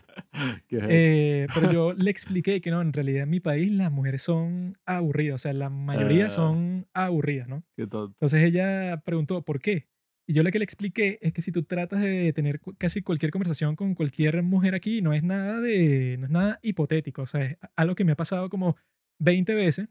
[0.70, 4.76] Eh, pero yo le expliqué que no, en realidad en mi país las mujeres son
[4.84, 6.30] aburridas, o sea, la mayoría Ah.
[6.30, 7.64] son aburridas, ¿no?
[7.76, 9.86] Entonces ella preguntó, ¿por qué?
[10.26, 13.30] Y yo lo que le expliqué es que si tú tratas de tener casi cualquier
[13.30, 17.44] conversación con cualquier mujer aquí, no es nada de, no es nada hipotético, o sea,
[17.44, 18.76] es algo que me ha pasado como
[19.20, 19.88] 20 veces,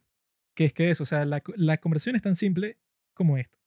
[0.55, 2.77] que es que eso, o sea, la, la conversación es tan simple
[3.13, 3.57] como esto.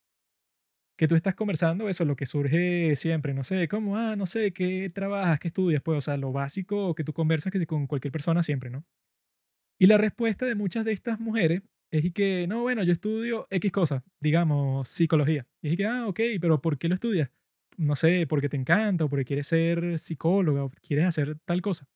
[0.97, 3.99] Que tú estás conversando, eso, lo que surge siempre, no sé, ¿cómo?
[3.99, 5.39] Ah, no sé, ¿qué trabajas?
[5.39, 5.83] ¿Qué estudias?
[5.83, 8.85] Pues, o sea, lo básico que tú conversas que con cualquier persona siempre, ¿no?
[9.79, 13.73] Y la respuesta de muchas de estas mujeres es que, no, bueno, yo estudio X
[13.73, 15.47] cosa, digamos, psicología.
[15.63, 17.31] Y es que, ah, ok, pero ¿por qué lo estudias?
[17.77, 21.87] No sé, porque te encanta o porque quieres ser psicóloga o quieres hacer tal cosa.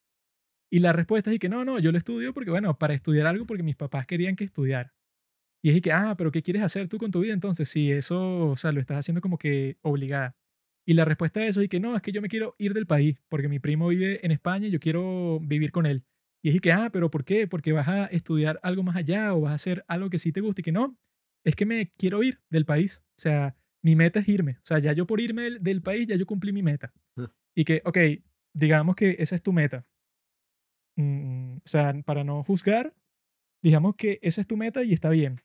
[0.71, 3.45] Y la respuesta es que, no, no, yo lo estudio porque, bueno, para estudiar algo
[3.45, 4.93] porque mis papás querían que estudiara.
[5.61, 7.67] Y es que, ah, pero ¿qué quieres hacer tú con tu vida entonces?
[7.69, 10.35] Si eso, o sea, lo estás haciendo como que obligada.
[10.85, 12.87] Y la respuesta a eso es que, no, es que yo me quiero ir del
[12.87, 16.03] país porque mi primo vive en España y yo quiero vivir con él.
[16.41, 17.47] Y es que, ah, pero ¿por qué?
[17.47, 20.41] Porque vas a estudiar algo más allá o vas a hacer algo que sí te
[20.41, 20.97] guste y que no.
[21.43, 23.03] Es que me quiero ir del país.
[23.17, 24.53] O sea, mi meta es irme.
[24.53, 26.93] O sea, ya yo por irme del, del país, ya yo cumplí mi meta.
[27.17, 27.31] Ah.
[27.53, 27.97] Y que, ok,
[28.53, 29.85] digamos que esa es tu meta.
[30.97, 32.93] Mm, o sea, para no juzgar,
[33.61, 35.41] digamos que esa es tu meta y está bien.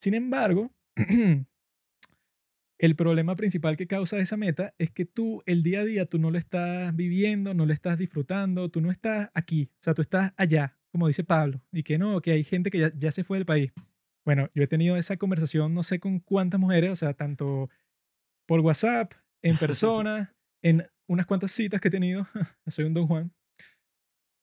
[0.00, 0.70] Sin embargo,
[2.78, 6.18] el problema principal que causa esa meta es que tú el día a día tú
[6.18, 10.02] no lo estás viviendo, no lo estás disfrutando, tú no estás aquí, o sea, tú
[10.02, 13.24] estás allá, como dice Pablo, y que no, que hay gente que ya, ya se
[13.24, 13.72] fue del país.
[14.24, 17.70] Bueno, yo he tenido esa conversación no sé con cuántas mujeres, o sea, tanto
[18.46, 19.12] por WhatsApp,
[19.42, 22.26] en persona, en unas cuantas citas que he tenido,
[22.66, 23.32] soy un don Juan,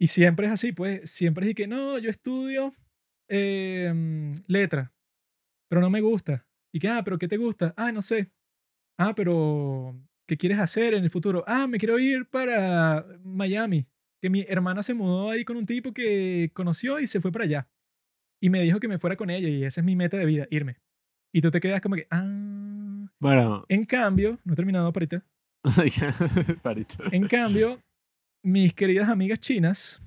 [0.01, 2.73] y siempre es así, pues, siempre es y que no, yo estudio
[3.29, 4.91] em, letra,
[5.69, 6.43] pero no me gusta.
[6.73, 7.75] Y que, ah, pero ¿qué te gusta?
[7.77, 8.31] Ah, no sé.
[8.97, 9.95] Ah, pero
[10.27, 11.43] ¿qué quieres hacer en el futuro?
[11.45, 13.85] Ah, me quiero ir para Miami.
[14.19, 17.45] Que mi hermana se mudó ahí con un tipo que conoció y se fue para
[17.45, 17.69] allá.
[18.41, 20.47] Y me dijo que me fuera con ella y esa es mi meta de vida,
[20.49, 20.77] irme.
[21.31, 23.07] Y tú te quedas como que, ah.
[23.19, 25.23] Bueno, En cambio, no he terminado parita.
[27.11, 27.79] En cambio,
[28.43, 30.01] mis queridas amigas chinas,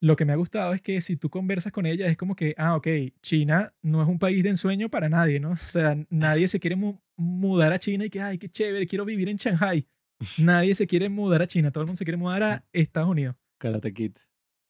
[0.00, 2.54] lo que me ha gustado es que si tú conversas con ellas es como que,
[2.58, 2.86] ah, ok,
[3.22, 5.52] China no es un país de ensueño para nadie, ¿no?
[5.52, 9.04] O sea, nadie se quiere mu- mudar a China y que, ay, qué chévere, quiero
[9.04, 9.86] vivir en Shanghai.
[10.38, 13.34] Nadie se quiere mudar a China, todo el mundo se quiere mudar a Estados Unidos.
[13.58, 14.16] Karate Kid.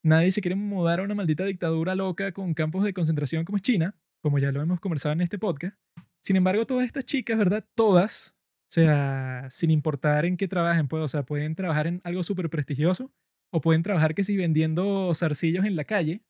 [0.02, 3.62] Nadie se quiere mudar a una maldita dictadura loca con campos de concentración como es
[3.62, 5.76] China, como ya lo hemos conversado en este podcast.
[6.22, 7.64] Sin embargo, todas estas chicas, ¿verdad?
[7.74, 8.33] Todas,
[8.74, 13.12] sea, sin importar en qué trabajen, pues, o sea, pueden trabajar en algo súper prestigioso
[13.52, 16.22] o pueden trabajar que si vendiendo zarcillos en la calle,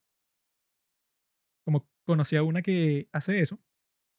[1.65, 3.61] como conocí a una que hace eso.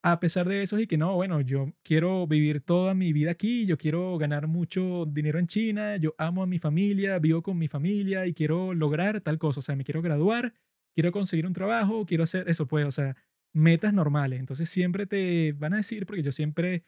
[0.04, 3.66] A pesar de eso y que no, bueno, yo quiero vivir toda mi vida aquí,
[3.66, 7.68] yo quiero ganar mucho dinero en China, yo amo a mi familia, vivo con mi
[7.68, 10.54] familia y quiero lograr tal cosa, o sea, me quiero graduar,
[10.96, 13.18] quiero conseguir un trabajo, quiero hacer eso, pues, o sea,
[13.54, 14.40] metas normales.
[14.40, 16.84] Entonces siempre te van a decir, porque yo siempre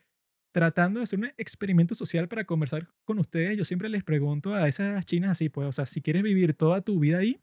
[0.54, 4.68] tratando de hacer un experimento social para conversar con ustedes, yo siempre les pregunto a
[4.68, 7.42] esas chinas así, pues, o sea, si quieres vivir toda tu vida ahí,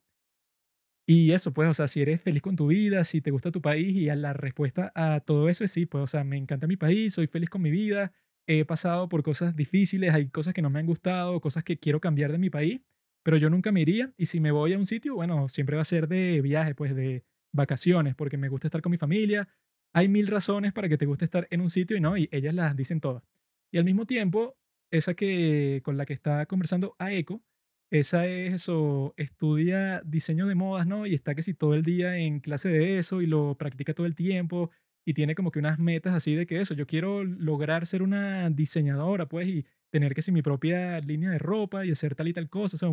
[1.06, 3.60] y eso, pues, o sea, si eres feliz con tu vida, si te gusta tu
[3.60, 6.66] país, y a la respuesta a todo eso es sí, pues, o sea, me encanta
[6.66, 8.12] mi país, soy feliz con mi vida,
[8.46, 12.00] he pasado por cosas difíciles, hay cosas que no me han gustado, cosas que quiero
[12.00, 12.80] cambiar de mi país,
[13.22, 15.82] pero yo nunca me iría, y si me voy a un sitio, bueno, siempre va
[15.82, 19.48] a ser de viaje, pues, de vacaciones, porque me gusta estar con mi familia.
[19.94, 22.54] Hay mil razones para que te guste estar en un sitio y no, y ellas
[22.54, 23.22] las dicen todas.
[23.70, 24.56] Y al mismo tiempo,
[24.90, 27.42] esa que con la que está conversando a Eco,
[27.90, 31.06] esa es eso, estudia diseño de modas, ¿no?
[31.06, 34.06] Y está que si todo el día en clase de eso y lo practica todo
[34.06, 34.70] el tiempo
[35.04, 38.50] y tiene como que unas metas así de que eso, yo quiero lograr ser una
[38.50, 42.32] diseñadora, pues, y tener que si mi propia línea de ropa y hacer tal y
[42.32, 42.88] tal cosa, o sea,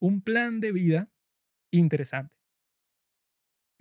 [0.00, 1.10] un plan de vida
[1.72, 2.36] interesante.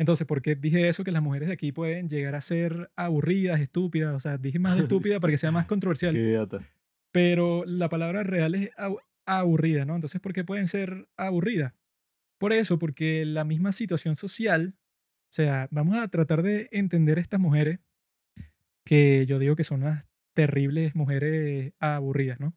[0.03, 1.05] Entonces, ¿por qué dije eso?
[1.05, 4.13] Que las mujeres de aquí pueden llegar a ser aburridas, estúpidas.
[4.13, 6.13] O sea, dije más estúpida para que sea más controversial.
[6.13, 6.59] Qué idiota.
[7.13, 9.95] Pero la palabra real es abu- aburrida, ¿no?
[9.95, 11.73] Entonces, ¿por qué pueden ser aburridas?
[12.37, 17.39] Por eso, porque la misma situación social, o sea, vamos a tratar de entender estas
[17.39, 17.79] mujeres
[18.85, 20.05] que yo digo que son unas
[20.35, 22.55] terribles mujeres aburridas, ¿no?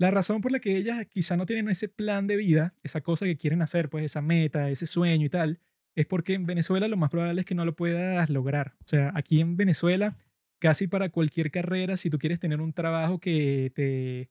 [0.00, 3.26] La razón por la que ellas quizá no tienen ese plan de vida, esa cosa
[3.26, 5.60] que quieren hacer, pues esa meta, ese sueño y tal,
[5.98, 8.76] es porque en Venezuela lo más probable es que no lo puedas lograr.
[8.84, 10.16] O sea, aquí en Venezuela,
[10.60, 14.30] casi para cualquier carrera, si tú quieres tener un trabajo que te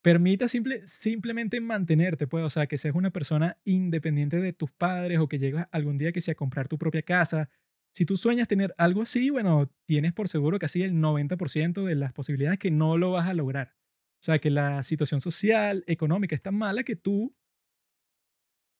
[0.00, 5.18] permita simple, simplemente mantenerte, pues, o sea, que seas una persona independiente de tus padres
[5.18, 7.50] o que llegues algún día que sea a comprar tu propia casa.
[7.92, 12.12] Si tú sueñas tener algo así, bueno, tienes por seguro casi el 90% de las
[12.12, 13.74] posibilidades que no lo vas a lograr.
[14.20, 17.34] O sea, que la situación social, económica es tan mala que tú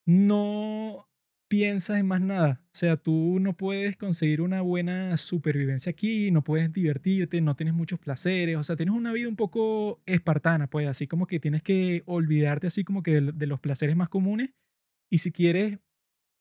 [0.07, 1.08] no
[1.49, 2.61] piensas en más nada.
[2.67, 7.75] O sea, tú no puedes conseguir una buena supervivencia aquí, no puedes divertirte, no tienes
[7.75, 11.63] muchos placeres, o sea, tienes una vida un poco espartana, pues así como que tienes
[11.63, 14.51] que olvidarte así como que de, de los placeres más comunes
[15.11, 15.79] y si quieres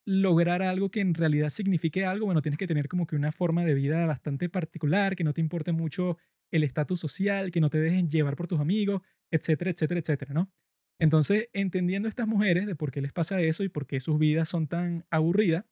[0.05, 3.65] lograr algo que en realidad signifique algo, bueno, tienes que tener como que una forma
[3.65, 6.17] de vida bastante particular, que no te importe mucho
[6.51, 9.01] el estatus social, que no te dejen llevar por tus amigos,
[9.31, 10.51] etcétera, etcétera, etcétera, ¿no?
[10.99, 14.49] Entonces, entendiendo estas mujeres de por qué les pasa eso y por qué sus vidas
[14.49, 15.65] son tan aburridas,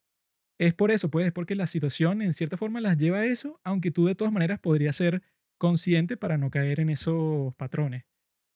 [0.60, 3.60] es por eso, pues, es porque la situación en cierta forma las lleva a eso,
[3.64, 5.22] aunque tú de todas maneras podrías ser
[5.58, 8.06] consciente para no caer en esos patrones.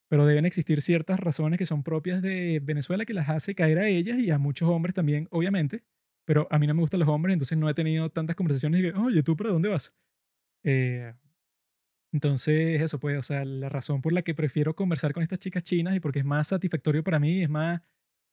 [0.09, 3.87] Pero deben existir ciertas razones que son propias de Venezuela que las hace caer a
[3.87, 5.83] ellas y a muchos hombres también, obviamente.
[6.25, 8.83] Pero a mí no me gustan los hombres, entonces no he tenido tantas conversaciones y
[8.83, 9.93] que, oye, ¿tú para dónde vas?
[10.63, 11.13] Eh,
[12.11, 15.63] entonces, eso pues, o sea, la razón por la que prefiero conversar con estas chicas
[15.63, 17.81] chinas y porque es más satisfactorio para mí, es más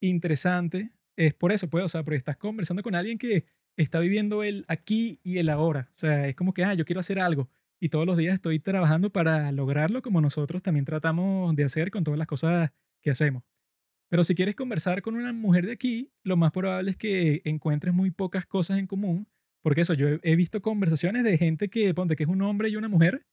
[0.01, 3.45] interesante, es por eso, pues, o sea, porque estás conversando con alguien que
[3.77, 5.89] está viviendo el aquí y el ahora.
[5.91, 7.49] O sea, es como que, ah, yo quiero hacer algo
[7.79, 12.03] y todos los días estoy trabajando para lograrlo como nosotros también tratamos de hacer con
[12.03, 12.71] todas las cosas
[13.03, 13.43] que hacemos.
[14.09, 17.93] Pero si quieres conversar con una mujer de aquí, lo más probable es que encuentres
[17.93, 19.27] muy pocas cosas en común,
[19.61, 22.77] porque eso, yo he- visto conversaciones de gente que, ponte, que es un hombre y
[22.77, 23.25] una mujer,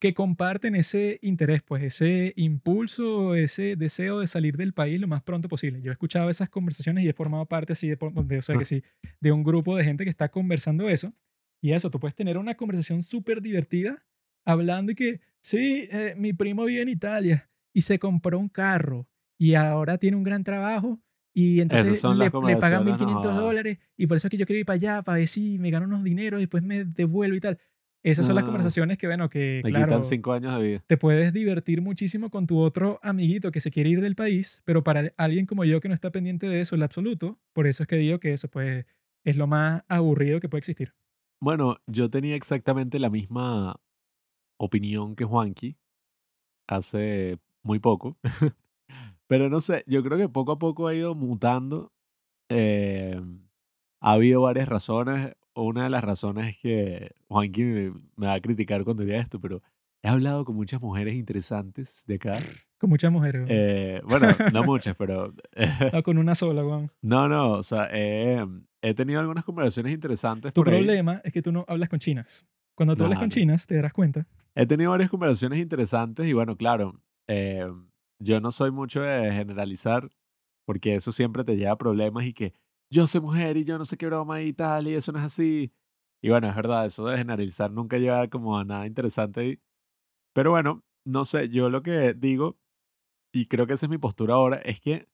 [0.00, 5.22] que comparten ese interés, pues ese impulso, ese deseo de salir del país lo más
[5.22, 5.80] pronto posible.
[5.82, 8.56] Yo he escuchado esas conversaciones y he formado parte así de, po- de, o sea,
[8.56, 8.82] que sí,
[9.20, 11.12] de un grupo de gente que está conversando eso.
[11.60, 14.04] Y eso, tú puedes tener una conversación súper divertida
[14.44, 19.08] hablando y que, sí, eh, mi primo vive en Italia y se compró un carro
[19.36, 21.00] y ahora tiene un gran trabajo
[21.34, 23.44] y entonces le, le pagan conversaciones, no 1.500 jodas.
[23.44, 25.70] dólares y por eso es que yo quiero ir para allá para ver si me
[25.70, 27.58] gano unos dineros y después me devuelvo y tal.
[28.04, 28.46] Esas son las Ah.
[28.46, 30.84] conversaciones que, bueno, que Me claro, quitan cinco años de vida.
[30.86, 34.84] te puedes divertir muchísimo con tu otro amiguito que se quiere ir del país, pero
[34.84, 37.86] para alguien como yo que no está pendiente de eso en absoluto, por eso es
[37.88, 38.86] que digo que eso pues
[39.24, 40.94] es lo más aburrido que puede existir.
[41.40, 43.76] Bueno, yo tenía exactamente la misma
[44.58, 45.76] opinión que Juanqui
[46.66, 48.16] hace muy poco.
[49.26, 51.92] Pero no sé, yo creo que poco a poco ha ido mutando.
[52.48, 53.20] Eh,
[54.00, 55.34] ha habido varias razones.
[55.62, 59.40] Una de las razones es que Juanqui me, me va a criticar cuando diga esto,
[59.40, 59.62] pero
[60.02, 62.32] he hablado con muchas mujeres interesantes de acá.
[62.78, 63.46] Con muchas mujeres.
[63.48, 65.34] Eh, bueno, no muchas, pero...
[65.92, 66.90] Ah, con una sola, weón.
[67.02, 68.46] no, no, o sea, eh,
[68.82, 70.76] he tenido algunas conversaciones interesantes Tu por ahí.
[70.78, 72.46] problema es que tú no hablas con chinas.
[72.76, 73.34] Cuando tú hablas No, con no.
[73.34, 74.26] chinas, te darás cuenta.
[74.54, 77.66] He tenido varias conversaciones interesantes y bueno, claro, eh,
[78.20, 80.08] yo no soy mucho de generalizar
[80.64, 82.52] porque eso siempre te lleva a problemas y que
[82.90, 85.24] yo soy mujer y yo no sé qué broma y tal y eso no es
[85.26, 85.72] así.
[86.22, 89.60] Y bueno, es verdad, eso de generalizar nunca lleva como a nada interesante ahí.
[90.34, 92.58] Pero bueno, no sé, yo lo que digo,
[93.32, 95.08] y creo que esa es mi postura ahora, es que,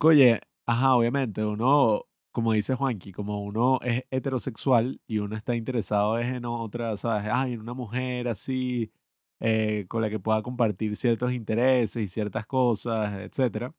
[0.00, 6.18] oye, ajá, obviamente, uno, como dice Juanqui, como uno es heterosexual y uno está interesado
[6.18, 7.28] es en otra, ¿sabes?
[7.32, 8.92] Ay, en una mujer así,
[9.40, 13.74] eh, con la que pueda compartir ciertos intereses y ciertas cosas, etcétera.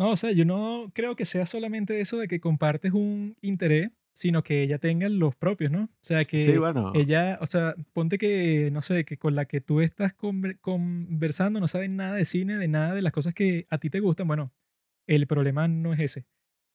[0.00, 3.90] No, o sea, yo no creo que sea solamente eso de que compartes un interés,
[4.14, 5.82] sino que ella tenga los propios, ¿no?
[5.84, 9.44] O sea, que Sí, bueno, ella, o sea, ponte que, no sé, que con la
[9.44, 13.34] que tú estás conver- conversando no sabe nada de cine, de nada de las cosas
[13.34, 14.26] que a ti te gustan.
[14.26, 14.54] Bueno,
[15.06, 16.26] el problema no es ese.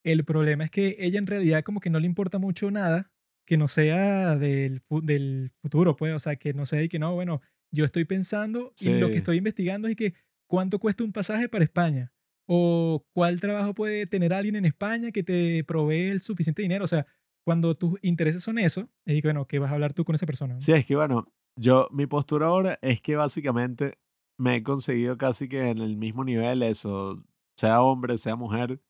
[0.03, 3.11] El problema es que ella en realidad como que no le importa mucho nada
[3.47, 6.99] que no sea del, fu- del futuro, pues, o sea, que no sea y que
[6.99, 7.41] no, bueno,
[7.71, 10.13] yo estoy pensando y lo que estoy investigando es que
[10.47, 12.11] cuánto cuesta un pasaje para España
[12.47, 16.87] o cuál trabajo puede tener alguien en España que te provee el suficiente dinero, o
[16.87, 17.05] sea,
[17.45, 20.25] cuando tus intereses son eso, es que, bueno, ¿qué vas a hablar tú con esa
[20.25, 20.59] persona?
[20.59, 21.27] sí, es que bueno,
[21.57, 23.97] yo, mi postura ahora es que básicamente
[24.37, 27.23] me he conseguido casi que en el mismo nivel eso,
[27.57, 28.81] sea hombre, sea mujer.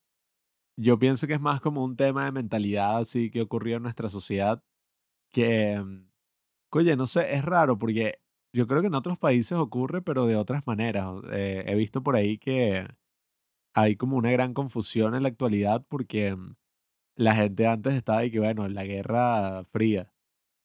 [0.77, 4.09] Yo pienso que es más como un tema de mentalidad así que ocurrió en nuestra
[4.09, 4.63] sociedad
[5.31, 6.09] que, mm,
[6.71, 8.19] oye, no sé, es raro porque
[8.53, 11.13] yo creo que en otros países ocurre, pero de otras maneras.
[11.33, 12.87] eh, he visto por ahí que
[13.75, 16.55] hay como una gran confusión en la actualidad porque mm,
[17.17, 20.11] la gente antes estaba y que, bueno, la guerra fría.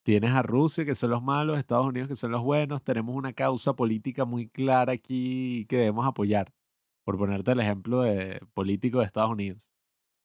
[0.04, 2.82] Tienes a Rusia, que son los malos, Estados Unidos, que son los buenos.
[2.84, 6.52] Tenemos una causa política muy clara aquí que debemos apoyar,
[7.04, 9.68] por ponerte el ejemplo de político de Estados Unidos.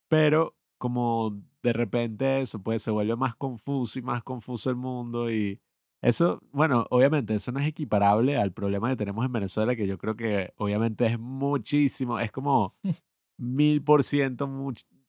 [0.10, 5.32] Pero como de repente eso, pues se vuelve más confuso y más confuso el mundo
[5.32, 5.60] y
[6.01, 9.97] eso, bueno, obviamente eso no es equiparable al problema que tenemos en Venezuela, que yo
[9.97, 12.76] creo que obviamente es muchísimo, es como
[13.38, 14.49] mil por ciento,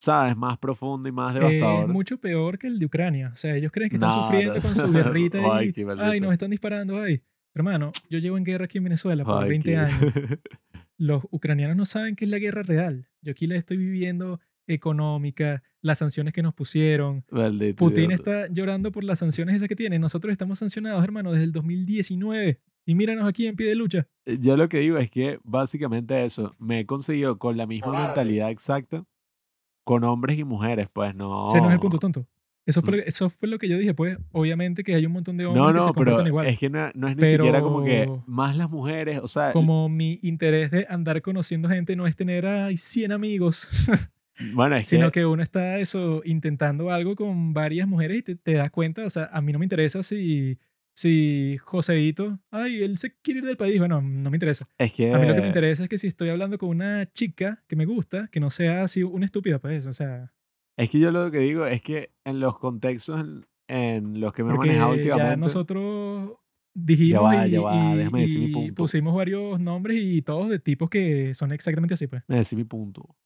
[0.01, 0.37] ¿sabes?
[0.37, 1.89] Más profundo y más Es devastador.
[1.89, 3.31] mucho peor que el de Ucrania.
[3.33, 4.61] O sea, ellos creen que están No, sufriendo no.
[4.63, 7.23] con su guerrita y, ay, nos están disparando, ay.
[7.55, 10.01] Hermano, yo llevo en guerra aquí en Venezuela por Ay, 20 qué- años.
[10.99, 13.09] Los ucranianos no saben qué es la guerra real.
[13.23, 17.25] Yo aquí la estoy viviendo económica, las sanciones que nos pusieron.
[17.31, 18.43] Maldito Putin idiota.
[18.45, 19.99] está llorando por las sanciones esas que tiene.
[19.99, 22.61] Nosotros estamos sancionados, hermano, desde el 2019.
[22.89, 24.07] Y míranos aquí en pie de lucha.
[24.27, 27.87] Eh, Yo lo que digo es que básicamente eso, me he conseguido con la misma
[27.89, 28.07] Cobarde.
[28.07, 29.05] mentalidad exacta
[29.85, 31.47] con hombres y mujeres, pues no.
[31.49, 32.27] Ese no es el punto tonto.
[32.65, 34.19] Eso fue, lo, eso fue lo que yo dije, pues.
[34.33, 36.47] Obviamente que hay un montón de hombres No, que se no, pero comportan igual.
[36.49, 39.53] es que no, no es ni siquiera como que Pero- más las mujeres, o sea,
[39.53, 43.69] como mi interés de andar conociendo gente no es tener ay, 100 amigos,
[44.39, 48.37] bueno, es sino que que uno está eso intentando algo con varias mujeres y te,
[48.37, 50.59] te das cuenta, o sea, a mí no me interesa si,
[50.95, 54.69] si Joseito, ay, él se quiere ir del país, bueno, no me interesa.
[54.79, 57.11] es que A mí lo que me interesa es que si estoy hablando con una
[57.13, 60.33] chica que me gusta, que no sea así una estúpida, pues, o sea,
[60.79, 64.45] es que yo lo que digo es que en los contextos en, en los que
[64.45, 66.33] me he manejado ya últimamente, nosotros
[66.75, 68.75] dijimos va, y, ya va, y- déjame decir mi punto.
[68.75, 72.23] pusimos varios nombres y todos de tipos que son exactamente así, pues.
[72.29, 73.17] me decís mi punto.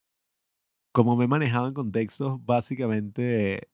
[0.93, 3.69] Como me he manejado en contextos básicamente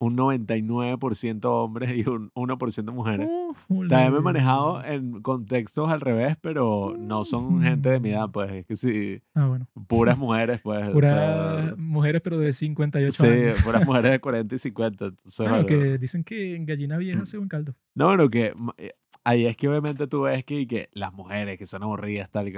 [0.00, 3.28] un 99% hombres y un 1% mujeres.
[3.68, 8.10] Uh, También me he manejado en contextos al revés, pero no son gente de mi
[8.10, 9.66] edad, pues es que sí, Ah, bueno.
[9.88, 10.88] puras mujeres, pues.
[10.88, 13.62] o Puras sea, mujeres, pero de 58 sí, años.
[13.62, 15.04] puras mujeres de 40 y 50.
[15.06, 17.26] Entonces, Bueno, que dicen que en gallina vieja Mm.
[17.26, 17.74] se buen caldo.
[17.96, 18.92] No, bueno, que eh,
[19.24, 22.52] ahí es que obviamente tú ves que, que las mujeres que son aburridas, tal eh,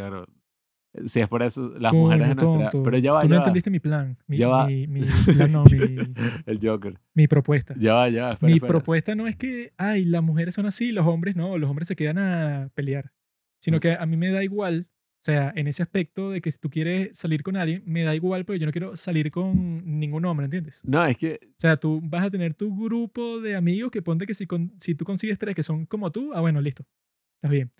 [1.06, 2.70] si es por eso, las mujeres de Coño, nuestra.
[2.70, 2.82] tonto.
[2.82, 3.44] Pero ya va, Tú no ya va.
[3.44, 4.18] entendiste mi plan.
[4.26, 4.66] Mi, Ya va.
[4.66, 5.78] mi, mi plan, no, mi,
[6.46, 6.98] El Joker.
[7.14, 7.74] mi propuesta.
[7.78, 8.32] Ya va, ya va.
[8.32, 8.68] Espera, mi espera.
[8.68, 11.96] propuesta no es que, ay, las mujeres son así, los hombres no, los hombres se
[11.96, 13.12] quedan a pelear.
[13.60, 13.80] Sino Mm.
[13.80, 16.70] que a mí me da igual, o sea, en ese aspecto de que si tú
[16.70, 20.46] quieres salir con alguien, me da igual, pero yo no quiero salir con ningún hombre,
[20.46, 20.82] ¿entiendes?
[20.84, 24.26] No, es que O sea, tú vas a tener tu grupo de amigos que ponte
[24.26, 26.84] que si, con- si tú consigues tres que son como tú, ah, bueno, listo.
[27.36, 27.70] Estás bien.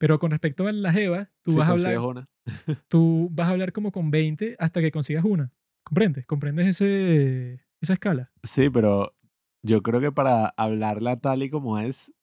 [0.00, 2.26] Pero con respecto a la Jeva, tú, si vas a hablar, una.
[2.88, 5.52] tú vas a hablar como con 20 hasta que consigas una.
[5.84, 6.24] ¿Comprendes?
[6.26, 8.30] ¿Comprendes ese, esa escala?
[8.42, 9.14] Sí, pero
[9.62, 12.14] yo creo que para hablarla tal y como es,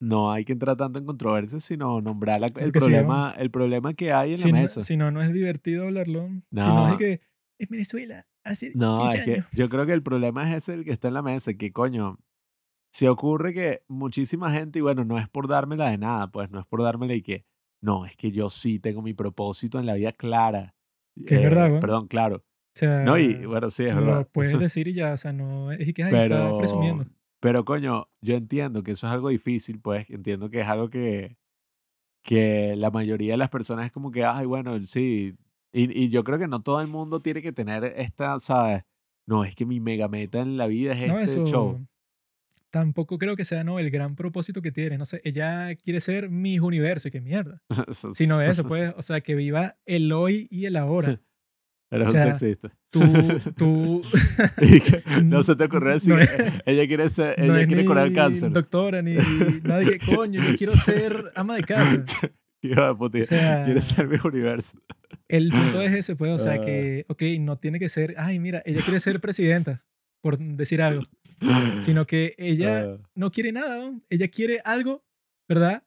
[0.00, 3.92] no hay que entrar tanto en controversia, sino nombrar la- el, sí, problema, el problema
[3.92, 4.80] que hay en Si la no, mesa.
[4.80, 6.28] si no, no es divertido hablarlo.
[6.28, 6.92] Si no, No.
[6.92, 7.20] es que
[7.58, 10.84] es Venezuela, hace No, 15 es que yo creo que el problema es ese el
[10.86, 12.18] que está en la mesa, que coño,
[12.96, 16.58] se ocurre que muchísima gente, y bueno, no es por dármela de nada, pues no
[16.60, 17.44] es por dármela y que,
[17.82, 20.74] no, es que yo sí tengo mi propósito en la vida clara.
[21.26, 21.80] Que es verdad, eh, weón.
[21.80, 22.36] perdón, claro.
[22.36, 22.42] O
[22.78, 24.28] sea, No, y bueno, sí, es lo verdad.
[24.32, 27.04] puedes decir y ya, o sea, no es que ay, está Pero, presumiendo.
[27.38, 31.36] pero coño, yo entiendo que eso es algo difícil, pues entiendo que es algo que,
[32.22, 35.36] que la mayoría de las personas es como que, ay, bueno, sí.
[35.72, 38.84] Y, y yo creo que no todo el mundo tiene que tener esta, ¿sabes?
[39.26, 41.86] No, es que mi mega meta en la vida es No, este eso show.
[42.80, 44.98] Tampoco creo que sea no el gran propósito que tiene.
[44.98, 47.62] No sé, ella quiere ser Miss Universo y qué mierda.
[48.12, 51.18] Sino eso, pues, o sea, que viva el hoy y el ahora.
[51.90, 52.76] Eres o un sea, sexista.
[52.90, 53.00] Tú,
[53.56, 54.02] tú
[55.22, 56.20] no se te ocurrió decir No
[56.66, 58.50] ella quiere ser, no ella es quiere curar cáncer.
[58.50, 62.04] doctora ni que, coño, yo quiero ser ama de casa.
[62.98, 64.78] O sea, quiere ser mi universo.
[65.28, 66.60] el punto es ese, pues, o sea, Ah.
[66.64, 69.84] que, ok, no tiene que ser, ay, mira, ella quiere ser presidenta,
[70.20, 71.04] por decir algo,
[71.80, 74.02] sino que ella Ah, no quiere nada, ¿no?
[74.08, 75.04] ella quiere algo,
[75.48, 75.84] ¿verdad?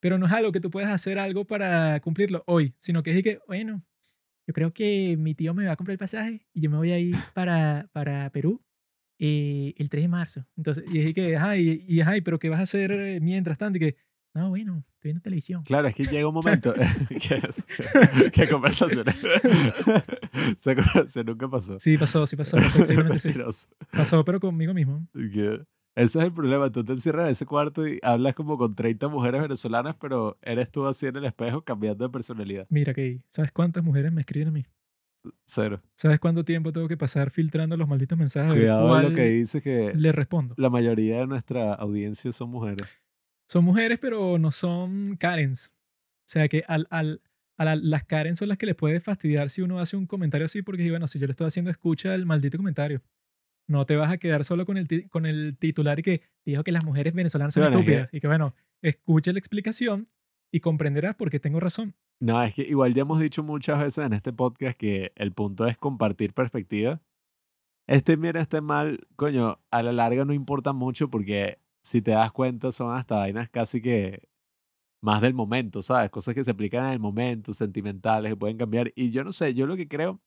[0.00, 3.22] Pero no es algo que tú puedes hacer algo para cumplirlo hoy, sino que es
[3.22, 3.84] que, bueno,
[4.46, 6.90] yo creo que mi tío me va a comprar el pasaje y yo me voy
[6.92, 8.62] a ir para, para Perú
[9.18, 10.46] eh, el 3 de marzo.
[10.56, 13.58] Entonces, y es que, ajá, y, y, ajá, pero ¿qué vas a hacer eh, mientras
[13.58, 13.76] tanto?
[13.76, 13.96] Y que,
[14.34, 15.62] no, bueno, estoy viendo televisión.
[15.64, 16.72] Claro, es que llega un momento.
[17.08, 17.66] ¿Qué, es?
[18.32, 19.04] ¿Qué conversación?
[19.08, 21.78] Esa conversación nunca pasó.
[21.80, 22.84] Sí, pasó, sí pasó, pasó,
[23.18, 23.32] sí.
[23.92, 25.06] Pasó, pero conmigo mismo.
[25.12, 25.60] Que-
[25.96, 26.70] Ese es el problema.
[26.70, 30.70] Tú te encierras en ese cuarto y hablas como con 30 mujeres venezolanas, pero eres
[30.70, 32.66] tú así en el espejo cambiando de personalidad.
[32.70, 34.64] Mira, que ¿sabes cuántas mujeres me escriben a mí?
[35.44, 35.82] Cero.
[35.96, 38.54] ¿Sabes cuánto tiempo tengo que pasar filtrando los malditos mensajes?
[38.54, 40.54] Cuidado con lo que dices que le respondo.
[40.56, 42.86] la mayoría de nuestra audiencia son mujeres.
[43.50, 45.74] Son mujeres, pero no son Karens.
[46.24, 47.20] O sea que al, al,
[47.58, 50.44] a la- las Karens son las que les puede fastidiar si uno hace un comentario
[50.44, 53.02] así, porque bueno, si yo lo estoy haciendo, escucha el maldito comentario.
[53.66, 56.70] No te vas a quedar solo con el, con el titular y que dijo que
[56.70, 58.14] las mujeres venezolanas son Bueno, es que- estúpidas.
[58.14, 60.08] Y que bueno, escucha la explicación
[60.52, 61.94] y comprenderás por qué tengo razón.
[62.20, 65.66] No, es que igual ya hemos dicho muchas veces en este podcast que el punto
[65.66, 67.00] es compartir perspectiva.
[67.88, 72.32] Este bien, este mal, coño, a la larga no importa mucho porque si te das
[72.32, 74.28] cuenta son hasta vainas casi que
[75.02, 76.10] más del momento, ¿sabes?
[76.10, 78.92] Cosas que se aplican en el momento, sentimentales, que pueden cambiar.
[78.96, 80.20] Y yo no sé, yo lo que creo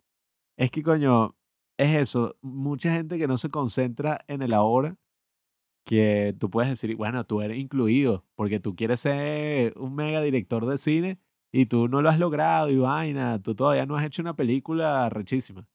[0.58, 1.36] es que, coño,
[1.78, 2.38] es eso.
[2.42, 4.98] Mucha gente que no se concentra en el ahora,
[5.86, 10.66] que tú puedes decir, bueno, tú eres incluido, porque tú quieres ser un mega director
[10.66, 11.20] de cine
[11.52, 15.10] y tú no lo has logrado y vaina, tú todavía no has hecho una película
[15.10, 15.68] rechísima.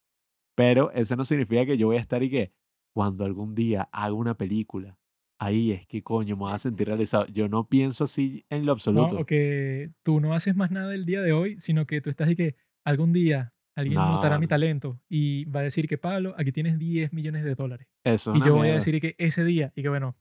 [0.55, 2.53] Pero eso no significa que yo voy a estar y que
[2.93, 4.98] cuando algún día haga una película,
[5.39, 7.25] ahí es que coño me voy a sentir realizado.
[7.27, 8.71] Yo no pienso así en lo ¿no?
[8.73, 9.17] absoluto.
[9.17, 12.27] O que tú no haces más nada el día de hoy, sino que tú estás
[12.27, 12.55] ahí que
[12.85, 14.49] algún día alguien notará No, mi no.
[14.49, 17.87] talento y va a decir que Pablo, aquí tienes 10 millones de dólares.
[18.03, 20.15] Eso es Y yo voy a decir que ese día, y que bueno,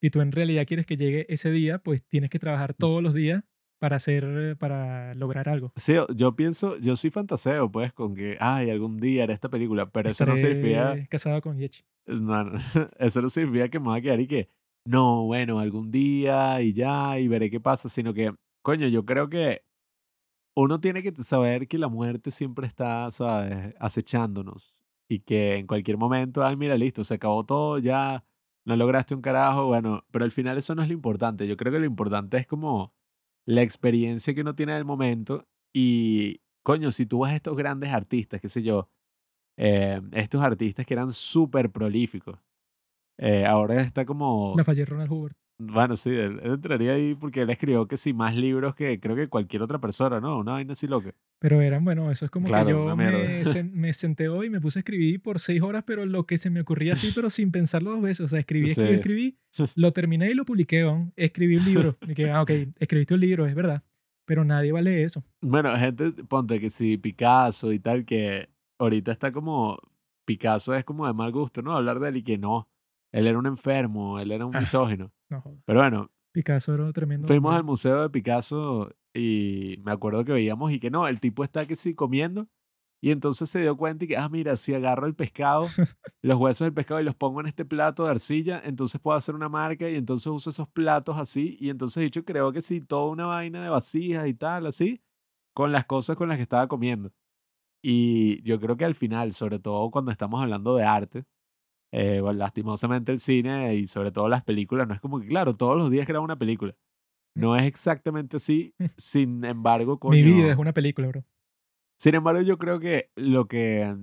[0.00, 3.14] si tú en realidad quieres que llegue ese día, pues tienes que trabajar todos los
[3.14, 3.44] días
[3.78, 5.72] para hacer, para lograr algo.
[5.76, 9.90] Sí, yo pienso, yo sí fantaseo, pues, con que, ay, algún día haré esta película,
[9.90, 11.84] pero eso no significa, Estaré casado con Yechi.
[12.06, 12.52] no, no,
[12.98, 14.48] eso no significa que me voy a quedar y que,
[14.86, 19.28] no, bueno, algún día y ya, y veré qué pasa, sino que, coño, yo creo
[19.28, 19.62] que
[20.56, 24.74] uno tiene que saber que la muerte siempre está, ¿sabes?, acechándonos
[25.08, 28.24] y que en cualquier momento, ay, mira, listo, se acabó todo, ya
[28.64, 31.46] no lograste un carajo, bueno, pero al final eso no es lo importante.
[31.46, 32.94] Yo creo que lo importante es como
[33.46, 37.56] la experiencia que uno tiene en el momento y, coño, si tú vas a estos
[37.56, 38.90] grandes artistas, qué sé yo,
[39.58, 42.38] eh, estos artistas que eran súper prolíficos,
[43.18, 44.54] eh, ahora está como...
[44.56, 45.36] La fallé Ronald Hubert.
[45.58, 49.16] Bueno, sí, él, él entraría ahí porque él escribió que sí, más libros que creo
[49.16, 50.38] que cualquier otra persona, ¿no?
[50.38, 51.14] Una vaina así loca.
[51.38, 54.50] Pero eran, bueno, eso es como Claro, que yo me, sen- me senté hoy y
[54.50, 57.30] me puse a escribir por seis horas, pero lo que se me ocurría así, pero
[57.30, 58.26] sin pensarlo dos veces.
[58.26, 58.94] O sea, escribí, escribí, Sí.
[58.96, 59.38] escribí,
[59.76, 61.10] lo terminé y lo publiqué, ¿no?
[61.16, 61.96] escribí un libro.
[62.06, 63.82] Y que, ah, ok, escribiste un libro, es verdad.
[64.26, 65.24] Pero nadie vale eso.
[65.40, 69.78] Bueno, gente, ponte que sí, Picasso y tal, que ahorita está como.
[70.26, 71.74] Picasso es como de mal gusto, ¿no?
[71.76, 72.68] Hablar de él y que no.
[73.12, 74.60] Él era un enfermo, él era un Ah.
[74.60, 75.12] misógino.
[75.30, 75.58] No jodas.
[75.64, 77.26] Pero bueno, Picasso era tremendo.
[77.26, 77.58] fuimos hombre.
[77.58, 81.66] al museo de Picasso y me acuerdo que veíamos y que no, el tipo está
[81.66, 82.48] que sí comiendo.
[83.02, 85.66] Y entonces se dio cuenta y que, ah, mira, si agarro el pescado,
[86.22, 89.34] los huesos del pescado y los pongo en este plato de arcilla, entonces puedo hacer
[89.34, 91.56] una marca y entonces uso esos platos así.
[91.60, 95.02] Y entonces, dicho, creo que sí, toda una vaina de vasijas y tal, así,
[95.54, 97.12] con las cosas con las que estaba comiendo.
[97.82, 101.24] Y yo creo que al final, sobre todo cuando estamos hablando de arte,
[101.92, 105.54] eh, bueno, lastimosamente el cine y sobre todo las películas, no es como que, claro,
[105.54, 106.74] todos los días grabo una película.
[107.34, 111.24] No es exactamente así, sin embargo, Mi vida coño, es una película, bro.
[111.98, 113.94] sin embargo, yo creo que lo que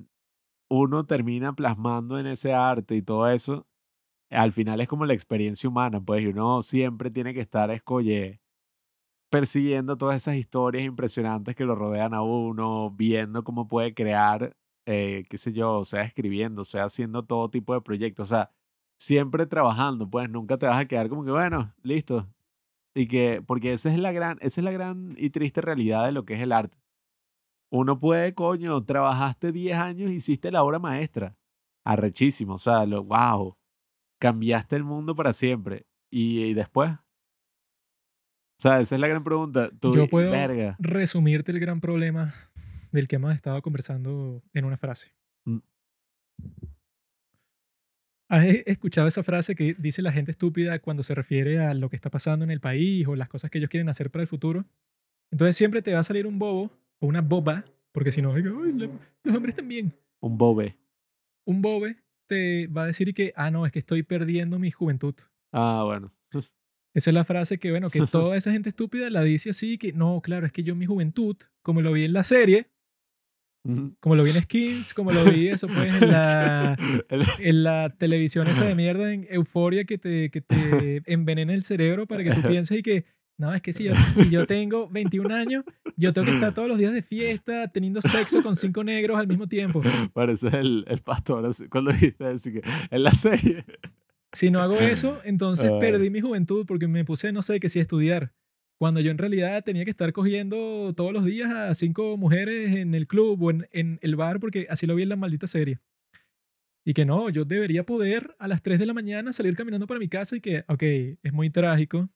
[0.69, 3.67] uno termina plasmando en ese arte y todo eso
[4.29, 8.41] al final es como la experiencia humana, pues, y uno siempre tiene que estar, escoye,
[9.29, 14.55] persiguiendo todas esas historias impresionantes que lo rodean a uno, viendo cómo puede crear,
[14.85, 18.51] eh, qué sé yo, sea, escribiendo, sea, haciendo todo tipo de proyectos, o sea,
[18.97, 22.27] siempre trabajando, pues, nunca te vas a quedar como que, bueno, listo.
[22.95, 26.11] Y que, porque esa es la gran, esa es la gran y triste realidad de
[26.11, 26.77] lo que es el arte.
[27.71, 31.35] Uno puede, coño, trabajaste 10 años, hiciste la obra maestra.
[31.85, 33.57] Arrechísimo, o sea, lo, wow,
[34.19, 35.87] cambiaste el mundo para siempre.
[36.11, 36.99] Y, y después, o
[38.59, 39.69] sea, esa es la gran pregunta.
[39.79, 40.75] Tú, Yo puedo verga.
[40.79, 42.33] resumirte el gran problema
[42.93, 45.11] del que hemos estado conversando en una frase.
[45.45, 45.57] Mm.
[48.29, 51.89] ¿Has e- escuchado esa frase que dice la gente estúpida cuando se refiere a lo
[51.89, 54.27] que está pasando en el país o las cosas que ellos quieren hacer para el
[54.27, 54.65] futuro?
[55.31, 58.43] Entonces siempre te va a salir un bobo o una boba, porque si no, "Ay,
[58.43, 58.89] la-
[59.23, 59.93] los hombres también.
[60.21, 60.77] Un bobe.
[61.45, 61.97] Un bobe
[62.27, 65.15] te va a decir que, ah, no, es que estoy perdiendo mi juventud.
[65.51, 66.11] Ah, bueno.
[66.95, 67.99] Esa es la frase que, bueno, que
[68.31, 71.35] toda esa gente estúpida la dice así, que no, claro, es que yo mi juventud,
[71.63, 72.67] como lo vi en la serie.
[73.99, 76.77] Como lo vi en Skins, como lo vi eso pues en la,
[77.39, 82.05] en la televisión esa de mierda, en Euforia, que te, que te envenena el cerebro
[82.05, 83.05] para que tú pienses y que,
[83.37, 85.63] no, es que si yo, si yo tengo 21 años,
[85.95, 89.27] yo tengo que estar todos los días de fiesta teniendo sexo con cinco negros al
[89.27, 89.81] mismo tiempo.
[90.11, 92.61] Parece el, el pastor así, cuando dijiste eso, que
[92.91, 93.63] en la serie.
[94.33, 95.79] Si no hago eso, entonces Ay.
[95.79, 98.33] perdí mi juventud porque me puse, no sé, que a estudiar.
[98.83, 102.93] Cuando yo en realidad tenía que estar cogiendo todos los días a cinco mujeres en
[102.95, 105.79] el club o en, en el bar porque así lo vi en la maldita serie.
[106.83, 110.01] Y que no, yo debería poder a las 3 de la mañana salir caminando para
[110.01, 112.09] mi casa y que, ok, es muy trágico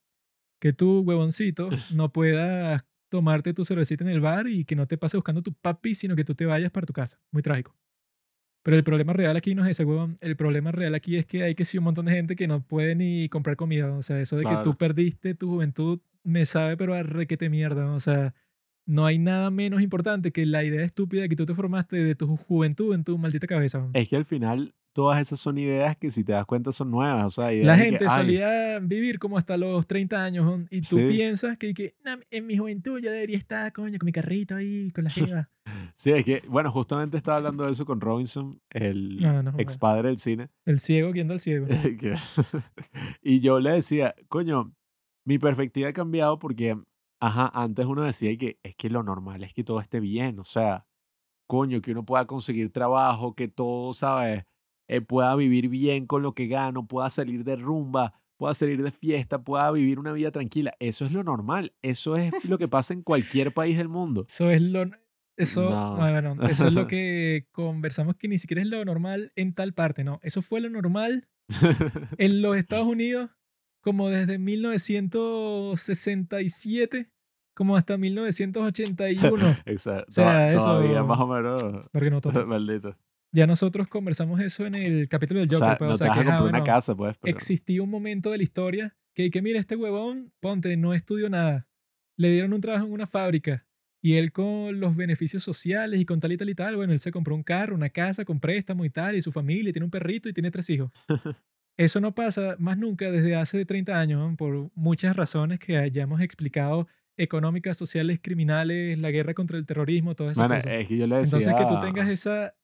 [0.59, 4.97] que tú, huevoncito, no puedas tomarte tu cervecita en el bar y que no te
[4.97, 7.17] pase buscando tu papi, sino que tú te vayas para tu casa.
[7.31, 7.77] Muy trágico.
[8.65, 10.17] Pero el problema real aquí no es ese, huevón.
[10.19, 12.61] El problema real aquí es que hay que sí un montón de gente que no
[12.61, 13.93] puede ni comprar comida.
[13.93, 14.63] O sea, eso de que Claro.
[14.63, 17.91] tú perdiste tu juventud me sabe, pero a requete mierda.
[17.93, 18.33] O sea,
[18.85, 22.35] no hay nada menos importante que la idea estúpida que tú te formaste de tu
[22.37, 23.87] juventud en tu maldita cabeza.
[23.93, 27.25] Es que al final todas esas son ideas que si te das cuenta son nuevas.
[27.25, 30.97] O sea, La que, gente ay, solía vivir como hasta los 30 años y tú
[30.97, 31.05] Sí.
[31.07, 34.89] piensas que, que "Nah, en mi juventud yo debería estar, coño, con mi carrito ahí,
[34.91, 35.09] con la
[35.45, 35.49] jeva.
[35.97, 39.77] Sí, es que, bueno, justamente estaba hablando de eso con Robinson, el No, no, ex
[39.77, 40.49] padre del cine.
[40.65, 41.67] El ciego guiando al ciego.
[41.99, 42.15] que-
[43.21, 44.73] y yo le decía, coño,
[45.27, 46.77] mi perspectiva ha cambiado porque,
[47.19, 50.45] ajá, antes uno decía que es que lo normal es que todo esté bien, o
[50.45, 50.85] sea,
[51.47, 54.45] coño, que uno pueda conseguir trabajo, que todo, ¿sabes?
[54.87, 58.91] Eh, pueda vivir bien con lo que gano, pueda salir de rumba, pueda salir de
[58.91, 60.73] fiesta, pueda vivir una vida tranquila.
[60.79, 64.25] Eso es lo normal, eso es lo que pasa en cualquier país del mundo.
[64.29, 64.85] Eso es lo.
[65.35, 65.97] Eso, No.
[65.97, 70.05] bueno, eso es lo que conversamos que ni siquiera es lo normal en tal parte,
[70.05, 70.19] ¿no?
[70.23, 71.27] Eso fue lo normal
[72.17, 73.29] en los Estados Unidos
[73.87, 77.09] como desde 1967
[77.53, 79.59] como hasta 1981.
[79.65, 80.05] Exacto.
[80.09, 81.63] O sea, to- Todavía eso- más o menos.
[81.93, 82.19] Porque no.
[82.47, 82.97] Maldito.
[83.31, 85.69] ya nosotros conversamos eso en el capítulo del O Joker.
[85.69, 87.15] sea, pues, no o sea, te vas que, a ah, comprar una bueno, casa, pues,
[87.21, 87.33] pero...
[87.35, 91.69] existía un momento de la historia que, que mira, este huevón, ponte, no estudió nada.
[92.17, 93.65] Le dieron un trabajo en una fábrica
[94.03, 96.99] y él con los beneficios sociales y con tal y tal y tal, bueno, él
[96.99, 99.85] se compró un carro, una casa con préstamo y tal, y su familia, y tiene
[99.85, 100.91] un perrito y tiene tres hijos.
[101.77, 106.21] Eso no pasa más nunca desde hace 30 años, por muchas razones que ya hemos
[106.21, 106.87] explicado,
[107.17, 111.17] económicas, sociales, criminales, la guerra contra el terrorismo, todas esas Bueno, es que yo le
[111.17, 111.37] decía...
[111.37, 112.55] Entonces, que tú tengas esa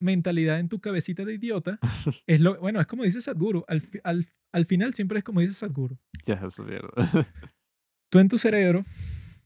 [0.00, 1.78] mentalidad en tu cabecita de idiota,
[2.26, 5.54] es lo, bueno, es como dice Sadhguru, al, al, al final siempre es como dice
[5.54, 5.98] Sadhguru.
[6.26, 6.90] Ya, eso mierda.
[8.10, 8.84] Tú en tu cerebro,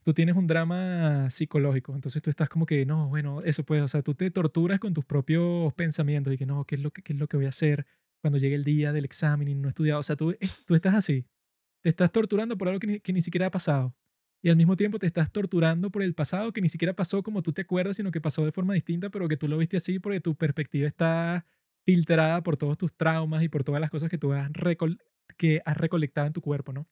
[0.04, 3.88] tú tienes un drama psicológico, entonces tú estás como que, no, bueno, eso pues, o
[3.88, 7.02] sea, tú te torturas con tus propios pensamientos y que no, ¿qué es lo que,
[7.02, 7.86] qué es lo que voy a hacer
[8.22, 10.00] cuando llegue el día del examen y no he estudiado?
[10.00, 11.26] O sea, tú, eh, tú estás así,
[11.82, 13.94] te estás torturando por algo que ni, que ni siquiera ha pasado.
[14.42, 17.42] Y al mismo tiempo te estás torturando por el pasado que ni siquiera pasó como
[17.42, 19.98] tú te acuerdas, sino que pasó de forma distinta, pero que tú lo viste así
[20.00, 21.46] porque tu perspectiva está
[21.86, 24.50] filtrada por todos tus traumas y por todas las cosas que tú has,
[25.38, 26.88] que has recolectado en tu cuerpo, ¿no?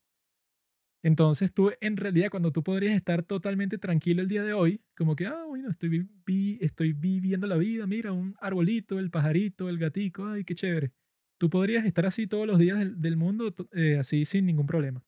[1.03, 5.17] Entonces tú, en realidad, cuando tú podrías estar totalmente tranquilo el día de hoy, como
[5.17, 9.79] que, ah, bueno, estoy, vi- estoy viviendo la vida, mira, un arbolito, el pajarito, el
[9.79, 10.93] gatico, ay, qué chévere.
[11.41, 15.03] Tú podrías estar así todos los días del, del mundo, eh, así sin ningún problema.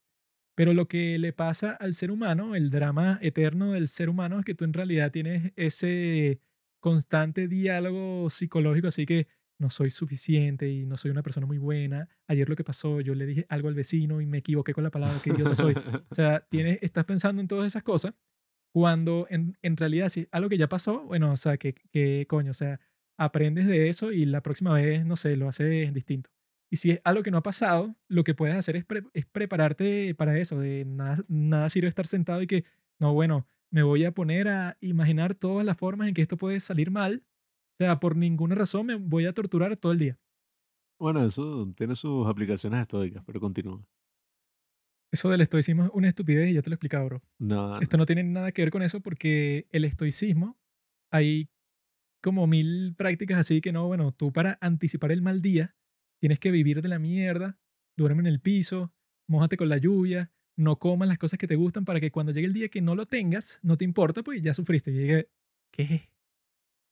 [0.55, 4.47] Pero lo que le pasa al ser humano, el drama eterno del ser humano, es
[4.47, 6.41] que tú en realidad tienes ese
[6.81, 9.27] constante diálogo psicológico, así que
[9.59, 12.09] no soy suficiente y no soy una persona muy buena.
[12.27, 14.91] Ayer lo que pasó, yo le dije algo al vecino y me equivoqué con la
[14.91, 15.75] palabra, qué idiota soy.
[16.11, 18.15] O sea, tienes, estás pensando en todas esas cosas
[18.73, 22.53] cuando en, en realidad si algo que ya pasó, bueno, o sea, que, que coño,
[22.53, 22.81] o sea,
[23.19, 26.31] aprendes de eso y la próxima vez, no sé, lo haces distinto.
[26.71, 29.27] Y si es algo que no ha pasado, lo que puedes hacer es, pre- es
[29.27, 30.59] prepararte para eso.
[30.59, 32.65] De nada, nada sirve estar sentado y que,
[32.99, 36.61] no, bueno, me voy a poner a imaginar todas las formas en que esto puede
[36.61, 37.25] salir mal.
[37.81, 40.19] O sea, por ninguna razón me voy a torturar todo el día.
[40.99, 43.85] Bueno, eso tiene sus aplicaciones estoicas, pero continúa.
[45.11, 47.23] Eso del estoicismo es una estupidez y ya te lo he explicado, bro.
[47.39, 50.59] No, Esto no tiene nada que ver con eso porque el estoicismo,
[51.11, 51.51] hay
[52.23, 55.77] como mil prácticas así que no, bueno, tú para anticipar el mal día
[56.21, 57.59] tienes que vivir de la mierda,
[57.97, 58.93] duerme en el piso,
[59.27, 62.47] mójate con la lluvia, no comas las cosas que te gustan para que cuando llegue
[62.47, 64.91] el día que no lo tengas, no te importa, pues ya sufriste.
[64.91, 65.29] Y llegue,
[65.71, 66.09] ¿qué?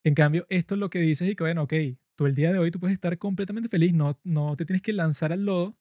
[0.04, 1.74] En cambio, esto es lo que dices y que, bueno, ok,
[2.16, 4.92] tú el día de hoy tú puedes estar completamente feliz, no, no te tienes que
[4.92, 5.76] lanzar al lodo,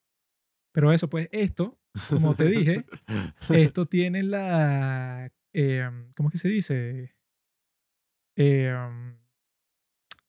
[0.72, 2.86] pero eso, pues esto, como te dije,
[3.50, 5.32] esto tiene la.
[5.54, 7.16] eh, ¿Cómo es que se dice?
[8.36, 8.76] Eh,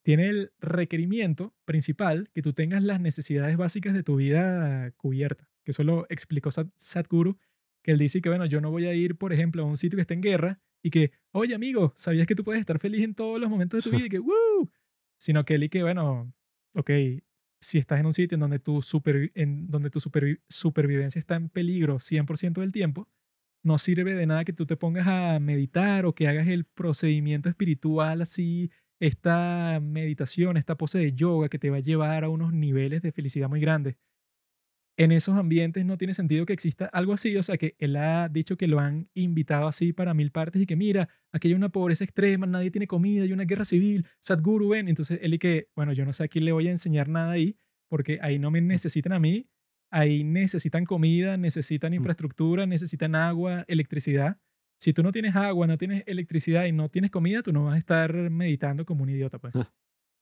[0.03, 5.49] tiene el requerimiento principal que tú tengas las necesidades básicas de tu vida cubiertas.
[5.65, 7.39] Que eso lo explicó Sat- Sadhguru,
[7.83, 9.97] que él dice que, bueno, yo no voy a ir, por ejemplo, a un sitio
[9.97, 13.15] que esté en guerra y que, oye, amigo, ¿sabías que tú puedes estar feliz en
[13.15, 14.07] todos los momentos de tu vida?
[14.07, 14.71] Y que, ¡woo!
[15.19, 16.33] Sino que él y que, bueno,
[16.75, 16.91] ok,
[17.61, 21.37] si estás en un sitio en donde tu, supervi- en donde tu supervi- supervivencia está
[21.37, 23.07] en peligro 100% del tiempo,
[23.63, 27.51] no sirve de nada que tú te pongas a meditar o que hagas el procedimiento
[27.51, 28.71] espiritual así,
[29.01, 33.13] esta meditación, esta pose de yoga que te va a llevar a unos niveles de
[33.13, 33.97] felicidad muy grandes.
[34.99, 38.29] En esos ambientes no tiene sentido que exista algo así, o sea que él ha
[38.29, 41.71] dicho que lo han invitado así para mil partes y que mira, aquí hay una
[41.71, 45.69] pobreza extrema, nadie tiene comida, hay una guerra civil, Sadhguru, ven, entonces él y que,
[45.75, 47.57] bueno, yo no sé a quién le voy a enseñar nada ahí,
[47.89, 49.49] porque ahí no me necesitan a mí,
[49.91, 54.39] ahí necesitan comida, necesitan infraestructura, necesitan agua, electricidad.
[54.81, 57.75] Si tú no tienes agua, no tienes electricidad y no tienes comida, tú no vas
[57.75, 59.57] a estar meditando como un idiota, pues.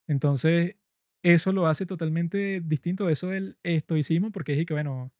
[0.08, 0.76] Entonces,
[1.22, 5.12] eso lo hace totalmente distinto de eso del estoicismo, porque es que, bueno,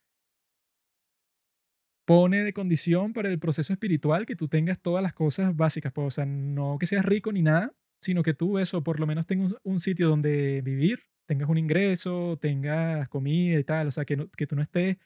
[2.07, 6.07] pone de condición para el proceso espiritual que tú tengas todas las cosas básicas, pues,
[6.07, 9.27] o sea, no que seas rico ni nada, sino que tú eso, por lo menos
[9.27, 14.05] tengas un, un sitio donde vivir, tengas un ingreso, tengas comida y tal, o sea,
[14.07, 14.97] que, no- que tú no estés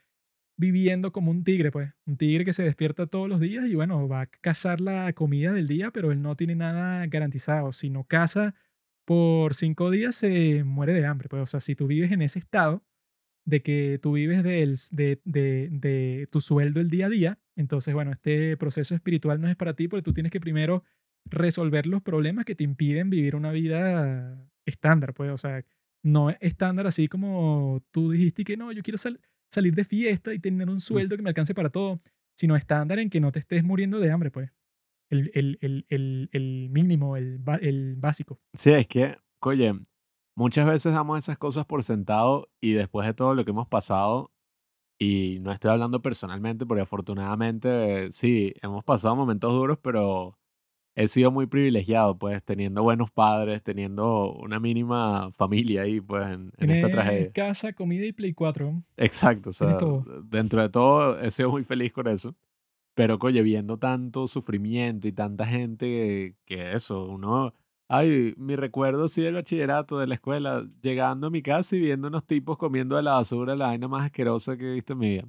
[0.56, 4.08] viviendo como un tigre, pues, un tigre que se despierta todos los días y bueno,
[4.08, 8.04] va a cazar la comida del día, pero él no tiene nada garantizado, si no
[8.04, 8.54] caza
[9.04, 12.38] por cinco días se muere de hambre, pues, o sea, si tú vives en ese
[12.38, 12.84] estado,
[13.44, 17.38] de que tú vives del s- de, de, de tu sueldo el día a día,
[17.56, 20.84] entonces, bueno, este proceso espiritual no es para ti porque tú tienes que primero
[21.26, 25.64] resolver los problemas que te impiden vivir una vida estándar, pues, o sea,
[26.04, 29.20] no es estándar así como tú dijiste que no, yo quiero sal-
[29.52, 32.00] salir de fiesta y tener un sueldo que me alcance para todo,
[32.34, 34.50] sino estándar en que no te estés muriendo de hambre, pues,
[35.10, 38.40] el, el, el, el, mínimo, el básico.
[38.54, 39.74] Sí, es que, oye,
[40.34, 44.32] muchas veces damos esas cosas por sentado y después de todo lo que hemos pasado,
[44.98, 50.38] y no estoy hablando personalmente porque afortunadamente sí, hemos pasado momentos duros, pero
[50.94, 56.52] he sido muy privilegiado, pues teniendo buenos padres, teniendo una mínima familia ahí, pues en,
[56.58, 57.32] en esta tragedia.
[57.32, 58.82] casa, comida y Play 4.
[58.96, 59.76] Exacto, o sea,
[60.24, 62.34] dentro de todo he sido muy feliz con eso.
[62.94, 67.54] Pero, oye, viendo tanto sufrimiento y tanta gente que, que eso, uno,
[67.88, 72.08] ay, mi recuerdo sí del bachillerato, de la escuela, llegando a mi casa y viendo
[72.08, 75.08] unos tipos comiendo de la basura, la vaina más asquerosa que he visto en mi
[75.08, 75.28] vida.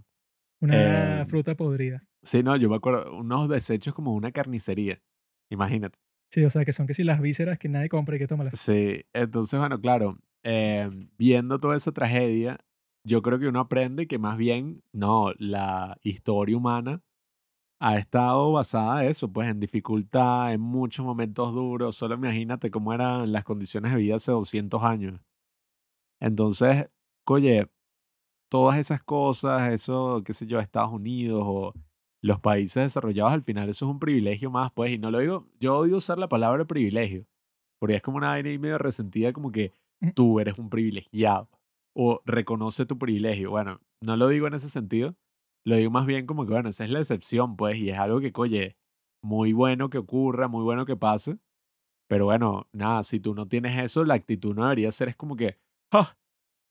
[0.62, 2.06] Una Eh, fruta podrida.
[2.22, 5.02] sí, no, yo me acuerdo, unos desechos como una carnicería,
[5.54, 6.00] imagínate.
[6.32, 8.60] Sí, o sea, que son que si las vísceras que nadie compra y que tómalas.
[8.60, 12.60] Sí, entonces, bueno, claro, eh, viendo toda esa tragedia,
[13.06, 17.02] yo creo que uno aprende que más bien, no, la historia humana
[17.80, 21.96] ha estado basada en eso, pues en dificultad, en muchos momentos duros.
[21.96, 25.20] Solo imagínate cómo eran las condiciones de vida hace 200 años.
[26.22, 26.90] Entonces,
[27.28, 27.70] oye,
[28.50, 31.74] todas esas cosas, eso, qué sé yo, Estados Unidos o
[32.24, 35.48] los países desarrollados, al final eso es un privilegio más, pues, y no lo digo,
[35.62, 37.28] yo odio usar la palabra privilegio,
[37.80, 40.12] porque es como una vaina medio resentida, como que Mm.
[40.16, 41.50] tú eres un privilegiado
[41.96, 43.52] o reconoce tu privilegio.
[43.52, 45.16] Bueno, no lo digo en ese sentido,
[45.66, 48.20] lo digo más bien como que, bueno, esa es la excepción, pues, y es algo
[48.22, 48.78] que, oye,
[49.24, 51.40] muy bueno que ocurra, muy bueno que pase,
[52.08, 55.36] pero bueno, nada, si tú no tienes eso, la actitud no debería ser, es como
[55.36, 55.58] que,
[55.92, 56.16] "Ah,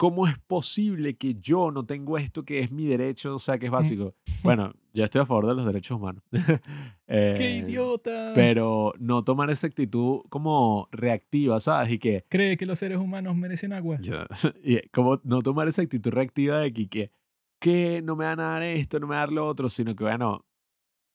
[0.02, 3.66] ¿cómo es posible que yo no tengo esto que es mi derecho, o sea, que
[3.66, 3.74] es Mm.
[3.74, 4.14] básico?
[4.42, 6.24] Bueno, yo estoy a favor de los derechos humanos.
[6.32, 8.32] ¡Qué Eh, idiota!
[8.34, 11.92] pero no tomar esa actitud como reactiva, ¿sabes?
[11.92, 13.98] Y que, Cree que los seres humanos merecen agua.
[14.64, 17.12] y como no tomar esa actitud reactiva de que, que,
[17.60, 19.94] que no me van a dar esto, no me van a dar lo otro, sino
[19.94, 20.44] que, bueno,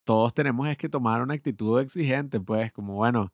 [0.06, 3.34] todos tenemos es que tomar una actitud exigente, pues, como, bueno,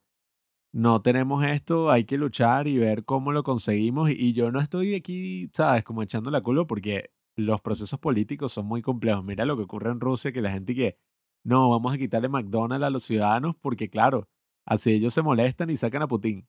[0.74, 4.10] no tenemos esto, hay que luchar y ver cómo lo conseguimos.
[4.10, 5.84] Y, yo no estoy aquí, ¿sabes?
[5.84, 9.24] Como echando la culo porque los procesos políticos son muy complejos.
[9.24, 10.98] Mira lo que ocurre en Rusia, que la gente que,
[11.44, 14.30] no, vamos a quitarle McDonald's a los ciudadanos porque, claro,
[14.66, 16.48] así ellos se molestan y sacan a Putin.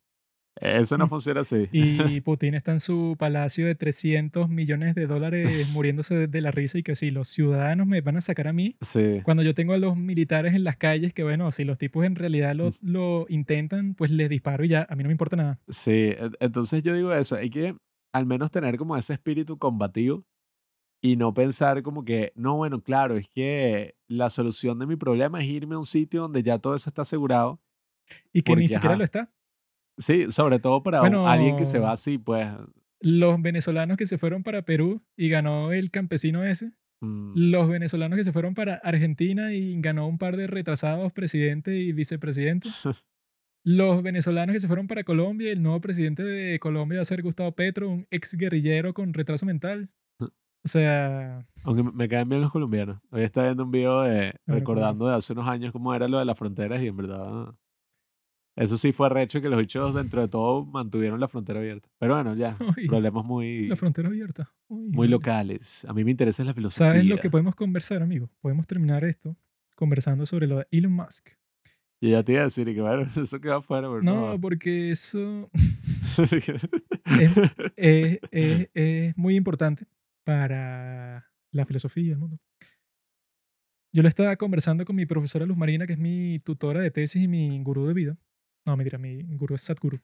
[0.60, 1.09] Eso no Mm.
[1.09, 1.68] funciona así.
[1.72, 6.78] Y Putin está en su palacio de 300 millones de dólares muriéndose de, la risa
[6.78, 9.20] y que si los ciudadanos me van a sacar a mí, Sí.
[9.24, 12.14] cuando yo tengo a los militares en las calles, que bueno, si los tipos en
[12.14, 15.59] realidad lo, lo intentan, pues les disparo y ya, a mí no me importa nada.
[15.68, 17.74] Sí, entonces yo digo eso, hay que
[18.12, 20.24] al menos tener como ese espíritu combativo
[21.02, 25.40] y no pensar como que, no, bueno, claro, es que la solución de mi problema
[25.43, 27.60] es irme a un sitio donde ya todo eso está asegurado.
[28.32, 28.98] Y que ni Porque, siquiera ajá.
[28.98, 29.31] lo está.
[29.99, 32.49] Sí, sobre todo para un- alguien que se va Bueno, así, pues,
[33.01, 38.16] los venezolanos que se fueron para Perú y ganó el campesino ese, mm, los venezolanos
[38.16, 42.69] que se fueron para Argentina y ganó un par de retrasados presidente y vicepresidente,
[43.65, 47.23] los venezolanos que se fueron para Colombia el nuevo presidente de Colombia va a ser
[47.23, 49.91] Gustavo Petro, un ex guerrillero con retraso mental.
[50.21, 52.99] O sea, aunque me- caen bien los colombianos.
[53.11, 56.25] Hoy estaba viendo un video de, recordando de hace unos años cómo era lo de
[56.25, 57.55] las fronteras y en verdad,
[58.56, 61.89] eso sí fue recho que los bichos dentro de todo mantuvieron la frontera abierta.
[61.98, 64.51] Pero bueno, ya, Uy, problemas muy, la frontera abierta.
[64.68, 65.10] Uy, muy uy.
[65.10, 65.85] locales.
[65.86, 66.86] A mí me interesa la filosofía.
[66.89, 68.31] ¿Sabes lo que podemos conversar, amigo?
[68.40, 69.36] Podemos terminar esto
[69.74, 71.31] conversando sobre lo de Elon Musk.
[72.01, 74.40] Y ya te iba a decir y que bueno, eso queda afuera, pero No, no.
[74.40, 75.51] porque eso
[76.31, 76.48] es,
[77.76, 79.86] es- es- es muy importante
[80.24, 82.39] para la filosofía y el mundo.
[83.93, 87.22] Yo lo estaba conversando con mi profesora Luz Marina, que es mi tutora de tesis
[87.22, 88.16] y mi gurú de vida.
[88.66, 90.01] No, mentira, mi gurú es Sadhguru.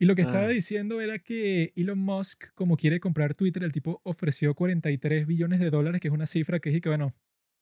[0.00, 0.48] Y lo que estaba Ah.
[0.48, 5.70] diciendo era que Elon Musk, como quiere comprar Twitter, el tipo ofreció 43 billones de
[5.70, 7.14] dólares, que es una cifra que es y que, bueno,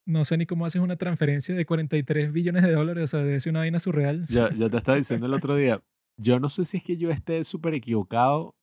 [0.07, 3.39] no sé ni cómo haces una transferencia de 43 billones de dólares, o sea, debe
[3.39, 4.27] ser una vaina surreal.
[4.29, 5.83] Ya, ya te estaba diciendo el otro día.
[6.19, 8.57] Yo no sé si es que yo esté súper equivocado,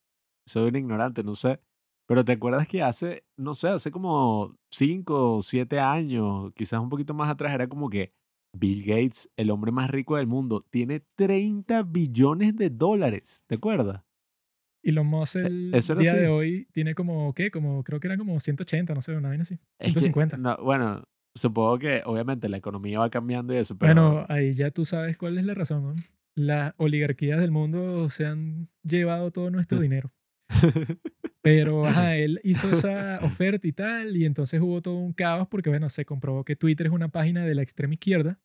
[0.47, 1.59] soy un ignorante, no sé.
[2.07, 6.89] Pero te acuerdas que hace, no sé, hace como 5 o 7 años, quizás un
[6.89, 8.13] poquito más atrás, era como que
[8.53, 13.43] Bill Gates, el hombre más rico del mundo, tiene 30 billones de dólares.
[13.47, 14.01] ¿Te acuerdas?
[14.81, 16.31] Elon Musk E- el día de así.
[16.31, 17.51] hoy tiene como, ¿qué?
[17.51, 19.55] Como, creo que eran como 180, no sé, una vaina así.
[19.79, 20.37] Es que, 150.
[20.37, 21.03] no, bueno,
[21.35, 25.17] supongo que obviamente la economía va cambiando y eso, Bueno, pero ahí ya tú sabes
[25.17, 26.03] cuál es la razón, ¿no?
[26.35, 30.11] Las oligarquías del mundo se han llevado todo nuestro dinero.
[31.41, 35.69] Pero, ajá, él hizo esa oferta y tal, y entonces hubo todo un caos porque,
[35.69, 38.39] bueno, se comprobó que Twitter es una página de la extrema izquierda,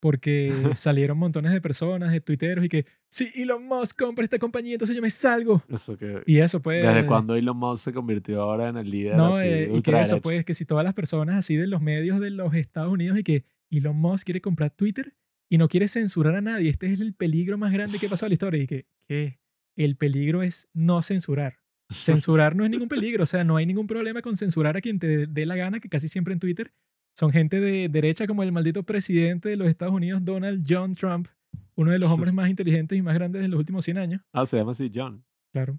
[0.00, 4.74] porque salieron montones de personas, de tuiteros, y que, si Elon Musk compra esta compañía,
[4.74, 5.62] entonces yo me salgo.
[5.68, 6.22] eso que...
[6.26, 6.86] Y eso, pues...
[6.86, 10.00] ¿Desde cuándo Elon Musk se convirtió ahora en el líder No, así, eh, y que
[10.00, 13.18] eso, pues, que si todas las personas así de los medios de los Estados Unidos
[13.18, 15.14] y que Elon Musk quiere comprar Twitter
[15.48, 18.28] y no quiere censurar a nadie, este es el peligro más grande que ha pasado
[18.28, 18.62] en la historia.
[18.62, 19.38] Y que, que
[19.76, 21.61] el peligro es no censurar.
[21.92, 24.98] Censurar no es ningún peligro, o sea, no hay ningún problema con censurar a quien
[24.98, 26.72] te dé la gana, que casi siempre en Twitter
[27.14, 31.28] son gente de derecha como el maldito presidente de los Estados Unidos, Donald John Trump,
[31.74, 34.22] uno de los hombres más inteligentes y más grandes de los últimos 100 años.
[34.32, 35.24] Ah, se llama así John.
[35.52, 35.78] Claro,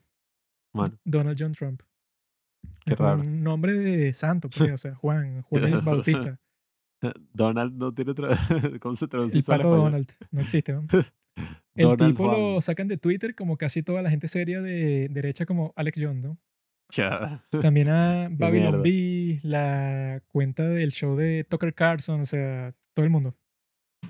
[0.74, 1.82] Bueno, Donald John Trump.
[2.86, 3.22] qué Es raro.
[3.22, 6.40] un nombre de santo, pues, o sea, Juan, Juan el Bautista.
[7.34, 8.30] Donald no tiene otra...
[8.80, 9.76] ¿Cómo se traduce El pato?
[9.76, 10.72] Donald, no existe.
[10.74, 10.88] ¿no?
[11.76, 12.40] El Donald tipo Juan.
[12.40, 16.24] lo sacan de Twitter como casi toda la gente seria de derecha como Alex Jones,
[16.24, 16.38] ¿no?
[16.92, 17.44] Ya.
[17.62, 18.84] También a Babylon.
[18.84, 23.36] B, la cuenta del show de Tucker Carlson, o sea, todo el mundo.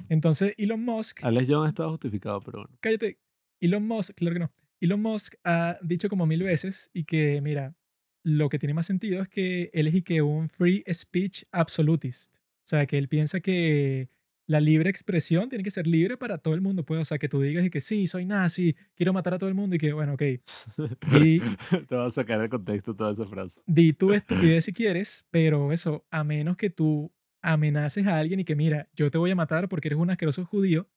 [0.10, 2.78] Entonces, Elon Musk, Alex John está justificado, pero bueno.
[2.82, 3.20] cállate,
[3.62, 4.52] Elon Musk, claro que no.
[4.82, 7.76] Elon Musk ha dicho como mil veces y que, mira,
[8.24, 12.36] lo que tiene más sentido es que él es y que un free speech absolutist.
[12.36, 14.10] O sea, que él piensa que
[14.46, 16.84] la libre expresión tiene que ser libre para todo el mundo.
[16.86, 19.48] Pues, o sea, que tú digas y que sí, soy nazi, quiero matar a todo
[19.50, 21.40] el mundo y que, bueno, ok, Y-
[21.88, 23.62] Te vas a sacar de contexto toda esa frase.
[23.66, 27.12] di tu estupidez si quieres, pero eso, a menos que tú
[27.42, 30.46] amenaces a alguien y que, mira, yo te voy a matar porque eres un asqueroso
[30.46, 30.88] judío.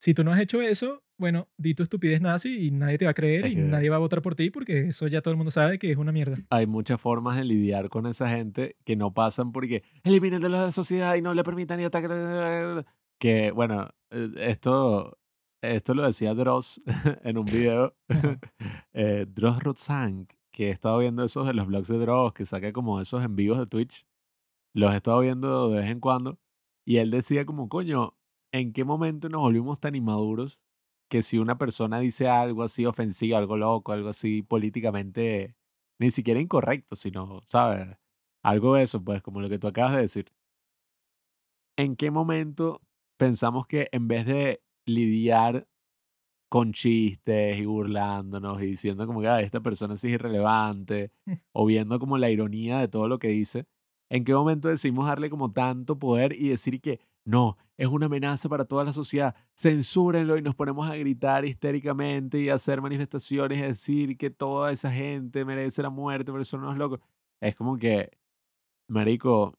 [0.00, 3.12] Si tú no has hecho eso, bueno, di tu estupidez nazi y nadie te va
[3.12, 5.30] a creer Es y que- nadie va a votar por ti porque eso ya todo
[5.32, 6.36] el mundo sabe que es una mierda.
[6.50, 10.70] Hay muchas formas de lidiar con esa gente que no pasan porque eliminen de la
[10.72, 12.84] sociedad y no le permitan ni atacar.
[13.18, 15.16] Que bueno, eh, esto,
[15.62, 16.82] esto lo decía Dross
[17.24, 17.94] en un video.
[18.96, 22.72] Eh, Dross Rotzank, que he estado viendo esos de los blogs de Dross, que saca
[22.72, 24.06] como esos en vivos de Twitch.
[24.72, 26.38] Los he estado viendo de vez en cuando.
[26.86, 28.14] Y él decía como, coño,
[28.54, 30.62] ¿en qué momento nos volvimos tan inmaduros
[31.10, 35.56] que si una persona dice algo así ofensivo, algo loco, algo así políticamente,
[36.00, 37.98] ni siquiera incorrecto, sino, ¿sabes?
[38.44, 40.32] Algo de eso, pues, como lo que tú acabas de decir.
[41.76, 42.80] ¿En qué momento
[43.16, 45.66] pensamos que en vez de lidiar
[46.50, 51.12] con chistes y burlándonos y diciendo como que "Ay, esta persona sí es irrelevante
[51.52, 53.66] o viendo como la ironía de todo lo que dice,
[54.10, 58.48] ¿en qué momento decidimos darle como tanto poder y decir que no, es una amenaza
[58.48, 63.58] para toda la sociedad, censúrenlo y nos ponemos a gritar histéricamente y a hacer manifestaciones
[63.58, 67.00] y decir que toda esa gente merece la muerte, por eso no es loco?
[67.40, 68.10] Es como que,
[68.88, 69.58] marico,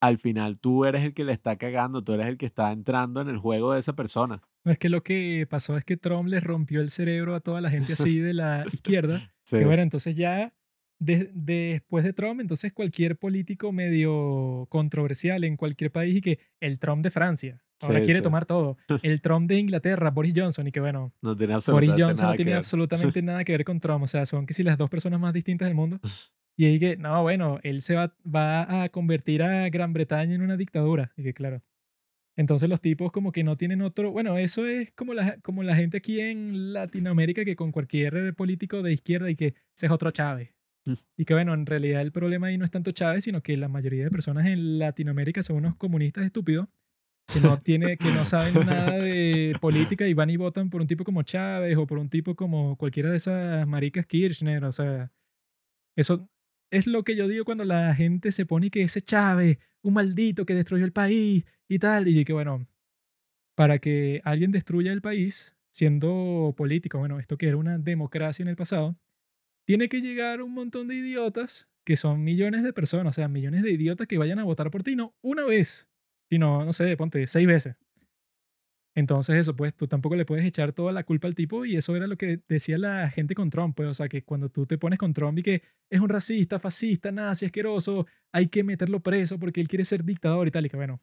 [0.00, 3.20] al final tú eres el que le está cagando, tú eres el que está entrando
[3.20, 4.40] en el juego de esa persona.
[4.64, 7.60] No, es que lo que pasó es que Trump le rompió el cerebro a toda
[7.60, 9.32] la gente así de la izquierda.
[9.44, 9.58] Sí.
[9.58, 10.52] Que bueno, entonces ya
[10.98, 16.78] de- después de Trump, entonces cualquier político medio controversial en cualquier país y que el
[16.78, 18.24] Trump de Francia ahora Sí, quiere sí.
[18.24, 18.76] tomar todo.
[19.04, 22.54] El Trump de Inglaterra, Boris Johnson, y que bueno, No tiene Boris Johnson no tiene
[22.54, 24.02] absolutamente nada que ver con Trump.
[24.02, 26.00] O sea, son que si las dos personas más distintas del mundo.
[26.60, 30.42] Y ahí que, no, bueno, él se va, va a convertir a Gran Bretaña en
[30.42, 31.12] una dictadura.
[31.16, 31.62] Y que claro.
[32.36, 34.10] Entonces los tipos como que no tienen otro...
[34.10, 38.82] Bueno, eso es como la, como la gente aquí en Latinoamérica que con cualquier político
[38.82, 40.50] de izquierda y que ese es otro Chávez.
[41.16, 43.68] Y que bueno, en realidad el problema ahí no es tanto Chávez, sino que la
[43.68, 46.68] mayoría de personas en Latinoamérica son unos comunistas estúpidos
[47.32, 50.86] que no, tiene, que no saben nada de política y van y votan por un
[50.86, 54.64] tipo como Chávez o por un tipo como cualquiera de esas maricas Kirchner.
[54.64, 55.12] O sea,
[55.96, 56.28] eso
[56.70, 60.46] es lo que yo digo cuando la gente se pone que ese Chávez, un maldito
[60.46, 62.08] que destruyó el país y tal.
[62.08, 62.66] Y que bueno,
[63.54, 68.48] para que alguien destruya el país siendo político, bueno, esto que era una democracia en
[68.48, 68.96] el pasado,
[69.68, 73.62] tiene que llegar un montón de idiotas que son millones de personas, o sea, millones
[73.62, 75.90] de idiotas que vayan a votar por ti, no una vez,
[76.30, 77.76] sino, no sé, ponte, seis veces.
[78.96, 81.94] Entonces eso, pues tú tampoco le puedes echar toda la culpa al tipo y eso
[81.94, 84.78] era lo que decía la gente con Trump, pues, o sea, que cuando tú te
[84.78, 89.38] pones con Trump y que es un racista, fascista, nazi, asqueroso, hay que meterlo preso
[89.38, 91.02] porque él quiere ser dictador y tal, y que bueno,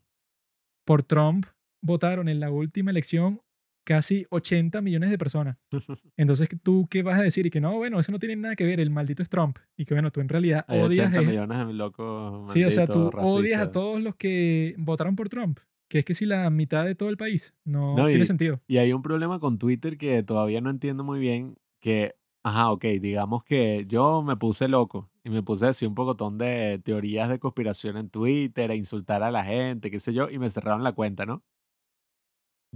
[0.86, 1.46] por Trump
[1.84, 3.42] votaron en la última elección
[3.86, 5.56] casi 80 millones de personas.
[6.18, 7.46] Entonces, ¿tú qué vas a decir?
[7.46, 9.58] Y que no, bueno, eso no tiene nada que ver, el maldito es Trump.
[9.78, 11.08] Y que bueno, tú en realidad Hay odias...
[11.08, 15.16] 80 es- millones de locos Sí, o sea, tú odias a todos los que votaron
[15.16, 15.60] por Trump.
[15.88, 18.60] Que es que si la mitad de todo el país no, No, tiene y- sentido.
[18.68, 22.84] Y hay un problema con Twitter que todavía no entiendo muy bien, que, ajá, ok,
[23.00, 27.30] digamos que yo me puse loco y me puse a decir un pocotón de teorías
[27.30, 30.84] de conspiración en Twitter, a insultar a la gente, qué sé yo, y me cerraron
[30.84, 31.44] la cuenta, ¿no?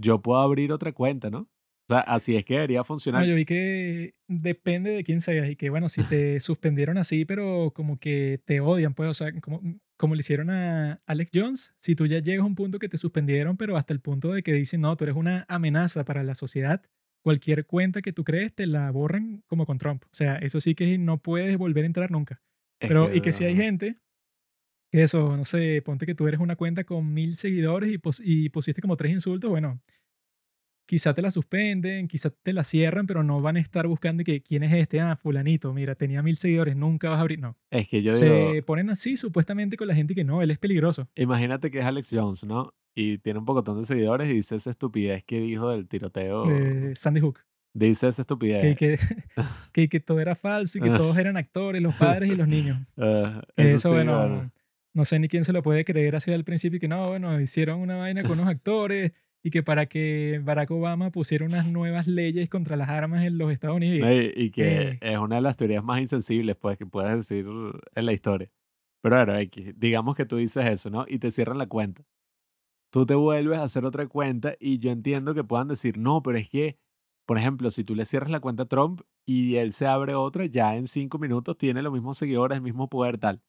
[0.00, 1.40] Yo puedo abrir otra cuenta, ¿no?
[1.40, 3.24] O sea, así es que debería No, funcionar.
[3.26, 6.02] yo vi que depende de quién seas y que bueno, si
[6.36, 9.60] te suspendieron así, pero como que te odian, pues, o sea, como,
[9.96, 12.96] como le hicieron a Alex Jones, si tú ya llegas a un punto que te
[12.96, 16.34] suspendieron, pero hasta el punto de que dicen, no, tú eres una amenaza para la
[16.36, 16.80] sociedad,
[17.22, 20.04] cualquier cuenta que tú crees te la borran como con Trump.
[20.04, 22.40] O sea, eso sí que no puedes volver a entrar nunca.
[22.80, 23.98] Es Pero, y que si hay gente
[24.90, 28.20] que eso, no sé, ponte que tú eres una cuenta con mil seguidores y, pos-
[28.24, 29.80] y pusiste como tres insultos, bueno,
[30.86, 34.42] quizá te la suspenden, quizá te la cierran, pero no van a estar buscando que
[34.42, 37.56] quién es este, ah, fulanito, mira, tenía mil seguidores, nunca vas a abrir, no.
[37.70, 40.58] Es que yo digo, Se ponen así supuestamente con la gente que no, él es
[40.58, 41.08] peligroso.
[41.14, 42.74] imagínate que es Alex Jones, ¿no?
[42.92, 46.46] Y tiene un pocotón de seguidores y dice esa estupidez que dijo del tiroteo.
[46.48, 47.38] de Sandy Hook,
[47.72, 48.76] Dice esa estupidez.
[48.76, 48.98] que, que,
[49.72, 52.84] que, que todo era falso y que todos eran actores, los padres y los niños.
[52.96, 53.02] Que
[53.58, 54.50] eso eso, sí, bueno, bueno.
[54.92, 57.80] No sé ni quién se lo puede creer así al principio que no, bueno, hicieron
[57.80, 59.12] una vaina con unos actores
[59.42, 63.50] y que para que Barack Obama pusiera unas nuevas leyes contra las armas en los
[63.50, 64.08] Estados Unidos.
[64.10, 64.98] Y, y que eh.
[65.00, 67.46] es una de las teorías más insensibles pues, que puedes decir
[67.94, 68.50] en la historia.
[69.02, 71.06] Pero bueno, X, digamos que tú dices eso, ¿no?
[71.08, 72.04] Y te cierran la cuenta.
[72.90, 76.36] Tú te vuelves a hacer otra cuenta y yo entiendo que puedan decir, no, pero
[76.36, 76.78] es que,
[77.24, 80.44] por ejemplo, si tú le cierras la cuenta a Trump y él se abre otra,
[80.46, 83.42] ya en cinco minutos tiene los mismos seguidores, el mismo poder, tal.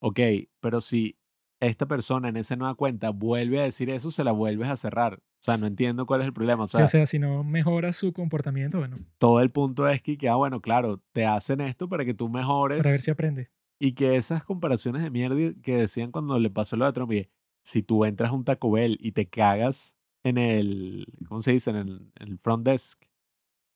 [0.00, 0.20] Ok,
[0.60, 1.16] pero si
[1.60, 5.14] esta persona en esa nueva cuenta vuelve a decir eso, se la vuelves a cerrar.
[5.14, 6.64] O sea, no entiendo cuál es el problema.
[6.64, 10.00] O Sí, sea, o sea, si no mejora su comportamiento, bueno, todo el punto es
[10.02, 13.50] que, ah, bueno, claro, te hacen esto para que tú mejores para ver si aprende.
[13.80, 17.28] y que esas comparaciones de mierda que decían cuando le pasó lo de Trump, y
[17.62, 21.70] si tú entras a un Taco Bell y te cagas en el, ¿cómo se dice?
[21.70, 23.02] En el, en el front desk,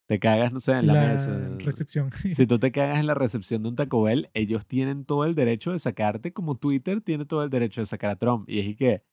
[0.05, 1.37] te cagas, no sé, en la, La mesa.
[1.59, 2.09] recepción.
[2.33, 5.33] Si tú te cagas en la recepción de un Taco Bell, ellos tienen todo el
[5.35, 8.49] derecho de sacarte, como Twitter tiene todo el derecho de sacar a Trump.
[8.49, 9.03] Y es que,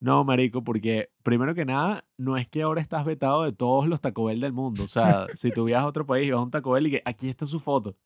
[0.00, 4.00] no, marico, porque primero que nada, no es que ahora estás vetado de todos los
[4.00, 4.84] Taco Bell del mundo.
[4.84, 6.90] O sea, si tú viajas a otro país y vas a un Taco Bell y
[6.92, 7.96] que aquí está su foto.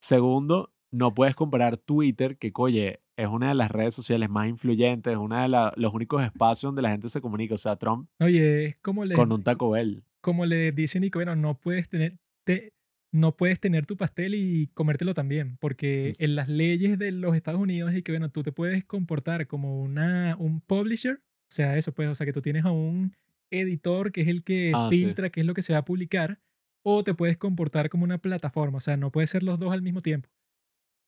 [0.00, 5.12] Segundo, no puedes comparar Twitter, que, oye, es una de las redes sociales más influyentes,
[5.12, 7.54] es uno de la- los únicos espacios donde la gente se comunica.
[7.54, 10.04] O sea, Trump Oye, es como le, con un Taco Bell.
[10.24, 12.72] Como le dicen y que, bueno, no puedes tener, te-
[13.12, 17.60] no puedes tener tu pastel y comértelo también, porque en las leyes de los Estados
[17.60, 21.92] Unidos y que, bueno, tú te puedes comportar como una, un publisher, o sea, eso
[21.94, 23.14] pues, o sea, que tú tienes a un
[23.52, 24.98] editor que es el que Ah, sí.
[25.04, 26.40] filtra qué es lo que se va a publicar,
[26.84, 29.82] o te puedes comportar como una plataforma, o sea, no puedes ser los dos al
[29.82, 30.28] mismo tiempo.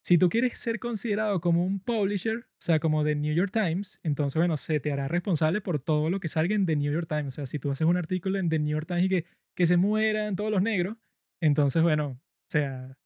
[0.07, 3.99] Si tú quieres ser considerado como un publisher, o sea, como de New York Times,
[4.05, 7.09] entonces, bueno, se te hará responsable por todo lo que salga en The New York
[7.09, 7.27] Times.
[7.27, 9.25] O sea, si tú haces un artículo en The New York Times y que,
[9.57, 10.97] que se mueran todos los negros,
[11.41, 12.97] entonces, bueno, o sea,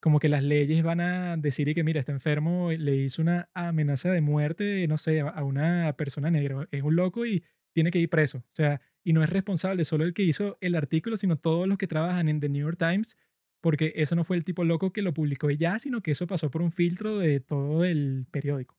[0.00, 3.50] como que las leyes van a decir y que, mira, está enfermo, le hizo una
[3.52, 6.66] amenaza de muerte, no sé, a una persona negra.
[6.70, 8.38] Es un loco y tiene que ir preso.
[8.38, 11.76] O sea, y no es responsable solo el que hizo el artículo, sino todos los
[11.76, 13.18] que trabajan en The New York Times
[13.66, 16.52] porque eso no fue el tipo loco que lo publicó ya, sino que eso pasó
[16.52, 18.78] por un filtro de todo el periódico.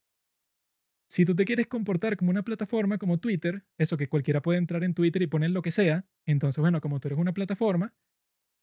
[1.11, 4.85] Si tú te quieres comportar como una plataforma como Twitter, eso que cualquiera puede entrar
[4.85, 7.93] en Twitter y poner lo que sea, entonces, bueno, como tú eres una plataforma,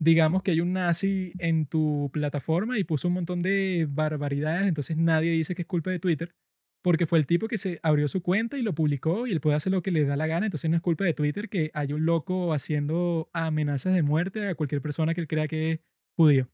[0.01, 4.96] digamos que hay un nazi en tu plataforma y puso un montón de barbaridades, entonces
[4.96, 6.34] nadie dice que es culpa de Twitter,
[6.82, 9.56] porque fue el tipo que se abrió su cuenta y lo publicó y él puede
[9.56, 11.94] hacer lo que le da la gana, entonces no es culpa de Twitter que haya
[11.94, 15.82] un loco haciendo amenazas de muerte a cualquier persona que él crea que
[16.16, 16.49] judío.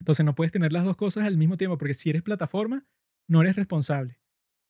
[0.00, 2.86] Entonces no puedes tener las dos cosas al mismo tiempo, porque si eres plataforma,
[3.26, 4.18] no eres responsable.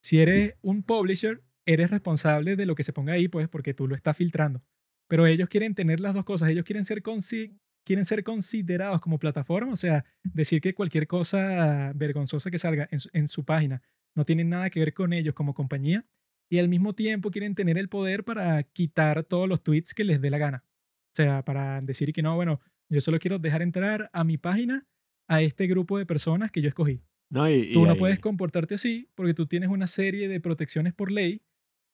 [0.03, 3.87] Si eres un publisher, eres responsable de lo que se ponga ahí, pues porque tú
[3.89, 4.63] lo estás filtrando.
[5.09, 9.73] Pero ellos quieren tener las dos cosas, ellos quieren ser, quieren ser considerados como plataforma,
[9.73, 13.83] o sea, decir que cualquier cosa vergonzosa que salga en su, en su página
[14.15, 16.07] no tiene nada que ver con ellos como compañía,
[16.51, 20.21] y al mismo tiempo quieren tener el poder para quitar todos los tweets que les
[20.21, 20.65] dé la gana.
[21.13, 24.87] O sea, para decir que no, bueno, yo solo quiero dejar entrar a mi página
[25.29, 27.03] a este grupo de personas que yo escogí.
[27.31, 30.95] No, y, Tú y no puedes comportarte así porque tú tienes una serie de protecciones
[30.95, 31.43] por ley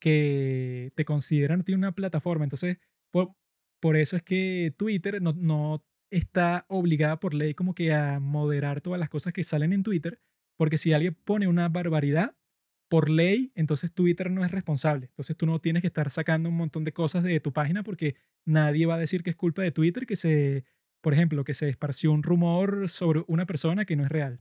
[0.00, 2.44] que te consideran a ti una plataforma.
[2.44, 2.78] Entonces,
[3.10, 3.34] por,
[3.80, 8.80] por eso es que Twitter no, no está obligada por ley como que a moderar
[8.80, 10.20] todas las cosas que salen en Twitter,
[10.56, 12.36] porque si alguien pone una barbaridad
[12.88, 15.06] por ley, entonces Twitter no es responsable.
[15.06, 18.14] Entonces tú no tienes que estar sacando un montón de cosas de tu página porque
[18.44, 20.64] nadie va a decir que es culpa de Twitter que se,
[21.05, 24.40] por ejemplo, que se esparció un rumor sobre una persona que no es real.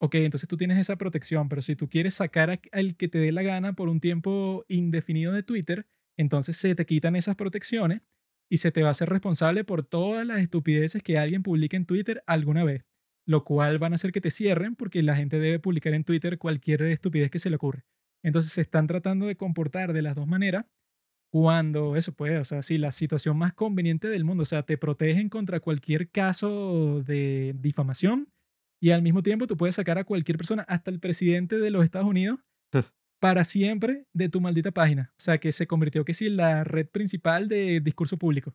[0.00, 3.30] Ok, entonces tú tienes esa protección, pero si tú quieres sacar al que te dé
[3.30, 5.86] la gana por un tiempo indefinido de Twitter,
[6.18, 8.02] entonces se te quitan esas protecciones
[8.50, 11.86] y se te va a hacer responsable por todas las estupideces que alguien publique en
[11.86, 12.84] Twitter alguna vez,
[13.24, 16.38] lo cual van a hacer que te cierren porque la gente debe publicar en Twitter
[16.38, 17.84] cualquier estupidez que se le ocurre.
[18.24, 20.66] Entonces se están tratando de comportar de las dos maneras
[21.32, 24.76] cuando eso puede, o sea, sí, la situación más conveniente del mundo, o sea, te
[24.76, 28.28] protegen contra cualquier caso de difamación
[28.82, 31.84] y al mismo tiempo tú puedes sacar a cualquier persona, hasta el presidente de los
[31.84, 32.40] Estados Unidos,
[33.18, 35.12] para siempre de tu maldita página.
[35.12, 38.52] O sea, que se convirtió que sí en la red principal de discurso público.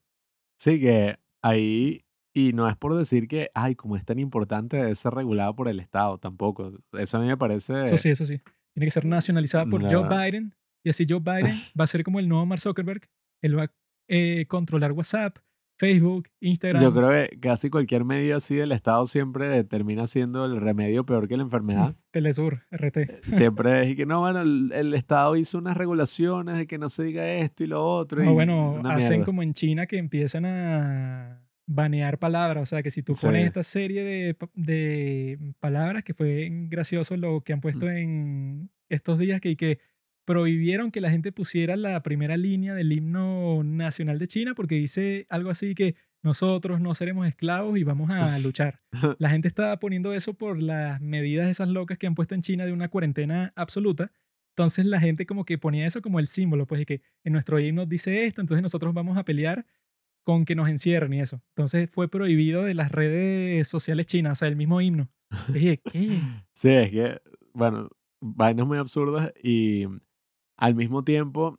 [0.59, 2.03] Sí, que ahí,
[2.35, 5.69] y no es por decir que, ay, como es tan importante, debe ser regulado por
[5.69, 6.73] el Estado, tampoco.
[6.91, 7.85] Eso a mí me parece...
[7.85, 8.41] Eso sí, eso sí.
[8.73, 10.09] Tiene que ser nacionalizada por Joe No.
[10.09, 13.01] Biden y así Joe Biden va a ser como el nuevo Mark Zuckerberg.
[13.41, 13.71] Él va a
[14.09, 15.37] eh, controlar WhatsApp,
[15.79, 16.81] Facebook, Instagram.
[16.81, 21.27] Yo creo que casi cualquier medida así del Estado siempre termina siendo el remedio peor
[21.27, 21.95] que la enfermedad.
[22.11, 23.23] Telesur, RT.
[23.23, 26.89] Siempre es y que no, bueno, el, el Estado hizo unas regulaciones de que no
[26.89, 28.23] se diga esto y lo otro.
[28.23, 29.25] No, y bueno, hacen mierda.
[29.25, 32.63] como en China que empiezan a banear palabras.
[32.63, 33.47] O sea, que si tú pones Sí.
[33.47, 37.61] esta serie de, de palabras, que fue gracioso lo que han Mm.
[37.61, 39.79] puesto en estos días, que, que
[40.27, 45.25] prohibieron que la gente pusiera la primera línea del himno nacional de China porque dice
[45.29, 48.81] algo así que nosotros no seremos esclavos y vamos a luchar.
[49.19, 52.65] La gente está poniendo eso por las medidas esas locas que han puesto en China
[52.65, 54.11] de una cuarentena absoluta.
[54.51, 57.57] Entonces la gente como que ponía eso como el símbolo, pues de que en nuestro
[57.57, 59.65] himno dice esto, entonces nosotros vamos a pelear
[60.25, 61.41] con que nos encierren y eso.
[61.55, 65.09] Entonces fue prohibido de las redes sociales chinas, o sea, el mismo himno.
[65.47, 66.19] Dije, ¿qué?
[66.51, 67.21] Sí, es que,
[67.53, 67.89] bueno,
[68.19, 69.85] vainas muy absurdas y
[70.57, 71.57] al mismo tiempo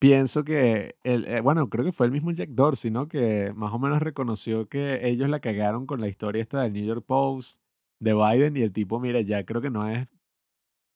[0.00, 3.06] pienso que, el, eh, bueno, creo que fue el mismo Jack Dorsey, ¿no?
[3.06, 6.84] Que más o menos reconoció que ellos la cagaron con la historia esta del New
[6.84, 7.60] York Post,
[8.00, 10.08] de Biden y el tipo, mira, ya creo que no es,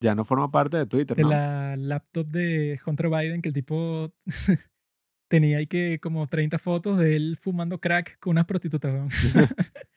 [0.00, 4.10] ya no forma parte de Twitter, De la laptop de Hunter Biden, que el tipo
[5.28, 9.12] tenía ahí que como 30 fotos de él fumando crack con unas prostitutas.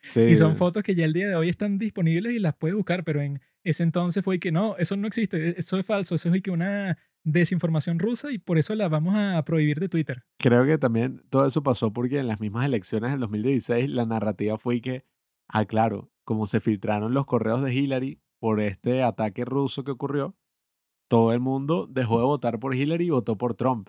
[0.02, 2.76] Sí, Y son fotos que ya el día de hoy están disponibles y las puedes
[2.76, 3.40] buscar, pero en
[3.70, 6.98] ese entonces fue que no, eso no existe, eso es falso, eso es que una
[7.24, 10.24] desinformación rusa y por eso la vamos a prohibir de Twitter.
[10.38, 14.56] Creo que también todo eso pasó porque en las mismas elecciones del 2016 la narrativa
[14.58, 15.04] fue que,
[15.48, 20.36] ah, claro, como se filtraron los correos de Hillary por este ataque ruso que ocurrió,
[21.08, 23.88] todo el mundo dejó de votar por Hillary y votó por Trump.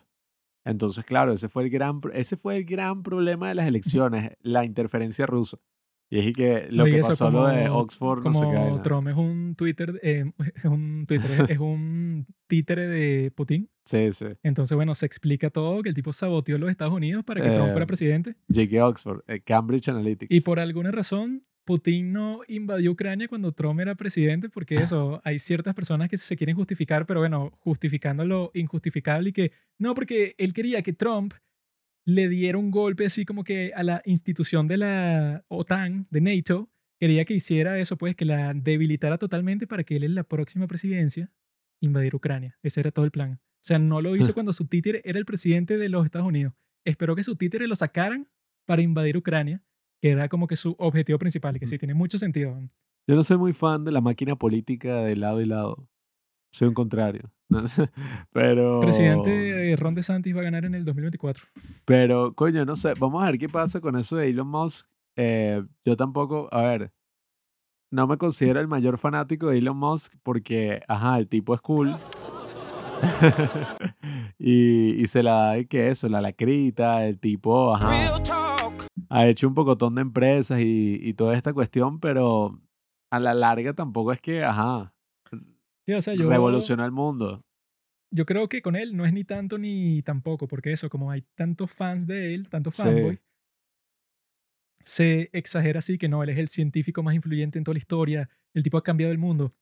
[0.65, 4.65] Entonces, claro, ese fue el gran, ese fue el gran problema de las elecciones, la
[4.65, 5.57] interferencia rusa.
[6.11, 8.81] Y es que lo Oye, que pasó lo de como- Oxford, no sé Como qué.
[8.83, 13.69] Trump es un Twitter, eh, es un Twitter, es- un títere de Putin.
[13.85, 14.25] Sí, sí.
[14.43, 17.69] Entonces, bueno, se explica todo que el tipo saboteó los Estados Unidos para que Trump
[17.69, 18.35] Eh, fuera presidente.
[18.53, 18.87] J.K.
[18.87, 20.31] Oxford, eh, Cambridge Analytics.
[20.35, 25.37] Y por alguna razón, Putin no invadió Ucrania cuando Trump era presidente, porque eso, hay
[25.37, 30.33] ciertas personas que se quieren justificar, pero bueno, justificando lo injustificable y que no, porque
[30.39, 31.33] él quería que Trump
[32.09, 36.69] le diera un golpe así como que a la institución de la OTAN, de NATO,
[36.99, 40.65] quería que hiciera eso, pues que la debilitara totalmente para que él en la próxima
[40.67, 41.31] presidencia
[41.79, 42.57] invadiera Ucrania.
[42.63, 43.33] Ese era todo el plan.
[43.33, 46.53] O sea, no lo hizo cuando su títere era el presidente de los Estados Unidos.
[46.83, 48.27] Esperó que su títere lo sacaran
[48.65, 49.61] para invadir Ucrania,
[50.01, 52.59] que era como que su objetivo principal, y que sí tiene mucho sentido.
[53.07, 55.87] Yo no soy muy fan de la máquina política de lado y lado.
[56.51, 57.31] Soy un contrario.
[58.31, 58.79] Pero.
[58.79, 61.45] Presidente eh, Ron DeSantis va a ganar en el 2024.
[61.85, 62.93] Pero, coño, no sé.
[62.95, 64.87] Vamos a ver qué pasa con eso de Elon Musk.
[65.15, 66.93] Eh, yo tampoco, a ver,
[67.91, 71.95] no me considero el mayor fanático de Elon Musk porque, ajá, el tipo es cool.
[74.37, 78.21] y, y se la da de que eso, la lacrita, el tipo, ajá,
[79.09, 82.59] ha hecho un pocotón de empresas y, y toda esta cuestión, pero
[83.11, 84.93] a la larga tampoco es que, ajá,
[85.89, 87.41] Sí, o sea, yo, revolucionó el mundo.
[88.11, 91.23] yo creo que con él no es ni tanto ni tampoco, porque eso, como hay
[91.35, 92.83] tantos fans de él, tantos Sí.
[92.83, 93.19] fanboy,
[94.83, 98.29] se exagera así que no, él es el científico más influyente en toda la historia,
[98.53, 99.53] el tipo ha cambiado el mundo.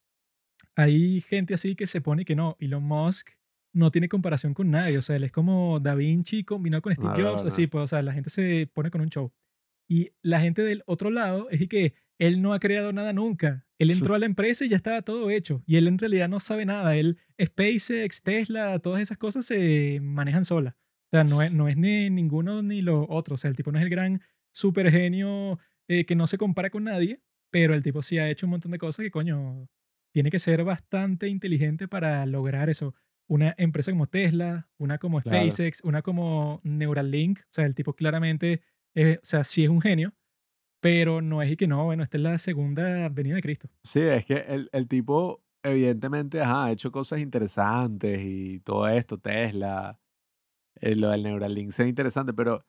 [0.75, 3.29] Hay gente así que se pone que no, Elon Musk
[3.73, 7.13] no tiene comparación con nadie, o sea, él es como Da Vinci combinado con Steve
[7.17, 7.47] No, Jobs, no.
[7.49, 9.31] así, pues, o sea, la gente se pone con un show.
[9.89, 13.66] Y la gente del otro lado es que él no ha creado nada nunca.
[13.79, 15.61] Él entró a la empresa y ya estaba todo hecho.
[15.65, 16.95] Y él en realidad no sabe nada.
[16.95, 20.73] Él, SpaceX, Tesla, todas esas cosas se manejan solas.
[20.73, 23.35] O sea, no es, no es ni ninguno ni lo otro.
[23.35, 24.21] O sea, el tipo no es el gran
[24.51, 27.21] super genio eh, que no se compara con nadie,
[27.51, 29.69] pero el tipo sí ha hecho un montón de cosas que, coño,
[30.11, 32.95] tiene que ser bastante inteligente para lograr eso.
[33.29, 35.49] Una empresa como Tesla, una como Claro.
[35.49, 37.39] SpaceX, una como Neuralink.
[37.41, 38.61] O sea, el tipo claramente,
[38.95, 40.13] eh, o sea, sí es un genio,
[40.87, 43.69] pero no es y que no, bueno, esta es la segunda venida de Cristo.
[43.83, 49.17] Sí, es que el, el tipo, evidentemente, ajá, ha hecho cosas interesantes y todo esto,
[49.17, 49.99] Tesla,
[50.79, 52.65] eh, lo del Neuralink es interesante, pero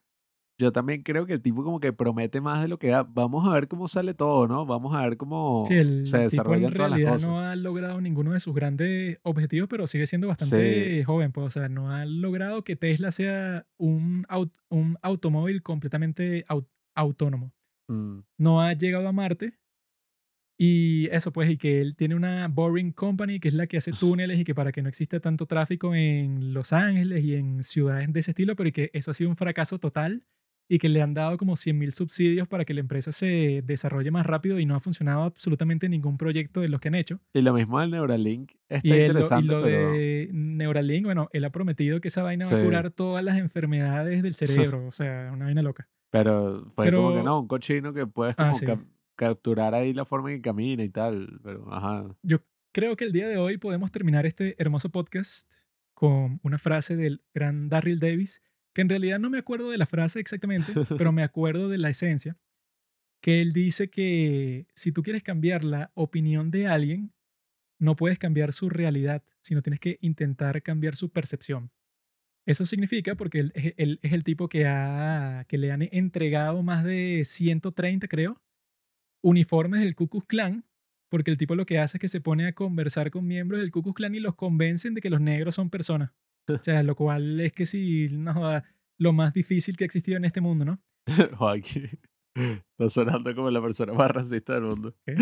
[0.61, 3.05] yo también creo que el tipo como que promete más de lo que da.
[3.05, 4.67] Vamos a ver cómo sale todo, ¿no?
[4.67, 7.29] Vamos a ver cómo Sí, el se tipo en todas las realidad cosas.
[7.29, 11.31] no ha logrado ninguno de sus grandes objetivos, pero sigue siendo bastante joven.
[11.31, 16.67] Pues, o sea, no ha logrado que Tesla sea un, aut- un automóvil completamente au-
[16.97, 17.53] autónomo.
[17.89, 19.55] Mm, No ha llegado a Marte.
[20.61, 23.93] Y eso, pues, y que él tiene una Boring Company, que es la que hace
[23.93, 28.13] túneles y que para que no exista tanto tráfico en Los Ángeles y en ciudades
[28.13, 30.25] de ese estilo, pero y que eso ha sido un fracaso total
[30.69, 34.11] y que le han dado como 100 mil subsidios para que la empresa se desarrolle
[34.11, 37.21] más rápido y no ha funcionado absolutamente ningún proyecto de los que han hecho.
[37.33, 41.05] Y lo mismo del Neuralink está Y, él lo- y interesante, lo pero de Neuralink,
[41.05, 44.35] bueno, él ha prometido que esa vaina va a curar todas las enfermedades del
[44.75, 45.89] cerebro, o sea, una vaina loca.
[46.11, 48.67] Pero fue como que no, un cochino que puedes Ah, como sí.
[48.67, 48.85] cap-
[49.17, 52.17] capturar ahí la forma en que camina y tal, pero ajá.
[52.23, 52.39] Yo
[52.73, 55.53] creo que el día de hoy podemos terminar este hermoso podcast
[55.95, 59.87] con una frase del gran Darryl Davis, que en realidad no me acuerdo de la
[59.87, 62.37] frase exactamente, pero me acuerdo de la esencia,
[63.21, 67.13] que él dice que si tú quieres cambiar la opinión de alguien,
[67.81, 71.73] no puedes cambiar su realidad, sino tienes que intentar cambiar su percepción.
[72.49, 76.63] Eso significa porque él, es- él es el tipo que, ha, que le han entregado
[76.63, 78.41] más de 130, creo,
[79.23, 80.65] uniformes del Ku Klux Klan,
[81.11, 83.71] porque el tipo lo que hace es que se pone a conversar con miembros del
[83.71, 86.11] Ku Klux Klan y los convencen de que los negros son personas.
[86.49, 88.63] O sea, lo cual es que sí, no
[88.99, 90.81] lo más difícil que ha existido en este mundo, ¿no?
[91.37, 91.91] Joaquín,
[92.35, 94.95] está sonando como la persona más racista del mundo.
[95.05, 95.15] ¿Qué?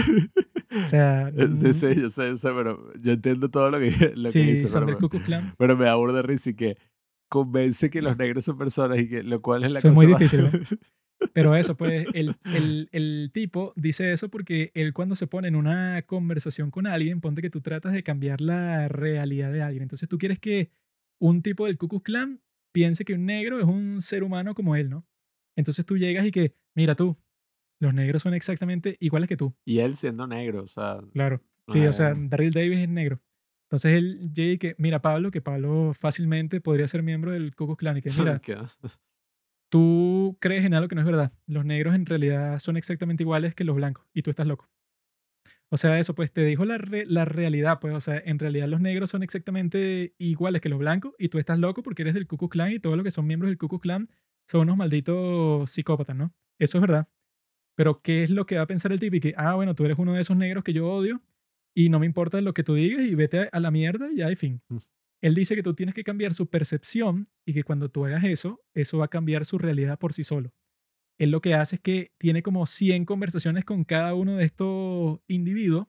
[0.84, 3.78] O sea, Eh, Sí, mm, sí, yo sé, yo sé, pero yo entiendo todo lo
[3.80, 5.54] que, lo que sí, dice, son pero, del me- Ku Klux Klan.
[5.58, 6.76] pero me de risa y que
[7.28, 10.04] convence que los negros son personas y que lo cual es la Eso es cosa
[10.06, 10.50] muy más- difícil,
[11.32, 15.56] Pero eso, pues, el, el, el tipo dice eso porque él cuando se pone en
[15.56, 19.82] una conversación con alguien, ponte que tú tratas de cambiar la realidad de alguien.
[19.82, 20.70] Entonces tú quieres que
[21.18, 24.76] un tipo del Ku Klux Klan piense que un negro es un ser humano como
[24.76, 25.06] él, ¿no?
[25.56, 27.16] Entonces tú llegas y que, mira tú,
[27.80, 29.54] los negros son exactamente iguales que tú.
[29.64, 31.40] Y él siendo negro, o sea, Claro.
[31.72, 32.14] Sí, o sea.
[32.14, 33.20] Daryl Davis es negro.
[33.68, 37.76] Entonces él llega y que, mira Pablo, que Pablo fácilmente podría ser miembro del Ku
[37.76, 38.52] Klan y que, mira, que-
[39.68, 41.32] tú crees en algo que no es verdad.
[41.46, 44.68] Los negros en realidad son exactamente iguales que los blancos y tú estás loco.
[45.68, 48.68] O sea, eso, pues te dijo la, re- la realidad, pues, o sea, en realidad
[48.68, 52.28] los negros son exactamente iguales que los blancos y tú estás loco porque eres del
[52.28, 54.08] Ku Klan y todos los que son miembros del Ku Klan
[54.48, 56.32] son unos malditos psicópatas, ¿no?
[56.60, 57.08] Eso es verdad.
[57.74, 59.16] Pero ¿qué es lo que va a pensar el tipo?
[59.16, 61.20] Y que, ah, bueno, tú eres uno de esos negros que yo odio
[61.76, 64.32] y no me importa lo que tú digas y vete a, la mierda y ya,
[64.32, 64.62] y fin.
[64.68, 64.78] Mm.
[65.20, 68.64] Él dice que tú tienes que cambiar su percepción y que cuando tú hagas eso,
[68.72, 70.54] eso va a cambiar su realidad por sí solo.
[71.18, 75.20] Él lo que hace es que tiene como 100 conversaciones con cada uno de estos
[75.28, 75.86] individuos,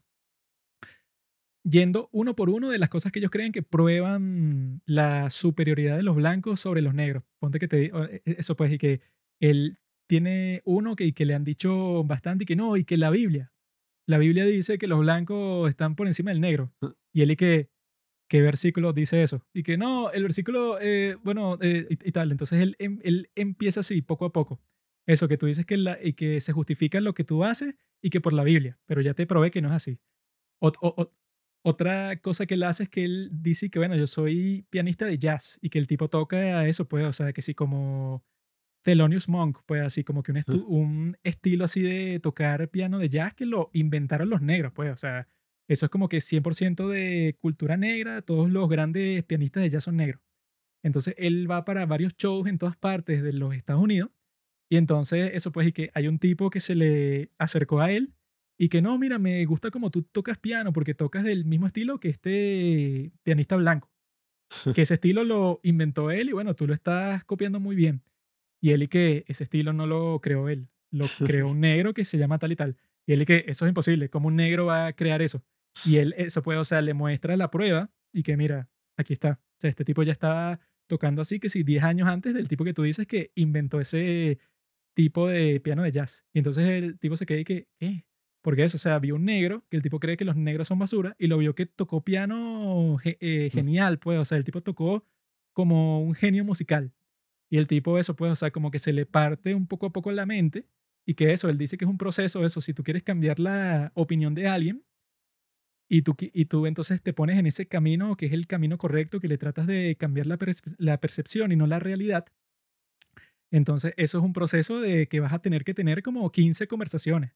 [1.64, 6.04] yendo uno por uno de las cosas que ellos creen que prueban la superioridad de
[6.04, 7.24] los blancos sobre los negros.
[7.40, 9.00] Ponte que te e- e- eso pues, y que
[9.40, 13.10] él tiene uno que, que le han dicho bastante y que no, y que la
[13.10, 13.54] Biblia.
[14.08, 16.74] La Biblia dice que los blancos están por encima del negro.
[17.14, 17.70] Y él y que,
[18.30, 19.46] ¿qué versículo dice eso?
[19.54, 22.32] Y que no, el versículo, eh, bueno, eh, y, y tal.
[22.32, 24.62] Entonces él, em- él empieza así, poco a poco.
[25.08, 28.10] Eso, que tú dices que, la, y que se justifica lo que tú haces y
[28.10, 30.00] que por la Biblia, pero ya te probé que no es así.
[30.62, 31.14] Ot- o- o-
[31.64, 35.18] otra cosa que él hace es que él dice que, bueno, yo soy pianista de
[35.18, 38.24] jazz y que el tipo toca eso, pues, o sea, que sí, como
[38.88, 43.10] Thelonious Monk, pues, así como que un, estu- un estilo así de tocar piano de
[43.10, 45.28] jazz que lo inventaron los negros, pues, o sea,
[45.70, 49.98] eso es como que 100% de cultura negra, todos los grandes pianistas de jazz son
[49.98, 50.22] negros.
[50.84, 54.12] Entonces él va para varios shows en todas partes de los Estados Unidos
[54.70, 58.14] y entonces eso pues y que hay un tipo que se le acercó a él
[58.60, 62.00] y que no, mira, me gusta como tú tocas piano porque tocas del mismo estilo
[62.00, 63.92] que este pianista blanco.
[64.76, 68.04] Que ese estilo lo inventó él y bueno, tú lo estás copiando muy bien.
[68.62, 71.06] Y él y que ese estilo no lo creó él, lo
[71.44, 72.78] creó un negro que se llama tal y tal.
[73.06, 75.44] Y él y que eso es imposible, ¿cómo un negro va a crear eso?
[75.86, 79.40] Y él eso puede, o sea, le muestra la prueba y que mira, aquí está.
[79.42, 82.64] O sea, este tipo ya está tocando así que si 10 años antes del tipo
[82.64, 84.40] que tú dices que inventó ese
[84.94, 86.26] tipo de piano de jazz.
[86.34, 88.06] Y entonces el tipo se queda y que, ¿qué?
[88.42, 90.80] Porque eso, o sea, vio un negro, que el tipo cree que los negros son
[90.80, 95.06] basura, y lo vio que tocó piano eh, genial, pues, o sea, el tipo tocó
[95.54, 96.94] como un genio musical.
[97.50, 99.94] Y el tipo eso, pues, o sea, como que se le parte un poco a
[99.94, 100.68] poco la mente,
[101.06, 103.92] y que eso, él dice que es un proceso, eso, si tú quieres cambiar la
[103.96, 104.84] opinión de alguien,
[105.90, 109.20] y tú, y tú entonces te pones en ese camino que es el camino correcto,
[109.20, 110.38] que le tratas de cambiar la,
[110.80, 112.26] la percepción y no la realidad,
[113.52, 117.32] entonces, eso es un proceso de que vas a tener que tener como 15 conversaciones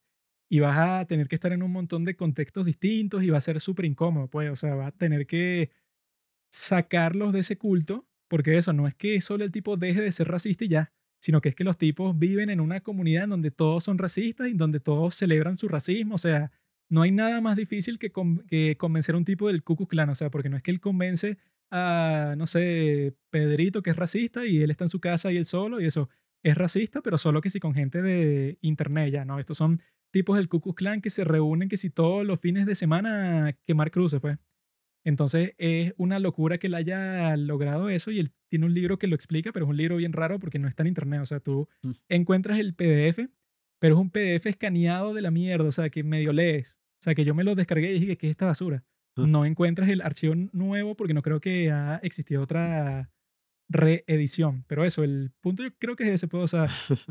[0.50, 3.42] y vas a tener que estar en un montón de contextos distintos y va a
[3.42, 5.72] ser súper incómodo, pues, o sea, vas a tener que
[6.52, 10.30] sacarlos de ese culto, porque eso no es que solo el tipo deje de ser
[10.30, 13.52] racista y ya, sino que es que los tipos viven en una comunidad en donde
[13.52, 16.50] todos son racistas y donde todos celebran su racismo, o sea,
[16.90, 20.10] no hay nada más difícil que, con- que convencer a un tipo del Ku Klux
[20.10, 21.38] o sea, porque no es que él convence
[21.72, 25.46] a, no sé, Pedrito que es racista y él está en su casa y él
[25.46, 26.10] solo y eso
[26.44, 29.40] es racista, pero solo que si con gente de internet ya, ¿no?
[29.40, 29.82] Estos son
[30.12, 33.54] tipos del Ku Klux que se reúnen que si todos los fines de semana a
[33.54, 34.38] quemar cruces, pues.
[35.04, 39.08] Entonces es una locura que él haya logrado eso y él tiene un libro que
[39.08, 41.40] lo explica, pero es un libro bien raro porque no está en internet, o sea,
[41.40, 41.92] tú Mm.
[42.10, 43.30] encuentras el PDF,
[43.80, 46.78] pero es un PDF escaneado de la mierda, o sea, que medio lees.
[47.02, 48.84] O sea, que yo me lo descargué y dije, ¿qué es esta basura?
[49.18, 49.26] Ah.
[49.26, 53.10] No encuentras el archivo nuevo porque no creo que ha existido otra
[53.70, 54.64] reedición.
[54.68, 56.68] Pero eso, el punto yo creo que es ese, pues, o sea,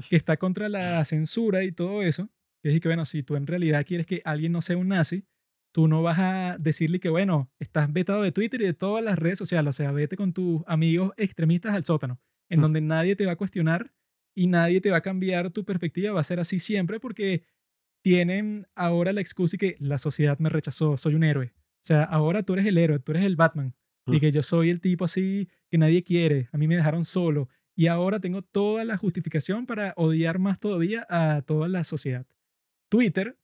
[0.08, 2.28] que está contra la censura y todo eso.
[2.62, 5.24] Que es que, bueno, si tú en realidad quieres que alguien no sea un nazi,
[5.72, 9.18] tú no vas a decirle que, bueno, estás vetado de Twitter y de todas las
[9.18, 9.70] redes sociales.
[9.70, 12.62] O sea, vete con tus amigos extremistas al sótano, en Mm.
[12.62, 13.92] donde nadie te va a cuestionar
[14.34, 16.12] y nadie te va a cambiar tu perspectiva.
[16.12, 17.44] Va a ser así siempre porque
[18.02, 21.52] tienen ahora la excusa y que la sociedad me rechazó, soy un héroe.
[21.56, 23.74] O sea, ahora tú eres el héroe, tú eres el Batman.
[24.06, 24.20] Y Mm.
[24.20, 27.48] que yo soy el tipo así que nadie quiere, a mí me dejaron solo.
[27.76, 32.26] Y ahora tengo toda la justificación para odiar más todavía a toda la sociedad.
[32.88, 33.38] Twitter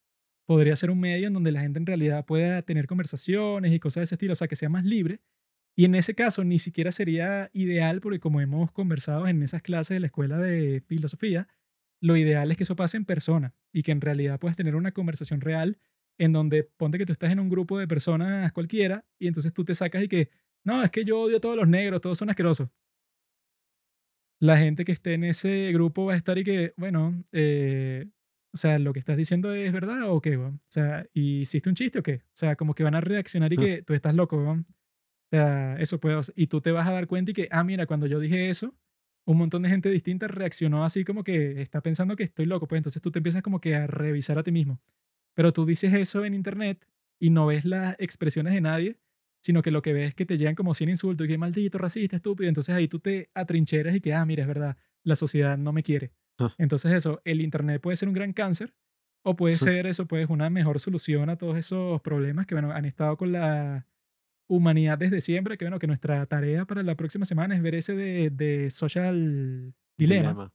[0.46, 4.02] podría ser un medio en donde la gente en realidad pueda tener conversaciones y cosas
[4.02, 5.20] de ese estilo, o sea, que sea más libre.
[5.76, 9.96] Y en ese caso ni siquiera sería ideal porque como hemos conversado en esas clases
[9.96, 11.48] de la escuela de filosofía,
[12.00, 14.92] lo ideal es que eso pase en persona y que en realidad puedas tener una
[14.92, 15.78] conversación real
[16.18, 19.64] en donde ponte que tú estás en un grupo de personas cualquiera y entonces tú
[19.64, 20.30] te sacas y que,
[20.64, 22.68] no, es que yo odio a todos los negros, todos son asquerosos.
[24.38, 28.06] La gente que esté en ese grupo va a estar y que, bueno, eh,
[28.52, 30.56] o sea, lo que estás diciendo es verdad o qué, weón?
[30.56, 32.16] O sea, ¿y hiciste un chiste o qué?
[32.26, 33.60] O sea, como que van a reaccionar y Ah.
[33.60, 34.66] que tú estás loco, weón.
[35.32, 37.48] O sea, eso puede, o sea, y tú te vas a dar cuenta y que,
[37.50, 38.74] ah, mira, cuando yo dije eso,
[39.26, 42.78] un montón de gente distinta reaccionó así como que está pensando que estoy loco, pues
[42.78, 44.80] entonces tú te empiezas como que a revisar a ti mismo.
[45.34, 46.86] Pero tú dices eso en internet
[47.20, 48.98] y no ves las expresiones de nadie,
[49.42, 51.78] sino que lo que ves es que te llegan como 100 insultos y que maldito,
[51.78, 52.48] racista, estúpido.
[52.48, 55.82] Entonces ahí tú te atrincheras y que, ah, mira, es verdad, la sociedad no me
[55.82, 56.12] quiere.
[56.58, 58.74] Entonces eso, el internet puede ser un gran cáncer
[59.22, 62.84] o puede ser eso, pues una mejor solución a todos esos problemas que, bueno, han
[62.84, 63.86] estado con la
[64.48, 67.96] humanidad desde siempre, que bueno, que nuestra tarea para la próxima semana es ver ese
[67.96, 70.28] de, de social dilema.
[70.28, 70.52] Dilema.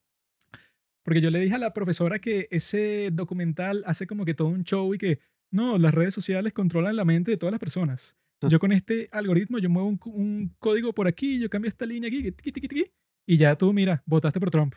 [1.03, 4.63] Porque yo le dije a la profesora que ese documental hace como que todo un
[4.63, 5.19] show y que
[5.51, 8.15] no, las redes sociales controlan la mente de todas las personas.
[8.47, 12.07] Yo con este algoritmo, yo muevo un, un código por aquí, yo cambio esta línea
[12.07, 12.91] aquí, que tiqui, tiqui, tiqui,
[13.27, 14.75] y ya tú, mira, votaste por Trump.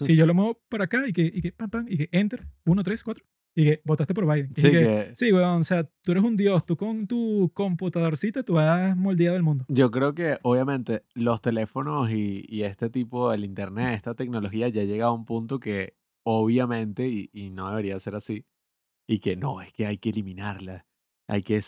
[0.00, 2.46] Si yo lo muevo por acá y que, y que pam, pam, y que enter,
[2.66, 3.24] 1, 3, 4,
[3.54, 4.50] y que votaste por Biden.
[4.56, 7.50] Y Sí, que, que sí, weón, o sea, tú eres un dios, tú con tu
[7.54, 9.64] computadorcita, tú has moldeado el mundo.
[9.68, 14.84] yo creo que obviamente los teléfonos y, y este tipo, el internet, esta tecnología ya
[14.84, 15.94] llega a un punto que
[16.24, 18.44] obviamente, y, y no debería ser así,
[19.08, 20.84] y que no, es que hay que eliminarla,
[21.28, 21.60] hay que,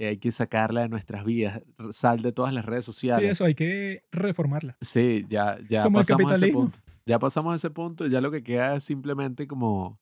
[0.00, 3.30] hay que sacarla de nuestras vidas, sal de todas las redes Sí, sociales.
[3.30, 4.76] eso, hay que reformarla.
[4.80, 6.60] Sí, ya, ya Como el pasamos ese capitalismo.
[6.62, 6.78] punto.
[7.06, 10.00] Ya pasamos ese punto, ya lo que queda es simplemente como,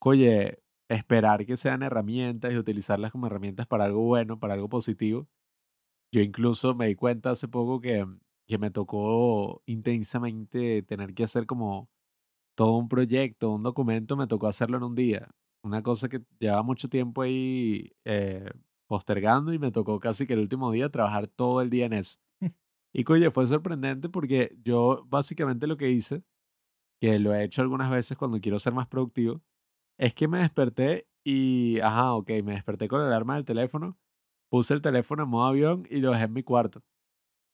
[0.00, 5.28] oye, esperar que sean herramientas y utilizarlas como herramientas para algo bueno, para algo positivo.
[6.12, 8.06] Yo incluso me di cuenta hace poco que,
[8.46, 11.90] que me tocó intensamente tener que hacer como
[12.56, 15.30] todo un proyecto, un documento, me tocó hacerlo en un día.
[15.62, 18.50] Una cosa que llevaba mucho tiempo ahí eh,
[18.86, 22.18] postergando y me tocó casi que el último día trabajar todo el día en eso.
[22.94, 26.22] Y oye, fue sorprendente porque yo básicamente lo que hice,
[27.00, 29.42] que lo he hecho algunas veces cuando quiero ser más productivo,
[29.98, 33.98] es que me desperté y, ajá, ok, me desperté con la alarma del teléfono,
[34.50, 36.82] puse el teléfono en modo avión y lo dejé en mi cuarto.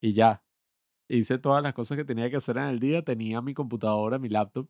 [0.02, 0.44] Y ya,
[1.08, 4.28] hice todas las cosas que tenía que hacer en el día, tenía mi computadora, mi
[4.30, 4.68] laptop,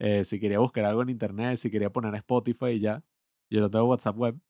[0.00, 3.04] eh, si quería buscar algo en internet, si quería poner Spotify y ya,
[3.50, 4.40] yo no tengo WhatsApp web.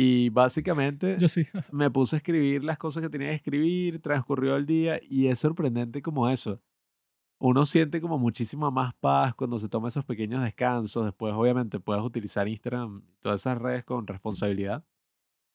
[0.00, 1.42] Y básicamente Yo sí.
[1.72, 5.40] me puse a escribir las cosas que tenía que escribir, transcurrió el día y es
[5.40, 6.62] sorprendente como eso.
[7.40, 11.04] Uno siente como muchísima más paz cuando se toma esos pequeños descansos.
[11.04, 14.84] Después, obviamente, puedes utilizar Instagram y todas esas redes con responsabilidad.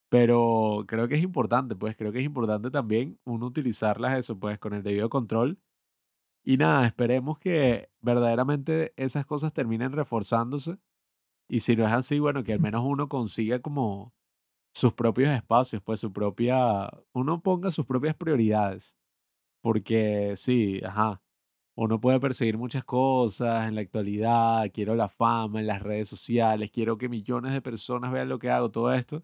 [0.10, 4.60] Pero creo que es importante, pues creo que es importante también uno utilizarlas eso, pues
[4.60, 5.58] con el debido control.
[6.44, 10.80] Y nada, esperemos que verdaderamente esas cosas terminen reforzándose.
[11.48, 14.14] Y si no es así, bueno, que al menos uno consiga como
[14.74, 18.98] sus propios espacios, pues su propia, uno ponga sus propias prioridades.
[19.62, 21.22] Porque sí, ajá,
[21.76, 26.72] uno puede perseguir muchas cosas en la actualidad, quiero la fama en las redes sociales,
[26.72, 29.24] quiero que millones de personas vean lo que hago, todo esto,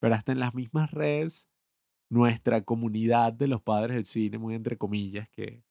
[0.00, 1.48] pero hasta en las mismas redes,
[2.10, 5.64] nuestra comunidad de los padres del cine, muy entre comillas, que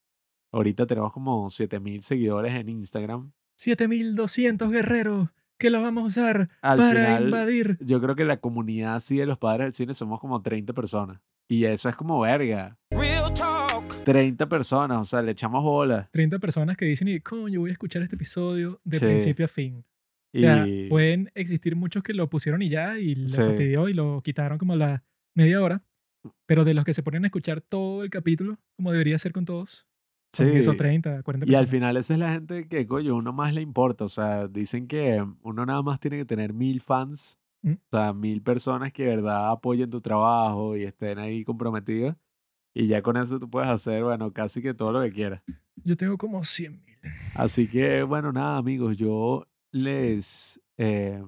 [0.51, 3.31] ahorita tenemos como 7000 seguidores en Instagram.
[3.55, 5.29] 7200 guerreros
[5.63, 7.77] que los vamos a usar Al para final, invadir.
[7.79, 11.21] yo creo que la comunidad así de los padres del cine somos como 30 personas.
[11.49, 12.77] Y eso es como verga.
[12.91, 14.03] Real talk.
[14.03, 16.09] 30 personas, o sea, le echamos bola.
[16.11, 19.05] 30 personas que dicen, y, coño, voy a escuchar este episodio de Sí.
[19.05, 19.85] principio a fin.
[20.35, 23.41] O Y sea, pueden existir muchos que lo pusieron y ya, y les Sí.
[23.41, 25.03] fastidió y lo quitaron como la
[25.35, 25.81] media hora.
[26.45, 29.45] Pero de los que se ponen a escuchar todo el capítulo, como debería ser con
[29.45, 29.87] todos,
[30.33, 30.43] Sí.
[30.45, 33.61] esos 30, 40 Y al final esa es la gente que, coño, uno más le
[33.61, 34.05] importa.
[34.05, 37.73] O sea, dicen que uno nada más tiene que tener mil fans, Mm.
[37.73, 42.17] o sea, mil personas que de verdad apoyen tu trabajo y estén ahí comprometidas.
[42.73, 45.41] Y ya con eso tú puedes hacer, bueno, casi que todo lo que quieras.
[45.85, 46.97] Yo tengo como 100 mil.
[47.35, 51.23] Así que, bueno, nada, amigos, yo les, eh,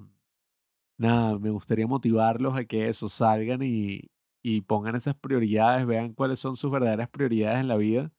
[0.98, 4.10] nada, me gustaría motivarlos a que eso salgan y,
[4.44, 8.11] y pongan esas prioridades, vean cuáles son sus verdaderas prioridades en la vida.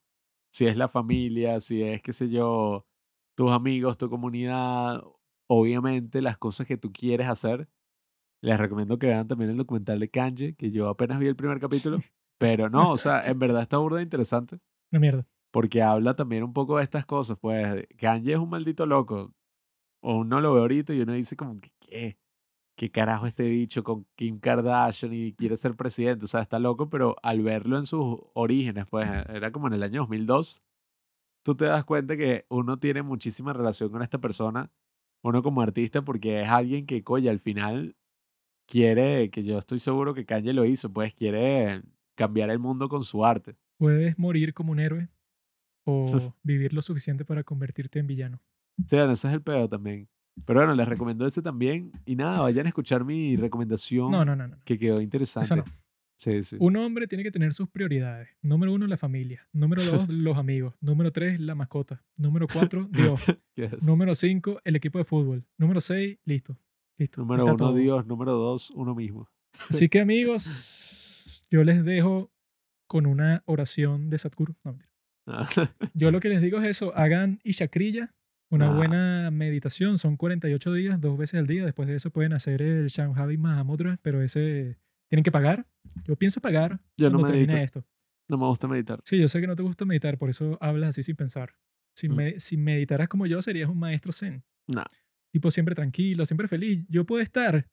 [0.57, 2.87] Si es la familia, si es, qué sé yo,
[3.37, 5.03] tus amigos, tu comunidad,
[5.51, 7.69] obviamente las cosas que tú quieres hacer.
[8.41, 11.61] Les recomiendo que vean también el documental de Kanye, que yo apenas vi el primer
[11.61, 11.99] capítulo,
[12.39, 14.59] pero no, o sea, en verdad está burda interesante
[14.93, 15.27] Una mierda.
[15.53, 19.35] porque habla también un poco de estas cosas, pues Kanye es un maldito loco.
[20.01, 22.19] O uno lo ve ahorita y uno dice como que qué,
[22.77, 26.89] qué carajo este bicho con Kim Kardashian y quiere ser presidente, o sea, está loco,
[26.90, 30.62] pero al verlo en sus orígenes, pues eh, era como en el año 2002,
[31.43, 34.70] tú te das cuenta que uno tiene muchísima relación con esta persona,
[35.23, 37.97] uno como artista, porque es alguien que, coño, al final
[38.66, 41.82] quiere, que yo estoy seguro que Kanye lo hizo, pues quiere
[42.15, 43.57] cambiar el mundo con su arte.
[43.78, 45.09] Puedes morir como un héroe
[45.85, 48.43] o vivir lo suficiente para convertirte en villano.
[48.86, 50.09] Sí, bueno, ese es el pedo también.
[50.44, 51.92] Pero bueno, les recomiendo ese también.
[52.04, 54.56] Y nada, vayan a escuchar mi recomendación No, no, no, no.
[54.64, 55.46] que quedó interesante.
[55.46, 55.64] Eso no.
[56.18, 56.56] Sí, sí.
[56.58, 58.28] Un hombre tiene que tener sus prioridades.
[58.40, 59.46] Número uno, la familia.
[59.52, 60.74] Número dos, los amigos.
[60.80, 62.02] Número tres, la mascota.
[62.16, 63.20] Número cuatro, Dios.
[63.82, 65.44] Número cinco, el equipo de fútbol.
[65.58, 66.56] Número seis, listo.
[66.96, 67.20] Listo.
[67.20, 67.74] Número está uno, todo.
[67.74, 68.06] Dios.
[68.06, 69.28] Número dos, uno mismo.
[69.68, 72.30] Así que amigos, yo les dejo
[72.86, 74.18] con una oración de.
[74.64, 74.90] No, mentira.
[75.94, 78.14] Yo lo que les digo es eso, hagan Ishakriyya,
[78.51, 78.74] una Ah.
[78.74, 82.86] buena meditación, son 48 días, dos veces al día, después de eso pueden hacer el
[82.89, 84.78] Shamhavi Mahamudra, pero ese
[85.09, 85.66] tienen que pagar.
[86.05, 87.78] Yo pienso pagar Yo no cuando termine medito.
[87.81, 87.89] esto.
[88.28, 89.01] No me gusta meditar.
[89.05, 91.55] Sí, yo sé que no te gusta meditar, por eso hablas así sin pensar.
[91.97, 92.14] Si, Mm.
[92.14, 94.43] me- si meditaras como yo, serías un maestro zen.
[94.66, 94.82] No.
[95.32, 96.85] Tipo, siempre tranquilo, siempre feliz.
[96.89, 97.66] Yo puedo estar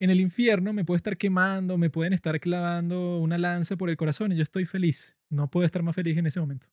[0.00, 3.96] en el infierno, me puedo estar quemando, me pueden estar clavando una lanza por el
[3.96, 5.16] corazón y yo estoy feliz.
[5.30, 6.66] No puedo estar más feliz en ese momento.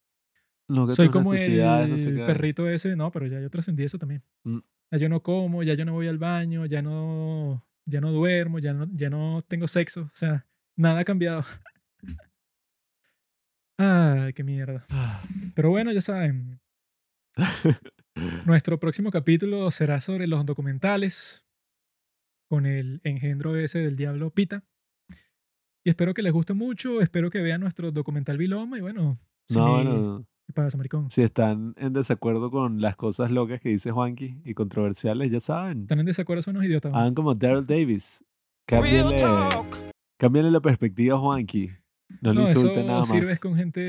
[0.67, 4.23] No, que Soy como el no perrito ese, no, pero ya yo trascendí eso también.
[4.43, 4.59] Mm.
[4.91, 8.59] Ya yo no como, ya yo no voy al baño, ya no, ya no duermo,
[8.59, 10.45] ya no, ya no tengo sexo, o sea,
[10.77, 11.43] nada ha cambiado.
[13.77, 14.85] Ay, qué mierda.
[15.55, 16.59] Pero bueno, ya saben,
[18.45, 21.45] nuestro próximo capítulo será sobre los documentales
[22.49, 24.65] con el engendro ese del diablo Pita.
[25.83, 29.57] Y espero que les guste mucho, espero que vean nuestro documental Viloma y bueno, si
[29.57, 31.09] No, bueno, ¿qué pasa, maricón?
[31.09, 35.81] si están en desacuerdo con las cosas locas que dice Juanqui y controversiales, ya saben.
[35.83, 36.41] ¿Están en desacuerdo?
[36.41, 36.91] Son unos idiotas.
[36.91, 36.97] ¿no?
[36.97, 38.23] Hagan como Daryl Davis.
[38.67, 39.15] Cámbiale,
[40.17, 41.69] cámbiale la perspectiva a Juanqui.
[42.21, 43.39] No, le No, insulten eso nada más.
[43.39, 43.79] con gente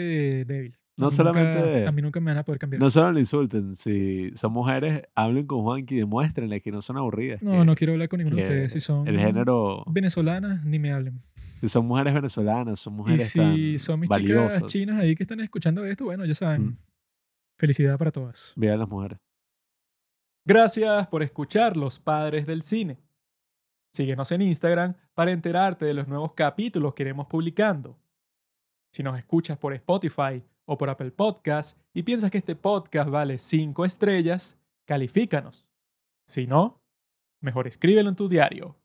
[0.44, 0.76] débil.
[0.96, 2.80] No solamente- Nunca, a mí nunca me van a poder cambiar.
[2.80, 7.42] No solo le insulten, si son mujeres, hablen con Juanqui, demuéstrenle que no son aburridas.
[7.42, 8.72] No, que- no quiero hablar con ninguno de ustedes.
[8.72, 11.20] Si son El género, venezolanas, ni me hablen.
[11.62, 14.58] Si son mujeres venezolanas, son Y mujeres si tan son mis valiosas.
[14.58, 16.66] chicas chinas ahí que están escuchando esto, bueno, ya saben.
[16.66, 16.78] Mm.
[17.58, 18.52] Felicidad para todas.
[18.56, 19.18] Vean las mujeres.
[20.44, 22.98] Gracias por escuchar Los Padres del Cine.
[23.92, 27.96] Síguenos en Instagram para enterarte de los nuevos capítulos que iremos publicando.
[28.92, 33.38] Si nos escuchas por Spotify o por Apple Podcast y piensas que este podcast vale
[33.38, 35.66] 5 estrellas, califícanos.
[36.26, 36.82] Si no,
[37.40, 38.76] mejor escríbelo en tu diario.